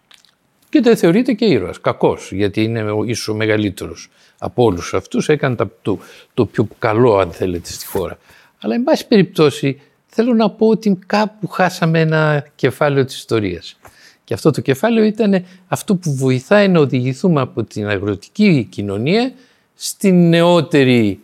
Και 0.68 0.80
δεν 0.80 0.96
θεωρείται 0.96 1.32
και 1.32 1.44
ήρωας, 1.44 1.80
κακός, 1.80 2.32
γιατί 2.32 2.62
είναι 2.62 2.84
ίσως 3.06 3.28
ο 3.28 3.34
μεγαλύτερος 3.34 4.08
από 4.38 4.64
όλους 4.64 4.94
αυτούς, 4.94 5.28
έκανε 5.28 5.56
το, 5.82 5.98
το 6.34 6.46
πιο 6.46 6.68
καλό 6.78 7.16
αν 7.16 7.30
θέλετε 7.30 7.70
στη 7.70 7.86
χώρα. 7.86 8.18
Αλλά 8.61 8.74
εν 8.74 8.82
πάση 8.82 9.06
περιπτώσει 9.06 9.80
θέλω 10.06 10.34
να 10.34 10.50
πω 10.50 10.66
ότι 10.66 10.98
κάπου 11.06 11.48
χάσαμε 11.48 12.00
ένα 12.00 12.46
κεφάλαιο 12.54 13.04
της 13.04 13.16
ιστορίας. 13.16 13.78
Και 14.24 14.34
αυτό 14.34 14.50
το 14.50 14.61
κεφάλαιο 14.61 15.04
ήταν 15.04 15.44
αυτό 15.68 15.94
που 15.94 16.14
βοηθάει 16.14 16.68
να 16.68 16.80
οδηγηθούμε 16.80 17.40
από 17.40 17.64
την 17.64 17.88
αγροτική 17.88 18.66
κοινωνία 18.70 19.32
στην 19.74 20.28
νεότερη 20.28 21.20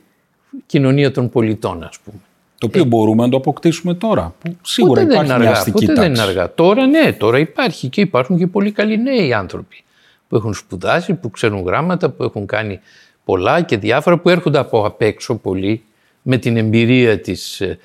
κοινωνία 0.67 1.11
των 1.11 1.31
πολιτών, 1.31 1.83
ας 1.83 1.99
πούμε. 2.05 2.19
Το 2.59 2.67
οποίο 2.67 2.83
ε, 2.83 2.85
μπορούμε 2.85 3.23
να 3.23 3.29
το 3.29 3.37
αποκτήσουμε 3.37 3.95
τώρα. 3.95 4.35
Που 4.41 4.57
σίγουρα 4.63 5.01
ποτέ 5.01 5.13
υπάρχει 5.13 5.27
δεν 5.27 5.37
είναι 5.37 5.47
αργά, 5.47 5.59
αστική 5.59 5.87
ποτέ 5.87 6.01
δεν 6.01 6.11
είναι 6.11 6.23
αργά. 6.23 6.55
Τώρα 6.55 6.87
ναι, 6.87 7.13
τώρα 7.13 7.39
υπάρχει 7.39 7.89
και 7.89 8.01
υπάρχουν 8.01 8.39
και 8.39 8.47
πολύ 8.47 8.73
καλοί 8.73 9.03
νέοι 9.03 9.33
άνθρωποι 9.33 9.85
που 10.29 10.37
έχουν 10.37 10.55
σπουδάσει, 10.55 11.15
που 11.15 11.31
ξέρουν 11.31 11.65
γράμματα, 11.65 12.11
που 12.11 12.23
έχουν 12.23 12.47
κάνει 12.47 12.81
πολλά 13.25 13.63
και 13.63 13.77
διάφορα 13.77 14.19
που 14.19 14.29
έρχονται 14.29 14.59
από 14.59 14.87
απ' 14.87 15.03
έξω 15.03 15.37
πολύ 15.37 15.85
με 16.23 16.37
την 16.37 16.57
εμπειρία 16.57 17.21
της. 17.21 17.61
Ε, 17.61 17.79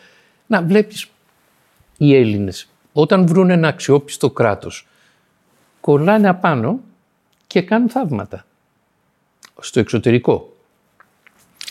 να 0.48 0.62
βλέπεις 0.62 1.08
οι 1.98 2.16
Έλληνες 2.16 2.68
όταν 2.94 3.28
βρουν 3.28 3.50
ένα 3.50 3.68
αξιόπιστο 3.68 4.30
κράτος 4.30 4.88
κολλάνε 5.82 6.30
απάνω 6.30 6.80
και 7.48 7.62
κάνουν 7.62 7.90
θαύματα 7.90 8.46
στο 9.60 9.80
εξωτερικό. 9.80 10.54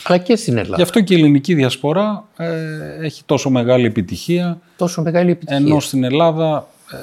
Αλλά 0.03 0.17
και 0.17 0.35
στην 0.35 0.57
Ελλάδα. 0.57 0.75
Γι' 0.75 0.81
αυτό 0.81 1.01
και 1.01 1.13
η 1.13 1.17
ελληνική 1.17 1.53
διασπορά 1.53 2.27
ε, 2.37 3.05
έχει 3.05 3.23
τόσο 3.25 3.49
μεγάλη 3.49 3.85
επιτυχία. 3.85 4.59
Τόσο 4.77 5.01
μεγάλη 5.01 5.31
επιτυχία. 5.31 5.65
Ενώ 5.65 5.79
στην 5.79 6.03
Ελλάδα 6.03 6.67
ε, 6.91 6.97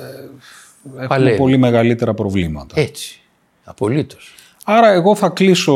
έχουμε 0.91 1.07
Παλεύει. 1.07 1.37
πολύ 1.37 1.57
μεγαλύτερα 1.57 2.15
προβλήματα. 2.15 2.81
Έτσι. 2.81 3.21
Απολύτως. 3.65 4.35
Άρα 4.65 4.89
εγώ 4.89 5.15
θα 5.15 5.29
κλείσω 5.29 5.75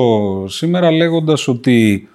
σήμερα 0.48 0.90
λέγοντας 0.90 1.48
ότι 1.48 2.08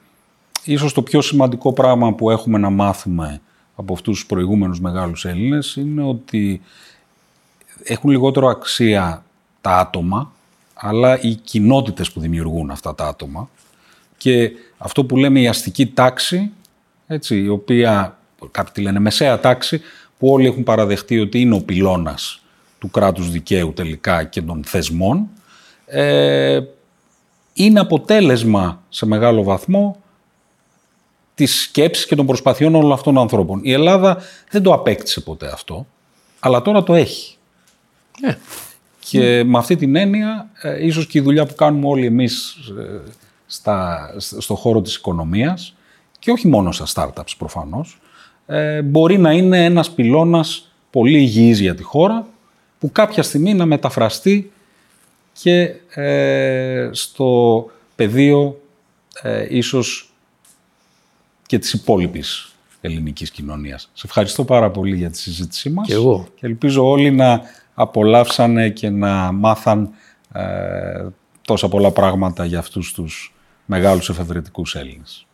ίσως 0.63 0.93
το 0.93 1.01
πιο 1.01 1.21
σημαντικό 1.21 1.73
πράγμα 1.73 2.13
που 2.13 2.29
έχουμε 2.29 2.57
να 2.57 2.69
μάθουμε 2.69 3.41
από 3.75 3.93
αυτούς 3.93 4.15
τους 4.15 4.25
προηγούμενους 4.25 4.79
μεγάλους 4.79 5.25
Έλληνες 5.25 5.75
είναι 5.75 6.03
ότι 6.03 6.61
έχουν 7.83 8.09
λιγότερο 8.09 8.47
αξία 8.47 9.23
τα 9.61 9.77
άτομα, 9.77 10.31
αλλά 10.73 11.21
οι 11.21 11.35
κοινότητες 11.35 12.11
που 12.11 12.19
δημιουργούν 12.19 12.71
αυτά 12.71 12.95
τα 12.95 13.07
άτομα 13.07 13.49
και 14.17 14.51
αυτό 14.77 15.05
που 15.05 15.17
λέμε 15.17 15.39
η 15.39 15.47
αστική 15.47 15.87
τάξη, 15.87 16.51
έτσι, 17.07 17.41
η 17.41 17.47
οποία 17.47 18.17
κάποιοι 18.51 18.71
τη 18.73 18.81
λένε 18.81 18.99
μεσαία 18.99 19.39
τάξη, 19.39 19.81
που 20.17 20.27
όλοι 20.27 20.47
έχουν 20.47 20.63
παραδεχτεί 20.63 21.19
ότι 21.19 21.41
είναι 21.41 21.55
ο 21.55 21.61
πυλώνας 21.61 22.41
του 22.79 22.91
κράτους 22.91 23.31
δικαίου 23.31 23.73
τελικά 23.73 24.23
και 24.23 24.41
των 24.41 24.63
θεσμών, 24.65 25.27
ε, 25.85 26.59
είναι 27.53 27.79
αποτέλεσμα 27.79 28.83
σε 28.89 29.05
μεγάλο 29.05 29.43
βαθμό 29.43 30.01
της 31.35 31.61
σκέψης 31.61 32.05
και 32.05 32.15
των 32.15 32.25
προσπαθειών 32.25 32.75
όλων 32.75 32.91
αυτών 32.91 33.13
των 33.13 33.21
ανθρώπων. 33.21 33.59
Η 33.63 33.71
Ελλάδα 33.71 34.17
δεν 34.49 34.61
το 34.61 34.73
απέκτησε 34.73 35.21
ποτέ 35.21 35.47
αυτό, 35.47 35.87
αλλά 36.39 36.61
τώρα 36.61 36.83
το 36.83 36.93
έχει. 36.93 37.35
Ε, 38.21 38.33
Και 38.99 39.43
με 39.43 39.57
αυτή 39.57 39.75
την 39.75 39.95
έννοια, 39.95 40.49
ε, 40.61 40.85
ίσως 40.85 41.07
και 41.07 41.17
η 41.17 41.21
δουλειά 41.21 41.45
που 41.45 41.55
κάνουμε 41.55 41.87
όλοι 41.87 42.05
εμείς 42.05 42.55
ε, 42.79 43.11
στα, 43.47 44.09
στο 44.17 44.55
χώρο 44.55 44.81
της 44.81 44.95
οικονομίας 44.95 45.75
και 46.19 46.31
όχι 46.31 46.47
μόνο 46.47 46.71
στα 46.71 46.85
startups 46.93 47.31
προφανώς, 47.37 47.99
ε, 48.45 48.81
μπορεί 48.81 49.17
να 49.17 49.31
είναι 49.31 49.65
ένας 49.65 49.91
πυλώνας 49.91 50.71
πολύ 50.89 51.19
υγιής 51.19 51.59
για 51.59 51.75
τη 51.75 51.83
χώρα 51.83 52.27
που 52.79 52.91
κάποια 52.91 53.23
στιγμή 53.23 53.53
να 53.53 53.65
μεταφραστεί 53.65 54.51
και 55.33 55.73
ε, 55.93 56.89
στο 56.91 57.65
πεδίο 57.95 58.61
ε, 59.21 59.47
ίσως 59.49 60.11
και 61.45 61.59
της 61.59 61.73
υπόλοιπης 61.73 62.55
ελληνικής 62.81 63.31
κοινωνίας. 63.31 63.89
Σε 63.93 64.03
ευχαριστώ 64.05 64.45
πάρα 64.45 64.71
πολύ 64.71 64.95
για 64.95 65.09
τη 65.09 65.17
συζήτησή 65.17 65.69
μας. 65.69 65.87
Και 65.87 65.93
εγώ. 65.93 66.27
Και 66.35 66.45
ελπίζω 66.45 66.89
όλοι 66.89 67.11
να 67.11 67.41
απολαύσανε 67.73 68.69
και 68.69 68.89
να 68.89 69.31
μάθαν 69.31 69.89
ε, 70.33 71.07
τόσα 71.41 71.69
πολλά 71.69 71.91
πράγματα 71.91 72.45
για 72.45 72.59
αυτούς 72.59 72.93
τους 72.93 73.36
μεγάλους 73.67 74.09
εφευρετικούς 74.09 74.75
Έλληνες. 74.75 75.27